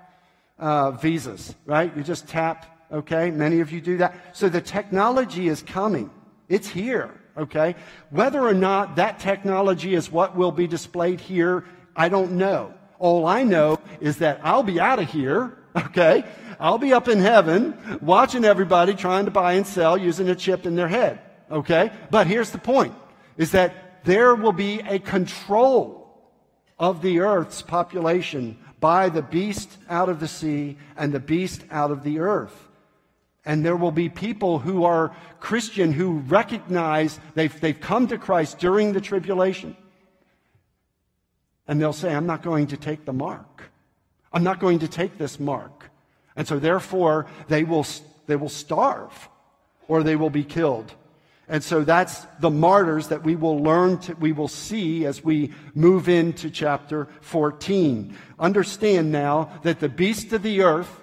uh, 0.57 0.91
visas, 0.91 1.55
right? 1.65 1.95
You 1.95 2.03
just 2.03 2.27
tap, 2.27 2.65
okay? 2.91 3.31
Many 3.31 3.59
of 3.59 3.71
you 3.71 3.81
do 3.81 3.97
that. 3.97 4.35
So 4.35 4.49
the 4.49 4.61
technology 4.61 5.47
is 5.47 5.61
coming. 5.61 6.09
It's 6.47 6.67
here, 6.67 7.13
okay? 7.37 7.75
Whether 8.09 8.41
or 8.41 8.53
not 8.53 8.95
that 8.95 9.19
technology 9.19 9.95
is 9.95 10.11
what 10.11 10.35
will 10.35 10.51
be 10.51 10.67
displayed 10.67 11.19
here, 11.19 11.65
I 11.95 12.09
don't 12.09 12.33
know. 12.33 12.73
All 12.99 13.25
I 13.25 13.43
know 13.43 13.79
is 13.99 14.17
that 14.17 14.39
I'll 14.43 14.63
be 14.63 14.79
out 14.79 14.99
of 14.99 15.09
here, 15.09 15.57
okay? 15.75 16.23
I'll 16.59 16.77
be 16.77 16.93
up 16.93 17.07
in 17.07 17.19
heaven 17.19 17.75
watching 18.01 18.45
everybody 18.45 18.93
trying 18.93 19.25
to 19.25 19.31
buy 19.31 19.53
and 19.53 19.65
sell 19.65 19.97
using 19.97 20.29
a 20.29 20.35
chip 20.35 20.65
in 20.65 20.75
their 20.75 20.87
head. 20.87 21.19
Okay? 21.49 21.91
But 22.09 22.27
here's 22.27 22.51
the 22.51 22.59
point 22.59 22.93
is 23.37 23.51
that 23.51 24.03
there 24.05 24.35
will 24.35 24.53
be 24.53 24.79
a 24.81 24.99
control 24.99 26.00
of 26.81 27.03
the 27.03 27.19
earth's 27.19 27.61
population 27.61 28.57
by 28.79 29.07
the 29.07 29.21
beast 29.21 29.77
out 29.87 30.09
of 30.09 30.19
the 30.19 30.27
sea 30.27 30.75
and 30.97 31.13
the 31.13 31.19
beast 31.19 31.63
out 31.69 31.91
of 31.91 32.03
the 32.03 32.19
earth. 32.19 32.67
And 33.45 33.63
there 33.63 33.75
will 33.75 33.91
be 33.91 34.09
people 34.09 34.57
who 34.57 34.83
are 34.83 35.15
Christian 35.39 35.93
who 35.93 36.17
recognize 36.19 37.19
they've, 37.35 37.61
they've 37.61 37.79
come 37.79 38.07
to 38.07 38.17
Christ 38.17 38.57
during 38.57 38.93
the 38.93 39.01
tribulation. 39.01 39.77
And 41.67 41.79
they'll 41.79 41.93
say, 41.93 42.13
I'm 42.13 42.25
not 42.25 42.41
going 42.41 42.67
to 42.67 42.77
take 42.77 43.05
the 43.05 43.13
mark. 43.13 43.71
I'm 44.33 44.43
not 44.43 44.59
going 44.59 44.79
to 44.79 44.87
take 44.87 45.19
this 45.19 45.39
mark. 45.39 45.91
And 46.35 46.47
so 46.47 46.57
therefore, 46.57 47.27
they 47.47 47.63
will, 47.63 47.85
they 48.25 48.35
will 48.35 48.49
starve 48.49 49.29
or 49.87 50.01
they 50.01 50.15
will 50.15 50.31
be 50.31 50.43
killed. 50.43 50.93
And 51.47 51.63
so 51.63 51.83
that's 51.83 52.25
the 52.39 52.49
martyrs 52.49 53.09
that 53.09 53.23
we 53.23 53.35
will 53.35 53.61
learn 53.61 53.97
to, 53.99 54.13
we 54.15 54.31
will 54.31 54.47
see 54.47 55.05
as 55.05 55.23
we 55.23 55.51
move 55.73 56.07
into 56.07 56.49
chapter 56.49 57.07
14. 57.21 58.15
Understand 58.39 59.11
now 59.11 59.59
that 59.63 59.79
the 59.79 59.89
beast 59.89 60.31
of 60.33 60.43
the 60.43 60.61
earth, 60.61 61.01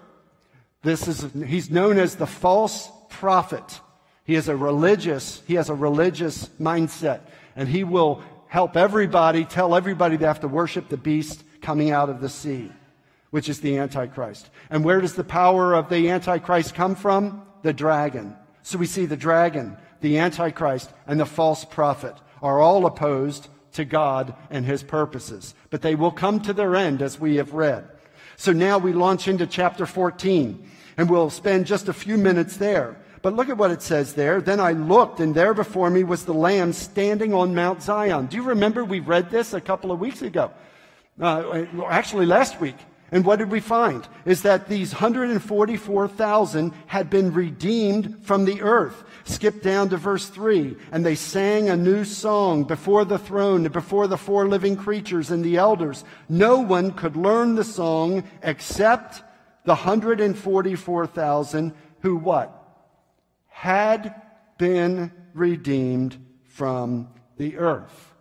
this 0.82 1.07
is, 1.07 1.26
he's 1.47 1.70
known 1.70 1.99
as 1.99 2.16
the 2.16 2.26
false 2.26 2.91
prophet. 3.11 3.80
He 4.24 4.36
is 4.36 4.49
a 4.49 4.57
religious, 4.57 5.43
he 5.47 5.55
has 5.55 5.68
a 5.68 5.74
religious 5.74 6.49
mindset 6.61 7.20
and 7.55 7.68
he 7.68 7.84
will 7.84 8.22
help 8.47 8.76
everybody, 8.76 9.45
tell 9.45 9.74
everybody 9.74 10.16
they 10.16 10.26
have 10.26 10.41
to 10.41 10.49
worship 10.49 10.89
the 10.89 10.97
beast 10.97 11.43
coming 11.61 11.91
out 11.91 12.09
of 12.09 12.20
the 12.20 12.28
sea 12.28 12.70
which 13.30 13.49
is 13.49 13.61
the 13.61 13.78
Antichrist. 13.78 14.49
And 14.70 14.84
where 14.84 15.01
does 15.01 15.14
the 15.14 15.24
power 15.24 15.74
of 15.74 15.89
the 15.89 16.11
Antichrist 16.11 16.74
come 16.74 16.95
from? 16.95 17.43
The 17.62 17.72
dragon. 17.72 18.36
So 18.62 18.78
we 18.78 18.86
see 18.86 19.07
the 19.07 19.16
dragon, 19.16 19.76
the 20.01 20.18
Antichrist, 20.18 20.90
and 21.07 21.18
the 21.18 21.26
false 21.26 21.64
prophet 21.64 22.14
are 22.42 22.61
all 22.61 22.86
opposed 22.86 23.49
to 23.72 23.84
God 23.84 24.34
and 24.51 24.64
his 24.64 24.82
purposes. 24.82 25.55
But 25.70 25.82
they 25.82 25.94
will 25.94 26.11
come 26.11 26.40
to 26.40 26.53
their 26.53 26.76
end 26.76 27.03
as 27.03 27.20
we 27.20 27.36
have 27.36 27.53
read. 27.53 27.88
So 28.36 28.53
now 28.53 28.78
we 28.78 28.92
launch 28.92 29.28
into 29.28 29.46
chapter 29.46 29.86
14, 29.86 30.68
and 30.96 31.11
we'll 31.11 31.30
spend 31.30 31.66
just 31.66 31.88
a 31.88 31.92
few 31.92 32.16
minutes 32.16 32.57
there. 32.57 32.96
But 33.20 33.34
look 33.34 33.49
at 33.49 33.57
what 33.57 33.72
it 33.72 33.82
says 33.82 34.14
there. 34.14 34.40
Then 34.40 34.61
I 34.61 34.72
looked, 34.72 35.20
and 35.20 35.34
there 35.34 35.55
before 35.55 35.90
me 35.90 36.05
was 36.05 36.24
the 36.24 36.34
Lamb 36.34 36.72
standing 36.72 37.34
on 37.34 37.55
Mount 37.55 37.82
Zion. 37.82 38.26
Do 38.26 38.36
you 38.36 38.44
remember 38.44 38.84
we 38.84 39.01
read 39.01 39.30
this 39.30 39.55
a 39.55 39.61
couple 39.61 39.90
of 39.90 39.99
weeks 39.99 40.22
ago? 40.22 40.53
Uh, 41.20 41.64
actually, 41.88 42.26
last 42.26 42.61
week. 42.61 42.76
And 43.11 43.25
what 43.25 43.39
did 43.39 43.51
we 43.51 43.61
find? 43.61 44.07
Is 44.27 44.43
that 44.43 44.69
these 44.69 44.93
144,000 44.93 46.75
had 46.87 47.09
been 47.09 47.33
redeemed 47.33 48.23
from 48.23 48.45
the 48.45 48.61
earth. 48.61 49.03
Skip 49.25 49.63
down 49.63 49.89
to 49.89 49.97
verse 49.97 50.29
3. 50.29 50.77
And 50.93 51.07
they 51.07 51.15
sang 51.15 51.71
a 51.71 51.77
new 51.77 52.05
song 52.05 52.65
before 52.65 53.07
the 53.07 53.19
throne 53.19 53.65
and 53.65 53.73
before 53.73 54.09
the 54.09 54.19
four 54.19 54.47
living 54.47 54.77
creatures 54.77 55.31
and 55.31 55.43
the 55.43 55.57
elders. 55.57 56.05
No 56.29 56.59
one 56.59 56.93
could 56.93 57.17
learn 57.17 57.55
the 57.55 57.65
song 57.65 58.25
except 58.43 59.23
the 59.65 59.75
144,000 59.75 61.75
who 62.01 62.17
what? 62.17 62.55
Had 63.47 64.15
been 64.59 65.13
redeemed 65.33 66.23
from 66.45 67.09
the 67.39 67.57
earth. 67.57 68.13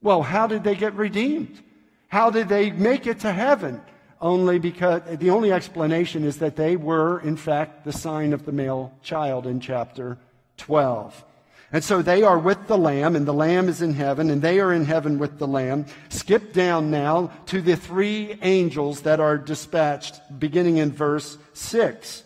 Well, 0.00 0.22
how 0.22 0.48
did 0.48 0.64
they 0.64 0.74
get 0.74 0.94
redeemed? 0.94 1.62
How 2.08 2.30
did 2.30 2.48
they 2.48 2.72
make 2.72 3.06
it 3.06 3.20
to 3.20 3.32
heaven? 3.32 3.80
Only 4.22 4.58
because 4.58 5.02
the 5.18 5.30
only 5.30 5.52
explanation 5.52 6.24
is 6.24 6.38
that 6.38 6.56
they 6.56 6.76
were, 6.76 7.20
in 7.20 7.36
fact, 7.36 7.84
the 7.84 7.92
sign 7.92 8.32
of 8.32 8.46
the 8.46 8.52
male 8.52 8.96
child 9.02 9.46
in 9.46 9.60
chapter 9.60 10.16
12. 10.58 11.24
And 11.72 11.82
so 11.82 12.02
they 12.02 12.22
are 12.22 12.38
with 12.38 12.68
the 12.68 12.78
Lamb, 12.78 13.16
and 13.16 13.26
the 13.26 13.34
Lamb 13.34 13.68
is 13.68 13.82
in 13.82 13.94
heaven, 13.94 14.30
and 14.30 14.40
they 14.40 14.60
are 14.60 14.72
in 14.72 14.84
heaven 14.84 15.18
with 15.18 15.38
the 15.38 15.46
Lamb. 15.46 15.86
Skip 16.10 16.52
down 16.52 16.90
now 16.90 17.32
to 17.46 17.60
the 17.60 17.76
three 17.76 18.38
angels 18.42 19.02
that 19.02 19.20
are 19.20 19.38
dispatched, 19.38 20.20
beginning 20.38 20.76
in 20.76 20.92
verse 20.92 21.36
6. 21.54 22.22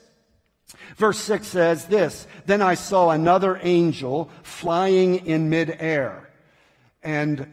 Verse 0.97 1.18
6 1.18 1.47
says 1.47 1.86
this 1.86 2.26
Then 2.44 2.61
I 2.61 2.74
saw 2.74 3.11
another 3.11 3.59
angel 3.62 4.30
flying 4.42 5.26
in 5.26 5.49
midair, 5.49 6.28
and 7.03 7.47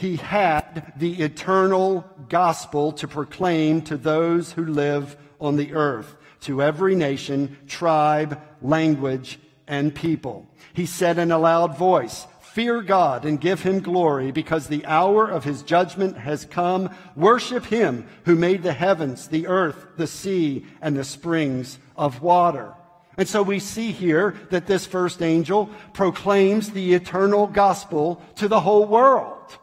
he 0.00 0.16
had 0.16 0.94
the 0.96 1.20
eternal 1.20 2.06
gospel 2.30 2.90
to 2.92 3.06
proclaim 3.06 3.82
to 3.82 3.98
those 3.98 4.52
who 4.52 4.64
live 4.64 5.14
on 5.38 5.56
the 5.56 5.74
earth, 5.74 6.16
to 6.40 6.62
every 6.62 6.94
nation, 6.94 7.58
tribe, 7.68 8.40
language, 8.62 9.38
and 9.66 9.94
people. 9.94 10.48
He 10.72 10.86
said 10.86 11.18
in 11.18 11.30
a 11.30 11.38
loud 11.38 11.76
voice, 11.76 12.26
Fear 12.40 12.80
God 12.80 13.26
and 13.26 13.38
give 13.38 13.60
him 13.60 13.80
glory 13.80 14.32
because 14.32 14.68
the 14.68 14.86
hour 14.86 15.28
of 15.28 15.44
his 15.44 15.62
judgment 15.62 16.16
has 16.16 16.46
come. 16.46 16.88
Worship 17.14 17.66
him 17.66 18.08
who 18.24 18.36
made 18.36 18.62
the 18.62 18.72
heavens, 18.72 19.28
the 19.28 19.48
earth, 19.48 19.86
the 19.98 20.06
sea, 20.06 20.64
and 20.80 20.96
the 20.96 21.04
springs 21.04 21.78
of 21.94 22.22
water. 22.22 22.72
And 23.18 23.28
so 23.28 23.42
we 23.42 23.58
see 23.58 23.92
here 23.92 24.34
that 24.48 24.66
this 24.66 24.86
first 24.86 25.20
angel 25.20 25.68
proclaims 25.92 26.70
the 26.70 26.94
eternal 26.94 27.46
gospel 27.46 28.22
to 28.36 28.48
the 28.48 28.60
whole 28.60 28.86
world. 28.86 29.58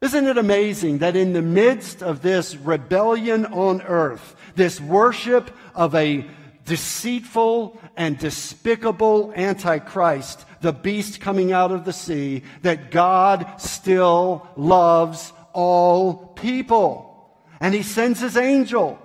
Isn't 0.00 0.28
it 0.28 0.38
amazing 0.38 0.98
that 0.98 1.16
in 1.16 1.32
the 1.32 1.42
midst 1.42 2.02
of 2.04 2.22
this 2.22 2.54
rebellion 2.54 3.46
on 3.46 3.82
earth, 3.82 4.36
this 4.54 4.80
worship 4.80 5.50
of 5.74 5.92
a 5.96 6.24
deceitful 6.64 7.80
and 7.96 8.16
despicable 8.16 9.32
antichrist, 9.34 10.44
the 10.60 10.72
beast 10.72 11.20
coming 11.20 11.50
out 11.50 11.72
of 11.72 11.84
the 11.84 11.92
sea, 11.92 12.44
that 12.62 12.92
God 12.92 13.60
still 13.60 14.48
loves 14.56 15.32
all 15.52 16.28
people. 16.36 17.34
And 17.60 17.74
he 17.74 17.82
sends 17.82 18.20
his 18.20 18.36
angel 18.36 19.00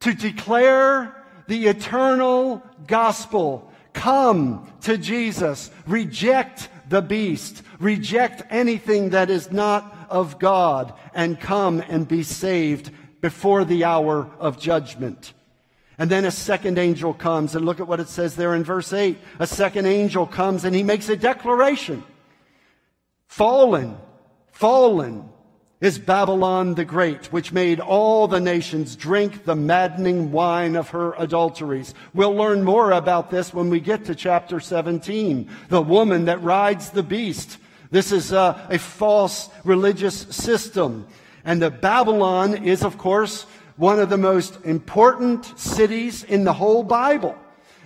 to 0.00 0.14
declare 0.14 1.24
the 1.48 1.66
eternal 1.66 2.62
gospel. 2.86 3.72
Come 3.92 4.70
to 4.82 4.98
Jesus. 4.98 5.70
Reject 5.86 6.68
the 6.88 7.02
beast. 7.02 7.62
Reject 7.80 8.42
anything 8.50 9.10
that 9.10 9.30
is 9.30 9.50
not 9.50 9.95
of 10.10 10.38
God 10.38 10.94
and 11.14 11.40
come 11.40 11.82
and 11.88 12.06
be 12.06 12.22
saved 12.22 12.90
before 13.20 13.64
the 13.64 13.84
hour 13.84 14.30
of 14.38 14.58
judgment. 14.58 15.32
And 15.98 16.10
then 16.10 16.24
a 16.24 16.30
second 16.30 16.78
angel 16.78 17.14
comes, 17.14 17.54
and 17.54 17.64
look 17.64 17.80
at 17.80 17.88
what 17.88 18.00
it 18.00 18.08
says 18.08 18.36
there 18.36 18.54
in 18.54 18.64
verse 18.64 18.92
8. 18.92 19.18
A 19.38 19.46
second 19.46 19.86
angel 19.86 20.26
comes 20.26 20.64
and 20.64 20.74
he 20.74 20.82
makes 20.82 21.08
a 21.08 21.16
declaration. 21.16 22.04
Fallen, 23.26 23.96
fallen 24.52 25.28
is 25.80 25.98
Babylon 25.98 26.74
the 26.74 26.84
Great, 26.84 27.32
which 27.32 27.52
made 27.52 27.80
all 27.80 28.28
the 28.28 28.40
nations 28.40 28.96
drink 28.96 29.44
the 29.44 29.56
maddening 29.56 30.32
wine 30.32 30.74
of 30.74 30.90
her 30.90 31.12
adulteries. 31.18 31.94
We'll 32.14 32.34
learn 32.34 32.64
more 32.64 32.92
about 32.92 33.30
this 33.30 33.52
when 33.52 33.68
we 33.68 33.80
get 33.80 34.06
to 34.06 34.14
chapter 34.14 34.58
17. 34.58 35.48
The 35.68 35.82
woman 35.82 36.26
that 36.26 36.42
rides 36.42 36.90
the 36.90 37.02
beast 37.02 37.58
this 37.90 38.12
is 38.12 38.32
a, 38.32 38.66
a 38.70 38.78
false 38.78 39.48
religious 39.64 40.14
system. 40.14 41.06
And 41.44 41.62
the 41.62 41.70
Babylon 41.70 42.64
is, 42.64 42.82
of 42.82 42.98
course, 42.98 43.46
one 43.76 44.00
of 44.00 44.10
the 44.10 44.18
most 44.18 44.58
important 44.64 45.58
cities 45.58 46.24
in 46.24 46.44
the 46.44 46.52
whole 46.52 46.82
Bible. 46.82 47.36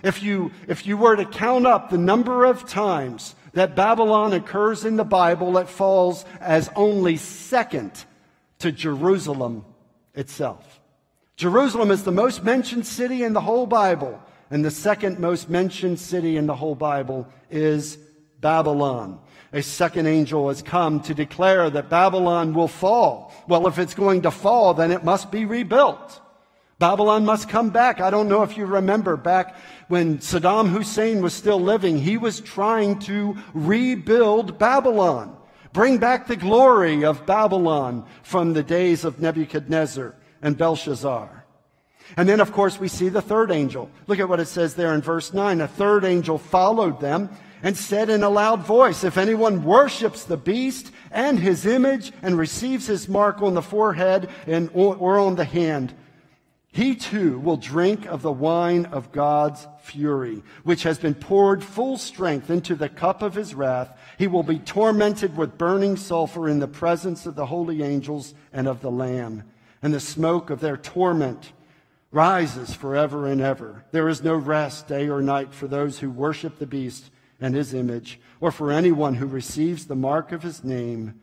If 0.03 0.23
you, 0.23 0.51
if 0.67 0.87
you 0.87 0.97
were 0.97 1.15
to 1.15 1.25
count 1.25 1.67
up 1.67 1.89
the 1.89 1.97
number 1.97 2.45
of 2.45 2.67
times 2.67 3.35
that 3.53 3.75
Babylon 3.75 4.33
occurs 4.33 4.85
in 4.85 4.95
the 4.95 5.03
Bible, 5.03 5.57
it 5.57 5.69
falls 5.69 6.25
as 6.39 6.69
only 6.75 7.17
second 7.17 7.91
to 8.59 8.71
Jerusalem 8.71 9.65
itself. 10.15 10.79
Jerusalem 11.35 11.91
is 11.91 12.03
the 12.03 12.11
most 12.11 12.43
mentioned 12.43 12.87
city 12.87 13.23
in 13.23 13.33
the 13.33 13.41
whole 13.41 13.67
Bible, 13.67 14.19
and 14.49 14.63
the 14.63 14.71
second 14.71 15.19
most 15.19 15.49
mentioned 15.49 15.99
city 15.99 16.37
in 16.37 16.47
the 16.47 16.55
whole 16.55 16.75
Bible 16.75 17.27
is 17.49 17.97
Babylon 18.39 19.19
a 19.53 19.61
second 19.61 20.07
angel 20.07 20.47
has 20.47 20.61
come 20.61 21.01
to 21.01 21.13
declare 21.13 21.69
that 21.69 21.89
Babylon 21.89 22.53
will 22.53 22.67
fall. 22.69 23.33
Well, 23.47 23.67
if 23.67 23.79
it's 23.79 23.93
going 23.93 24.21
to 24.21 24.31
fall, 24.31 24.73
then 24.73 24.91
it 24.91 25.03
must 25.03 25.29
be 25.31 25.45
rebuilt. 25.45 26.21
Babylon 26.79 27.25
must 27.25 27.49
come 27.49 27.69
back. 27.69 28.01
I 28.01 28.09
don't 28.09 28.29
know 28.29 28.43
if 28.43 28.57
you 28.57 28.65
remember 28.65 29.15
back 29.17 29.55
when 29.87 30.17
Saddam 30.17 30.69
Hussein 30.69 31.21
was 31.21 31.33
still 31.33 31.59
living, 31.59 31.99
he 31.99 32.17
was 32.17 32.39
trying 32.39 32.97
to 32.99 33.37
rebuild 33.53 34.57
Babylon, 34.57 35.37
bring 35.73 35.99
back 35.99 36.25
the 36.25 36.35
glory 36.37 37.03
of 37.03 37.25
Babylon 37.25 38.05
from 38.23 38.53
the 38.53 38.63
days 38.63 39.05
of 39.05 39.21
Nebuchadnezzar 39.21 40.15
and 40.41 40.57
Belshazzar. 40.57 41.45
And 42.17 42.27
then, 42.27 42.39
of 42.39 42.51
course, 42.51 42.79
we 42.79 42.87
see 42.87 43.09
the 43.09 43.21
third 43.21 43.51
angel. 43.51 43.89
Look 44.07 44.19
at 44.19 44.27
what 44.27 44.39
it 44.39 44.47
says 44.47 44.73
there 44.73 44.93
in 44.93 45.01
verse 45.01 45.33
9. 45.33 45.61
A 45.61 45.67
third 45.67 46.03
angel 46.03 46.37
followed 46.37 46.99
them 46.99 47.29
and 47.63 47.77
said 47.77 48.09
in 48.09 48.23
a 48.23 48.29
loud 48.29 48.63
voice, 48.63 49.03
If 49.03 49.17
anyone 49.17 49.63
worships 49.63 50.23
the 50.23 50.37
beast 50.37 50.91
and 51.11 51.39
his 51.39 51.65
image 51.65 52.11
and 52.21 52.37
receives 52.37 52.87
his 52.87 53.07
mark 53.07 53.41
on 53.41 53.53
the 53.53 53.61
forehead 53.61 54.29
and, 54.47 54.69
or 54.73 55.19
on 55.19 55.35
the 55.35 55.45
hand, 55.45 55.93
he 56.73 56.95
too 56.95 57.37
will 57.39 57.57
drink 57.57 58.05
of 58.05 58.21
the 58.21 58.31
wine 58.31 58.85
of 58.85 59.11
God's 59.11 59.67
fury, 59.81 60.41
which 60.63 60.83
has 60.83 60.97
been 60.97 61.15
poured 61.15 61.63
full 61.63 61.97
strength 61.97 62.49
into 62.49 62.75
the 62.75 62.87
cup 62.87 63.21
of 63.21 63.35
his 63.35 63.53
wrath. 63.53 63.97
He 64.17 64.27
will 64.27 64.43
be 64.43 64.57
tormented 64.57 65.35
with 65.35 65.57
burning 65.57 65.97
sulfur 65.97 66.47
in 66.47 66.59
the 66.59 66.69
presence 66.69 67.25
of 67.25 67.35
the 67.35 67.47
holy 67.47 67.83
angels 67.83 68.33
and 68.53 68.69
of 68.69 68.79
the 68.81 68.91
Lamb. 68.91 69.43
And 69.81 69.93
the 69.93 69.99
smoke 69.99 70.49
of 70.49 70.61
their 70.61 70.77
torment 70.77 71.51
rises 72.09 72.73
forever 72.73 73.27
and 73.27 73.41
ever. 73.41 73.83
There 73.91 74.07
is 74.07 74.23
no 74.23 74.35
rest 74.35 74.87
day 74.87 75.09
or 75.09 75.21
night 75.21 75.53
for 75.53 75.67
those 75.67 75.99
who 75.99 76.09
worship 76.09 76.57
the 76.57 76.67
beast 76.67 77.09
and 77.41 77.55
his 77.55 77.73
image, 77.73 78.19
or 78.39 78.51
for 78.51 78.71
anyone 78.71 79.15
who 79.15 79.25
receives 79.25 79.87
the 79.87 79.95
mark 79.95 80.31
of 80.31 80.43
his 80.43 80.63
name. 80.63 81.19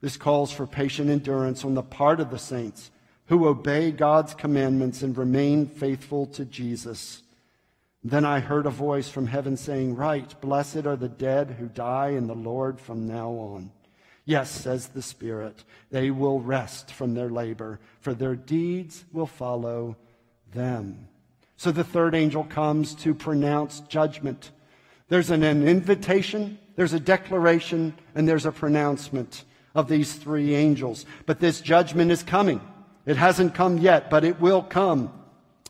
This 0.00 0.16
calls 0.18 0.52
for 0.52 0.66
patient 0.66 1.08
endurance 1.08 1.64
on 1.64 1.74
the 1.74 1.82
part 1.82 2.20
of 2.20 2.30
the 2.30 2.38
saints 2.38 2.90
who 3.26 3.48
obey 3.48 3.90
God's 3.90 4.34
commandments 4.34 5.02
and 5.02 5.16
remain 5.16 5.66
faithful 5.66 6.26
to 6.26 6.44
Jesus. 6.44 7.22
Then 8.02 8.26
I 8.26 8.40
heard 8.40 8.66
a 8.66 8.70
voice 8.70 9.08
from 9.08 9.26
heaven 9.26 9.56
saying, 9.56 9.96
Right, 9.96 10.38
blessed 10.42 10.84
are 10.84 10.96
the 10.96 11.08
dead 11.08 11.56
who 11.58 11.68
die 11.68 12.08
in 12.08 12.26
the 12.26 12.34
Lord 12.34 12.78
from 12.78 13.08
now 13.08 13.30
on. 13.30 13.72
Yes, 14.26 14.50
says 14.50 14.88
the 14.88 15.02
Spirit, 15.02 15.64
they 15.90 16.10
will 16.10 16.40
rest 16.40 16.92
from 16.92 17.14
their 17.14 17.30
labor, 17.30 17.80
for 18.00 18.14
their 18.14 18.36
deeds 18.36 19.04
will 19.12 19.26
follow 19.26 19.96
them. 20.52 21.08
So 21.56 21.72
the 21.72 21.84
third 21.84 22.14
angel 22.14 22.44
comes 22.44 22.94
to 22.96 23.14
pronounce 23.14 23.80
judgment. 23.80 24.50
There's 25.14 25.30
an, 25.30 25.44
an 25.44 25.68
invitation, 25.68 26.58
there's 26.74 26.92
a 26.92 26.98
declaration, 26.98 27.94
and 28.16 28.28
there's 28.28 28.46
a 28.46 28.50
pronouncement 28.50 29.44
of 29.72 29.86
these 29.86 30.12
three 30.12 30.56
angels. 30.56 31.06
But 31.24 31.38
this 31.38 31.60
judgment 31.60 32.10
is 32.10 32.24
coming. 32.24 32.60
It 33.06 33.16
hasn't 33.16 33.54
come 33.54 33.78
yet, 33.78 34.10
but 34.10 34.24
it 34.24 34.40
will 34.40 34.60
come. 34.60 35.12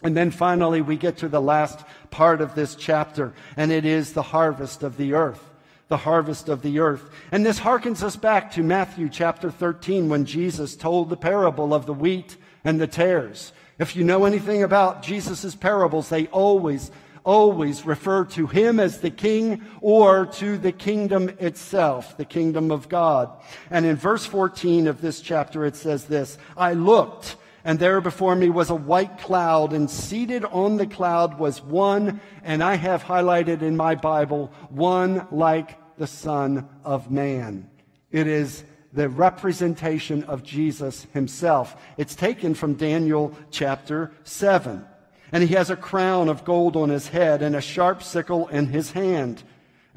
And 0.02 0.16
then 0.16 0.30
finally, 0.30 0.80
we 0.80 0.96
get 0.96 1.18
to 1.18 1.28
the 1.28 1.42
last 1.42 1.84
part 2.10 2.40
of 2.40 2.54
this 2.54 2.74
chapter, 2.74 3.34
and 3.54 3.70
it 3.70 3.84
is 3.84 4.14
the 4.14 4.22
harvest 4.22 4.82
of 4.82 4.96
the 4.96 5.12
earth. 5.12 5.50
The 5.88 5.98
harvest 5.98 6.48
of 6.48 6.62
the 6.62 6.78
earth. 6.78 7.10
And 7.30 7.44
this 7.44 7.60
harkens 7.60 8.02
us 8.02 8.16
back 8.16 8.50
to 8.52 8.62
Matthew 8.62 9.10
chapter 9.10 9.50
13 9.50 10.08
when 10.08 10.24
Jesus 10.24 10.74
told 10.74 11.10
the 11.10 11.18
parable 11.18 11.74
of 11.74 11.84
the 11.84 11.92
wheat 11.92 12.38
and 12.64 12.80
the 12.80 12.86
tares. 12.86 13.52
If 13.78 13.94
you 13.94 14.04
know 14.04 14.24
anything 14.24 14.62
about 14.62 15.02
Jesus' 15.02 15.54
parables, 15.54 16.08
they 16.08 16.28
always 16.28 16.90
always 17.24 17.86
refer 17.86 18.24
to 18.24 18.46
him 18.46 18.78
as 18.78 19.00
the 19.00 19.10
king 19.10 19.64
or 19.80 20.26
to 20.26 20.58
the 20.58 20.72
kingdom 20.72 21.30
itself, 21.40 22.16
the 22.16 22.24
kingdom 22.24 22.70
of 22.70 22.88
God. 22.88 23.30
And 23.70 23.86
in 23.86 23.96
verse 23.96 24.26
14 24.26 24.86
of 24.86 25.00
this 25.00 25.20
chapter, 25.20 25.64
it 25.64 25.76
says 25.76 26.04
this 26.04 26.38
I 26.56 26.74
looked, 26.74 27.36
and 27.64 27.78
there 27.78 28.00
before 28.00 28.36
me 28.36 28.50
was 28.50 28.70
a 28.70 28.74
white 28.74 29.18
cloud, 29.18 29.72
and 29.72 29.90
seated 29.90 30.44
on 30.44 30.76
the 30.76 30.86
cloud 30.86 31.38
was 31.38 31.62
one, 31.62 32.20
and 32.42 32.62
I 32.62 32.74
have 32.74 33.02
highlighted 33.02 33.62
in 33.62 33.76
my 33.76 33.94
Bible, 33.94 34.52
one 34.68 35.26
like 35.30 35.78
the 35.96 36.06
Son 36.06 36.68
of 36.84 37.10
Man. 37.10 37.70
It 38.10 38.26
is 38.26 38.64
the 38.92 39.08
representation 39.08 40.22
of 40.24 40.44
Jesus 40.44 41.06
himself. 41.12 41.76
It's 41.96 42.14
taken 42.14 42.54
from 42.54 42.74
Daniel 42.74 43.36
chapter 43.50 44.12
7 44.22 44.86
and 45.34 45.42
he 45.42 45.56
has 45.56 45.68
a 45.68 45.76
crown 45.76 46.28
of 46.28 46.44
gold 46.44 46.76
on 46.76 46.90
his 46.90 47.08
head 47.08 47.42
and 47.42 47.56
a 47.56 47.60
sharp 47.60 48.04
sickle 48.04 48.46
in 48.46 48.68
his 48.68 48.92
hand. 48.92 49.42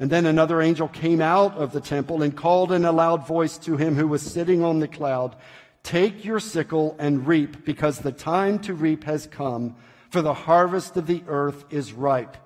And 0.00 0.10
then 0.10 0.26
another 0.26 0.60
angel 0.60 0.88
came 0.88 1.20
out 1.20 1.56
of 1.56 1.70
the 1.70 1.80
temple 1.80 2.24
and 2.24 2.36
called 2.36 2.72
in 2.72 2.84
a 2.84 2.90
loud 2.90 3.24
voice 3.24 3.56
to 3.58 3.76
him 3.76 3.94
who 3.94 4.08
was 4.08 4.20
sitting 4.20 4.64
on 4.64 4.80
the 4.80 4.88
cloud, 4.88 5.36
Take 5.84 6.24
your 6.24 6.40
sickle 6.40 6.96
and 6.98 7.24
reap, 7.24 7.64
because 7.64 8.00
the 8.00 8.10
time 8.10 8.58
to 8.60 8.74
reap 8.74 9.04
has 9.04 9.28
come, 9.28 9.76
for 10.10 10.22
the 10.22 10.34
harvest 10.34 10.96
of 10.96 11.06
the 11.06 11.22
earth 11.28 11.64
is 11.70 11.92
ripe. 11.92 12.36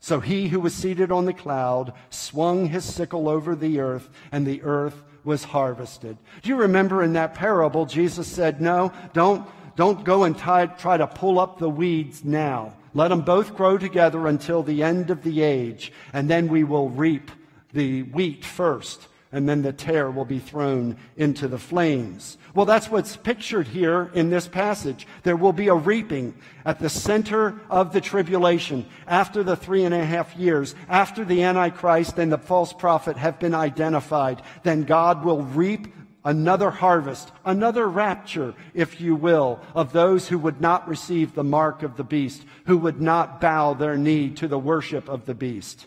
So 0.00 0.18
he 0.18 0.48
who 0.48 0.58
was 0.58 0.74
seated 0.74 1.12
on 1.12 1.26
the 1.26 1.32
cloud 1.32 1.92
swung 2.10 2.66
his 2.66 2.84
sickle 2.84 3.28
over 3.28 3.54
the 3.54 3.78
earth, 3.78 4.10
and 4.32 4.44
the 4.44 4.62
earth 4.62 5.04
was 5.22 5.44
harvested. 5.44 6.18
Do 6.42 6.48
you 6.48 6.56
remember 6.56 7.04
in 7.04 7.12
that 7.12 7.34
parable, 7.34 7.86
Jesus 7.86 8.26
said, 8.26 8.60
No, 8.60 8.92
don't 9.12 9.48
don't 9.80 10.04
go 10.04 10.24
and 10.24 10.36
try, 10.36 10.66
try 10.66 10.98
to 10.98 11.06
pull 11.06 11.40
up 11.40 11.58
the 11.58 11.70
weeds 11.70 12.22
now. 12.22 12.74
Let 12.92 13.08
them 13.08 13.22
both 13.22 13.56
grow 13.56 13.78
together 13.78 14.26
until 14.26 14.62
the 14.62 14.82
end 14.82 15.08
of 15.08 15.22
the 15.22 15.40
age, 15.40 15.90
and 16.12 16.28
then 16.28 16.48
we 16.48 16.64
will 16.64 16.90
reap 16.90 17.30
the 17.72 18.02
wheat 18.02 18.44
first, 18.44 19.08
and 19.32 19.48
then 19.48 19.62
the 19.62 19.72
tare 19.72 20.10
will 20.10 20.26
be 20.26 20.38
thrown 20.38 20.98
into 21.16 21.48
the 21.48 21.58
flames. 21.58 22.36
Well, 22.54 22.66
that's 22.66 22.90
what's 22.90 23.16
pictured 23.16 23.68
here 23.68 24.10
in 24.12 24.28
this 24.28 24.46
passage. 24.46 25.06
There 25.22 25.34
will 25.36 25.54
be 25.54 25.68
a 25.68 25.74
reaping 25.74 26.34
at 26.66 26.78
the 26.78 26.90
center 26.90 27.58
of 27.70 27.94
the 27.94 28.02
tribulation 28.02 28.84
after 29.06 29.42
the 29.42 29.56
three 29.56 29.84
and 29.84 29.94
a 29.94 30.04
half 30.04 30.36
years, 30.36 30.74
after 30.90 31.24
the 31.24 31.42
Antichrist 31.42 32.18
and 32.18 32.30
the 32.30 32.36
false 32.36 32.74
prophet 32.74 33.16
have 33.16 33.38
been 33.38 33.54
identified. 33.54 34.42
Then 34.62 34.82
God 34.82 35.24
will 35.24 35.40
reap 35.40 35.86
another 36.24 36.70
harvest, 36.70 37.30
another 37.44 37.88
rapture, 37.88 38.54
if 38.74 39.00
you 39.00 39.14
will, 39.14 39.60
of 39.74 39.92
those 39.92 40.28
who 40.28 40.38
would 40.38 40.60
not 40.60 40.88
receive 40.88 41.34
the 41.34 41.44
mark 41.44 41.82
of 41.82 41.96
the 41.96 42.04
beast, 42.04 42.44
who 42.66 42.78
would 42.78 43.00
not 43.00 43.40
bow 43.40 43.74
their 43.74 43.96
knee 43.96 44.30
to 44.30 44.48
the 44.48 44.58
worship 44.58 45.08
of 45.08 45.26
the 45.26 45.34
beast. 45.34 45.86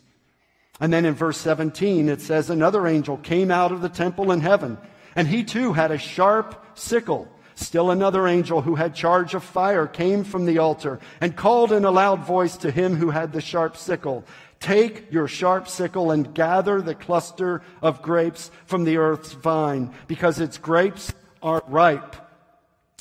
And 0.79 0.91
then 0.91 1.05
in 1.05 1.13
verse 1.13 1.37
17, 1.37 2.09
it 2.09 2.21
says, 2.21 2.49
Another 2.49 2.87
angel 2.87 3.17
came 3.17 3.51
out 3.51 3.71
of 3.71 3.81
the 3.81 3.89
temple 3.89 4.31
in 4.31 4.41
heaven, 4.41 4.77
and 5.15 5.27
he 5.27 5.43
too 5.43 5.73
had 5.73 5.91
a 5.91 5.97
sharp 5.97 6.77
sickle. 6.77 7.27
Still 7.55 7.91
another 7.91 8.27
angel 8.27 8.61
who 8.61 8.75
had 8.75 8.95
charge 8.95 9.35
of 9.35 9.43
fire 9.43 9.85
came 9.85 10.23
from 10.23 10.45
the 10.45 10.57
altar 10.57 10.99
and 11.21 11.35
called 11.35 11.71
in 11.71 11.85
a 11.85 11.91
loud 11.91 12.21
voice 12.21 12.57
to 12.57 12.71
him 12.71 12.95
who 12.95 13.11
had 13.11 13.31
the 13.31 13.41
sharp 13.41 13.77
sickle 13.77 14.25
Take 14.63 15.11
your 15.11 15.27
sharp 15.27 15.67
sickle 15.67 16.11
and 16.11 16.33
gather 16.33 16.81
the 16.81 16.95
cluster 16.95 17.61
of 17.81 18.01
grapes 18.01 18.49
from 18.65 18.85
the 18.85 18.95
earth's 18.95 19.33
vine, 19.33 19.93
because 20.07 20.39
its 20.39 20.57
grapes 20.57 21.11
are 21.41 21.61
ripe. 21.67 22.15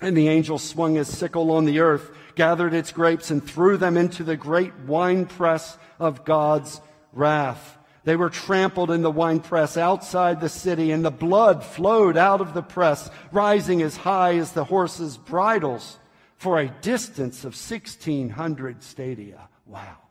And 0.00 0.16
the 0.16 0.26
angel 0.26 0.58
swung 0.58 0.96
his 0.96 1.06
sickle 1.06 1.52
on 1.52 1.64
the 1.64 1.78
earth, 1.78 2.10
gathered 2.34 2.74
its 2.74 2.90
grapes, 2.90 3.30
and 3.30 3.48
threw 3.48 3.76
them 3.76 3.96
into 3.96 4.24
the 4.24 4.36
great 4.36 4.76
winepress 4.88 5.78
of 6.00 6.24
God's 6.24 6.80
wrath. 7.12 7.78
They 8.02 8.16
were 8.16 8.28
trampled 8.28 8.90
in 8.90 9.02
the 9.02 9.12
winepress 9.12 9.76
outside 9.76 10.40
the 10.40 10.48
city, 10.48 10.90
and 10.90 11.04
the 11.04 11.12
blood 11.12 11.64
flowed 11.64 12.16
out 12.16 12.40
of 12.40 12.54
the 12.54 12.62
press, 12.62 13.08
rising 13.30 13.82
as 13.82 13.98
high 13.98 14.34
as 14.34 14.50
the 14.50 14.64
horses' 14.64 15.16
bridles 15.16 16.00
for 16.38 16.58
a 16.58 16.66
distance 16.80 17.44
of 17.44 17.54
1,600 17.54 18.82
stadia. 18.82 19.48
Wow. 19.64 20.01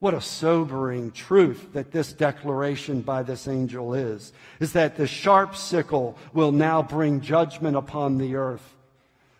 What 0.00 0.14
a 0.14 0.20
sobering 0.20 1.10
truth 1.10 1.72
that 1.72 1.90
this 1.90 2.12
declaration 2.12 3.00
by 3.00 3.24
this 3.24 3.48
angel 3.48 3.94
is, 3.94 4.32
is 4.60 4.72
that 4.74 4.96
the 4.96 5.08
sharp 5.08 5.56
sickle 5.56 6.16
will 6.32 6.52
now 6.52 6.82
bring 6.82 7.20
judgment 7.20 7.76
upon 7.76 8.18
the 8.18 8.36
earth. 8.36 8.76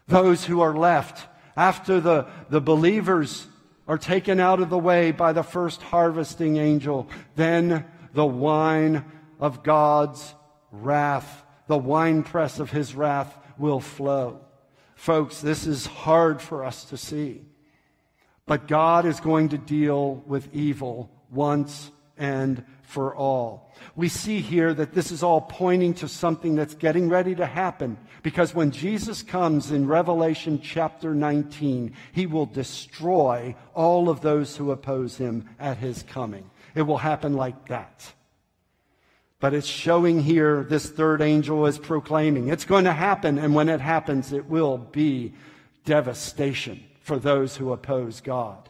Those 0.09 0.45
who 0.45 0.61
are 0.61 0.75
left 0.75 1.29
after 1.57 2.01
the, 2.01 2.27
the 2.51 2.61
believers 2.61 3.47
are 3.87 3.99
taken 3.99 4.41
out 4.41 4.61
of 4.61 4.69
the 4.69 4.79
way 4.79 5.13
by 5.13 5.33
the 5.33 5.45
first 5.45 5.81
harvesting 5.81 6.57
angel, 6.57 7.09
then 7.37 7.85
the 8.13 8.27
wine 8.27 9.05
of 9.39 9.63
God's 9.63 10.35
wrath, 10.73 11.45
the 11.69 11.79
winepress 11.79 12.59
of 12.59 12.71
his 12.71 12.95
wrath 12.95 13.33
will 13.59 13.81
flow. 13.81 14.41
Folks, 14.97 15.41
this 15.41 15.67
is 15.67 15.87
hard 15.87 16.43
for 16.43 16.65
us 16.65 16.85
to 16.87 16.97
see. 16.97 17.48
But 18.49 18.67
God 18.67 19.05
is 19.05 19.21
going 19.21 19.51
to 19.51 19.59
deal 19.59 20.25
with 20.27 20.53
evil 20.55 21.11
once 21.31 21.91
and 22.17 22.65
for 22.83 23.15
all. 23.15 23.71
We 23.95 24.09
see 24.09 24.41
here 24.41 24.73
that 24.73 24.95
this 24.95 25.13
is 25.13 25.23
all 25.23 25.43
pointing 25.43 25.93
to 25.95 26.09
something 26.09 26.57
that's 26.57 26.75
getting 26.75 27.11
ready 27.11 27.35
to 27.35 27.45
happen 27.45 27.99
because 28.23 28.55
when 28.55 28.71
Jesus 28.71 29.23
comes 29.23 29.71
in 29.71 29.87
Revelation 29.87 30.61
chapter 30.63 31.15
19, 31.15 31.95
he 32.13 32.27
will 32.27 32.47
destroy 32.47 33.55
all 33.75 34.09
of 34.09 34.23
those 34.23 34.57
who 34.57 34.71
oppose 34.71 35.19
him 35.19 35.47
at 35.61 35.77
his 35.77 36.03
coming. 36.03 36.51
It 36.75 36.83
will 36.83 36.99
happen 36.99 37.35
like 37.35 37.69
that. 37.69 38.13
But 39.41 39.53
it's 39.53 39.67
showing 39.67 40.23
here 40.23 40.65
this 40.65 40.89
third 40.89 41.21
angel 41.21 41.67
is 41.67 41.79
proclaiming 41.79 42.49
it's 42.49 42.65
going 42.65 42.85
to 42.87 42.93
happen, 42.95 43.39
and 43.39 43.55
when 43.55 43.69
it 43.69 43.83
happens, 43.83 44.33
it 44.33 44.47
will 44.47 44.79
be 44.79 45.35
devastation 45.85 46.83
for 47.09 47.19
those 47.19 47.57
who 47.57 47.73
oppose 47.73 48.21
God. 48.21 48.69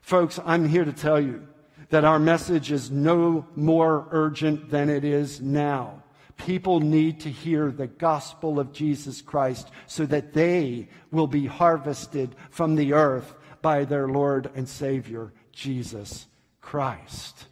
Folks, 0.00 0.40
I'm 0.46 0.66
here 0.66 0.86
to 0.86 0.94
tell 0.94 1.20
you 1.20 1.46
that 1.90 2.06
our 2.06 2.18
message 2.18 2.72
is 2.72 2.90
no 2.90 3.46
more 3.54 4.08
urgent 4.12 4.70
than 4.70 4.88
it 4.88 5.04
is 5.04 5.42
now. 5.42 6.02
People 6.38 6.80
need 6.80 7.20
to 7.20 7.30
hear 7.30 7.70
the 7.70 7.86
gospel 7.86 8.58
of 8.58 8.72
Jesus 8.72 9.20
Christ 9.20 9.70
so 9.86 10.06
that 10.06 10.32
they 10.32 10.88
will 11.10 11.26
be 11.26 11.44
harvested 11.44 12.34
from 12.48 12.76
the 12.76 12.94
earth 12.94 13.34
by 13.60 13.84
their 13.84 14.08
Lord 14.08 14.50
and 14.54 14.66
Savior, 14.66 15.34
Jesus 15.52 16.26
Christ. 16.62 17.44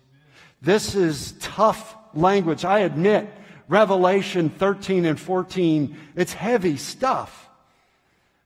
This 0.63 0.95
is 0.95 1.33
tough 1.39 1.97
language. 2.15 2.65
I 2.65 2.79
admit, 2.79 3.29
Revelation 3.69 4.49
13 4.49 5.05
and 5.05 5.21
14, 5.21 5.95
it's 6.17 6.33
heavy 6.33 6.79
stuff. 6.79 7.44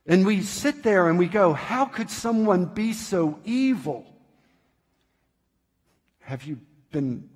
And 0.09 0.25
we 0.25 0.41
sit 0.41 0.81
there 0.81 1.07
and 1.07 1.19
we 1.19 1.27
go, 1.27 1.53
how 1.53 1.85
could 1.85 2.09
someone 2.09 2.65
be 2.65 2.93
so 2.93 3.39
evil? 3.45 4.11
Have 6.21 6.45
you 6.45 6.59
been 6.91 7.29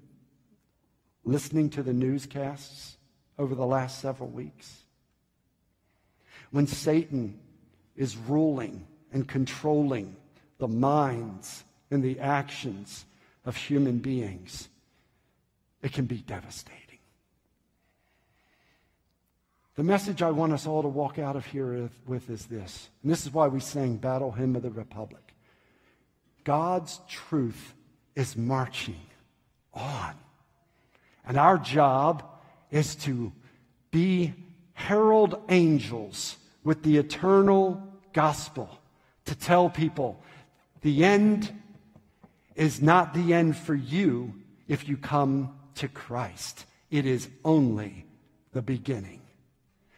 listening 1.23 1.69
to 1.69 1.83
the 1.83 1.93
newscasts 1.93 2.97
over 3.37 3.53
the 3.53 3.65
last 3.65 4.01
several 4.01 4.27
weeks? 4.27 4.85
When 6.49 6.65
Satan 6.65 7.39
is 7.95 8.17
ruling 8.17 8.87
and 9.11 9.27
controlling 9.27 10.15
the 10.57 10.67
minds 10.67 11.63
and 11.91 12.03
the 12.03 12.19
actions 12.19 13.05
of 13.45 13.55
human 13.55 13.99
beings, 13.99 14.67
it 15.83 15.93
can 15.93 16.05
be 16.05 16.17
devastating. 16.17 16.82
The 19.75 19.83
message 19.83 20.21
I 20.21 20.29
want 20.29 20.53
us 20.53 20.67
all 20.67 20.83
to 20.83 20.87
walk 20.87 21.17
out 21.17 21.35
of 21.35 21.45
here 21.47 21.89
with 22.05 22.29
is 22.29 22.45
this, 22.45 22.89
and 23.01 23.11
this 23.11 23.25
is 23.25 23.33
why 23.33 23.47
we 23.47 23.59
sang 23.59 23.97
Battle 23.97 24.31
Hymn 24.31 24.55
of 24.55 24.61
the 24.61 24.69
Republic. 24.69 25.33
God's 26.43 26.99
truth 27.07 27.73
is 28.15 28.37
marching 28.37 28.99
on. 29.73 30.13
And 31.25 31.37
our 31.37 31.57
job 31.57 32.23
is 32.69 32.95
to 32.97 33.31
be 33.89 34.33
herald 34.73 35.41
angels 35.49 36.37
with 36.63 36.83
the 36.83 36.97
eternal 36.97 37.81
gospel 38.13 38.69
to 39.25 39.35
tell 39.35 39.69
people 39.69 40.21
the 40.81 41.03
end 41.03 41.51
is 42.55 42.81
not 42.81 43.13
the 43.13 43.33
end 43.33 43.57
for 43.57 43.73
you 43.73 44.33
if 44.67 44.87
you 44.87 44.97
come 44.97 45.57
to 45.75 45.87
Christ. 45.87 46.65
It 46.91 47.05
is 47.05 47.29
only 47.43 48.05
the 48.51 48.61
beginning. 48.61 49.22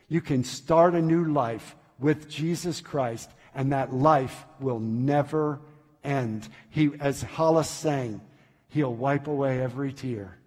You 0.08 0.22
can 0.22 0.44
start 0.44 0.94
a 0.94 1.02
new 1.02 1.26
life 1.26 1.76
with 2.00 2.30
Jesus 2.30 2.82
Christ, 2.82 3.30
and 3.54 3.72
that 3.72 3.94
life 3.94 4.46
will 4.60 4.80
never 4.80 5.60
end. 6.04 6.48
He, 6.70 6.92
as 7.00 7.22
Hollis 7.22 7.70
sang, 7.70 8.22
He'll 8.68 8.94
wipe 8.94 9.28
away 9.28 9.62
every 9.62 9.94
tear. 9.94 10.38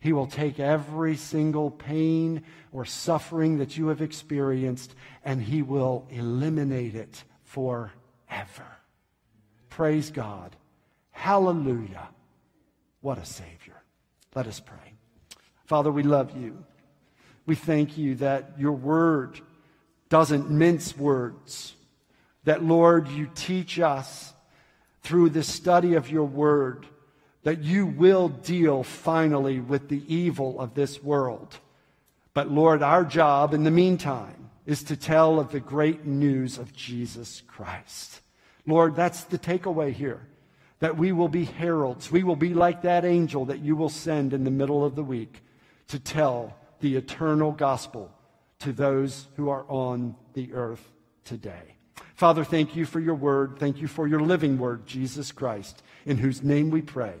He 0.00 0.12
will 0.12 0.26
take 0.26 0.58
every 0.58 1.16
single 1.16 1.70
pain 1.70 2.42
or 2.72 2.84
suffering 2.84 3.58
that 3.58 3.76
you 3.76 3.88
have 3.88 4.02
experienced 4.02 4.94
and 5.24 5.40
He 5.40 5.62
will 5.62 6.08
eliminate 6.10 6.96
it 6.96 7.22
forever. 7.44 7.92
Praise 9.68 10.10
God. 10.10 10.56
Hallelujah. 11.12 12.08
What 13.00 13.18
a 13.18 13.24
Savior. 13.24 13.80
Let 14.34 14.48
us 14.48 14.58
pray. 14.58 14.94
Father, 15.66 15.92
we 15.92 16.02
love 16.02 16.36
you. 16.36 16.64
We 17.46 17.54
thank 17.54 17.98
you 17.98 18.14
that 18.16 18.52
your 18.58 18.72
word 18.72 19.40
doesn't 20.08 20.50
mince 20.50 20.96
words, 20.96 21.74
that, 22.44 22.62
Lord, 22.62 23.08
you 23.08 23.30
teach 23.34 23.80
us 23.80 24.32
through 25.02 25.30
the 25.30 25.42
study 25.42 25.94
of 25.94 26.10
your 26.10 26.24
word 26.24 26.86
that 27.44 27.62
you 27.62 27.86
will 27.86 28.28
deal 28.28 28.82
finally 28.82 29.58
with 29.58 29.88
the 29.88 30.02
evil 30.12 30.60
of 30.60 30.74
this 30.74 31.02
world. 31.02 31.58
But 32.34 32.50
Lord, 32.50 32.82
our 32.82 33.04
job 33.04 33.52
in 33.52 33.64
the 33.64 33.70
meantime 33.70 34.50
is 34.64 34.82
to 34.84 34.96
tell 34.96 35.40
of 35.40 35.50
the 35.50 35.60
great 35.60 36.06
news 36.06 36.56
of 36.56 36.72
Jesus 36.72 37.42
Christ. 37.46 38.20
Lord, 38.66 38.94
that's 38.94 39.24
the 39.24 39.38
takeaway 39.38 39.92
here. 39.92 40.20
That 40.78 40.96
we 40.96 41.12
will 41.12 41.28
be 41.28 41.44
heralds. 41.44 42.10
We 42.10 42.22
will 42.22 42.36
be 42.36 42.54
like 42.54 42.82
that 42.82 43.04
angel 43.04 43.44
that 43.46 43.60
you 43.60 43.76
will 43.76 43.88
send 43.88 44.32
in 44.32 44.44
the 44.44 44.50
middle 44.50 44.84
of 44.84 44.94
the 44.94 45.04
week 45.04 45.42
to 45.88 45.98
tell 45.98 46.56
the 46.82 46.96
eternal 46.96 47.52
gospel 47.52 48.12
to 48.58 48.72
those 48.72 49.26
who 49.36 49.48
are 49.48 49.64
on 49.68 50.14
the 50.34 50.52
earth 50.52 50.86
today. 51.24 51.76
Father, 52.14 52.44
thank 52.44 52.76
you 52.76 52.84
for 52.84 53.00
your 53.00 53.14
word. 53.14 53.56
Thank 53.58 53.80
you 53.80 53.88
for 53.88 54.06
your 54.06 54.20
living 54.20 54.58
word, 54.58 54.86
Jesus 54.86 55.32
Christ, 55.32 55.82
in 56.04 56.18
whose 56.18 56.42
name 56.42 56.70
we 56.70 56.82
pray. 56.82 57.14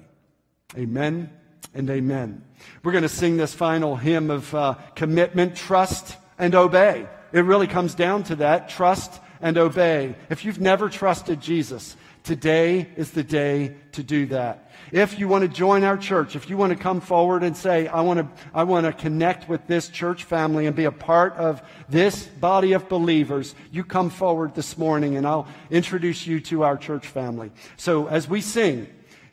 Amen 0.76 1.30
and 1.74 1.88
amen. 1.88 2.44
We're 2.82 2.92
going 2.92 3.02
to 3.02 3.08
sing 3.08 3.36
this 3.36 3.54
final 3.54 3.96
hymn 3.96 4.30
of 4.30 4.54
uh, 4.54 4.74
commitment, 4.94 5.56
trust, 5.56 6.16
and 6.38 6.54
obey. 6.54 7.06
It 7.32 7.40
really 7.40 7.66
comes 7.66 7.94
down 7.94 8.24
to 8.24 8.36
that 8.36 8.68
trust 8.68 9.20
and 9.40 9.58
obey. 9.58 10.14
If 10.28 10.44
you've 10.44 10.60
never 10.60 10.88
trusted 10.88 11.40
Jesus, 11.40 11.96
today 12.24 12.88
is 12.96 13.10
the 13.10 13.22
day 13.22 13.74
to 13.92 14.02
do 14.02 14.26
that. 14.26 14.70
If 14.90 15.18
you 15.18 15.26
want 15.26 15.42
to 15.42 15.48
join 15.48 15.84
our 15.84 15.96
church, 15.96 16.36
if 16.36 16.50
you 16.50 16.56
want 16.56 16.72
to 16.72 16.78
come 16.78 17.00
forward 17.00 17.42
and 17.42 17.56
say, 17.56 17.88
I 17.88 18.02
want 18.02 18.20
to, 18.20 18.28
I 18.54 18.64
want 18.64 18.86
to 18.86 18.92
connect 18.92 19.48
with 19.48 19.66
this 19.66 19.88
church 19.88 20.24
family 20.24 20.66
and 20.66 20.76
be 20.76 20.84
a 20.84 20.92
part 20.92 21.34
of 21.36 21.62
this 21.88 22.26
body 22.26 22.72
of 22.72 22.88
believers, 22.88 23.54
you 23.70 23.84
come 23.84 24.10
forward 24.10 24.54
this 24.54 24.76
morning 24.76 25.16
and 25.16 25.26
I'll 25.26 25.48
introduce 25.70 26.26
you 26.26 26.40
to 26.40 26.62
our 26.62 26.76
church 26.76 27.06
family. 27.06 27.50
So 27.76 28.06
as 28.06 28.28
we 28.28 28.40
sing, 28.40 28.86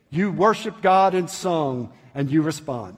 you 0.10 0.32
worship 0.32 0.82
God 0.82 1.14
in 1.14 1.28
song 1.28 1.92
and 2.16 2.32
you 2.32 2.42
respond. 2.42 2.98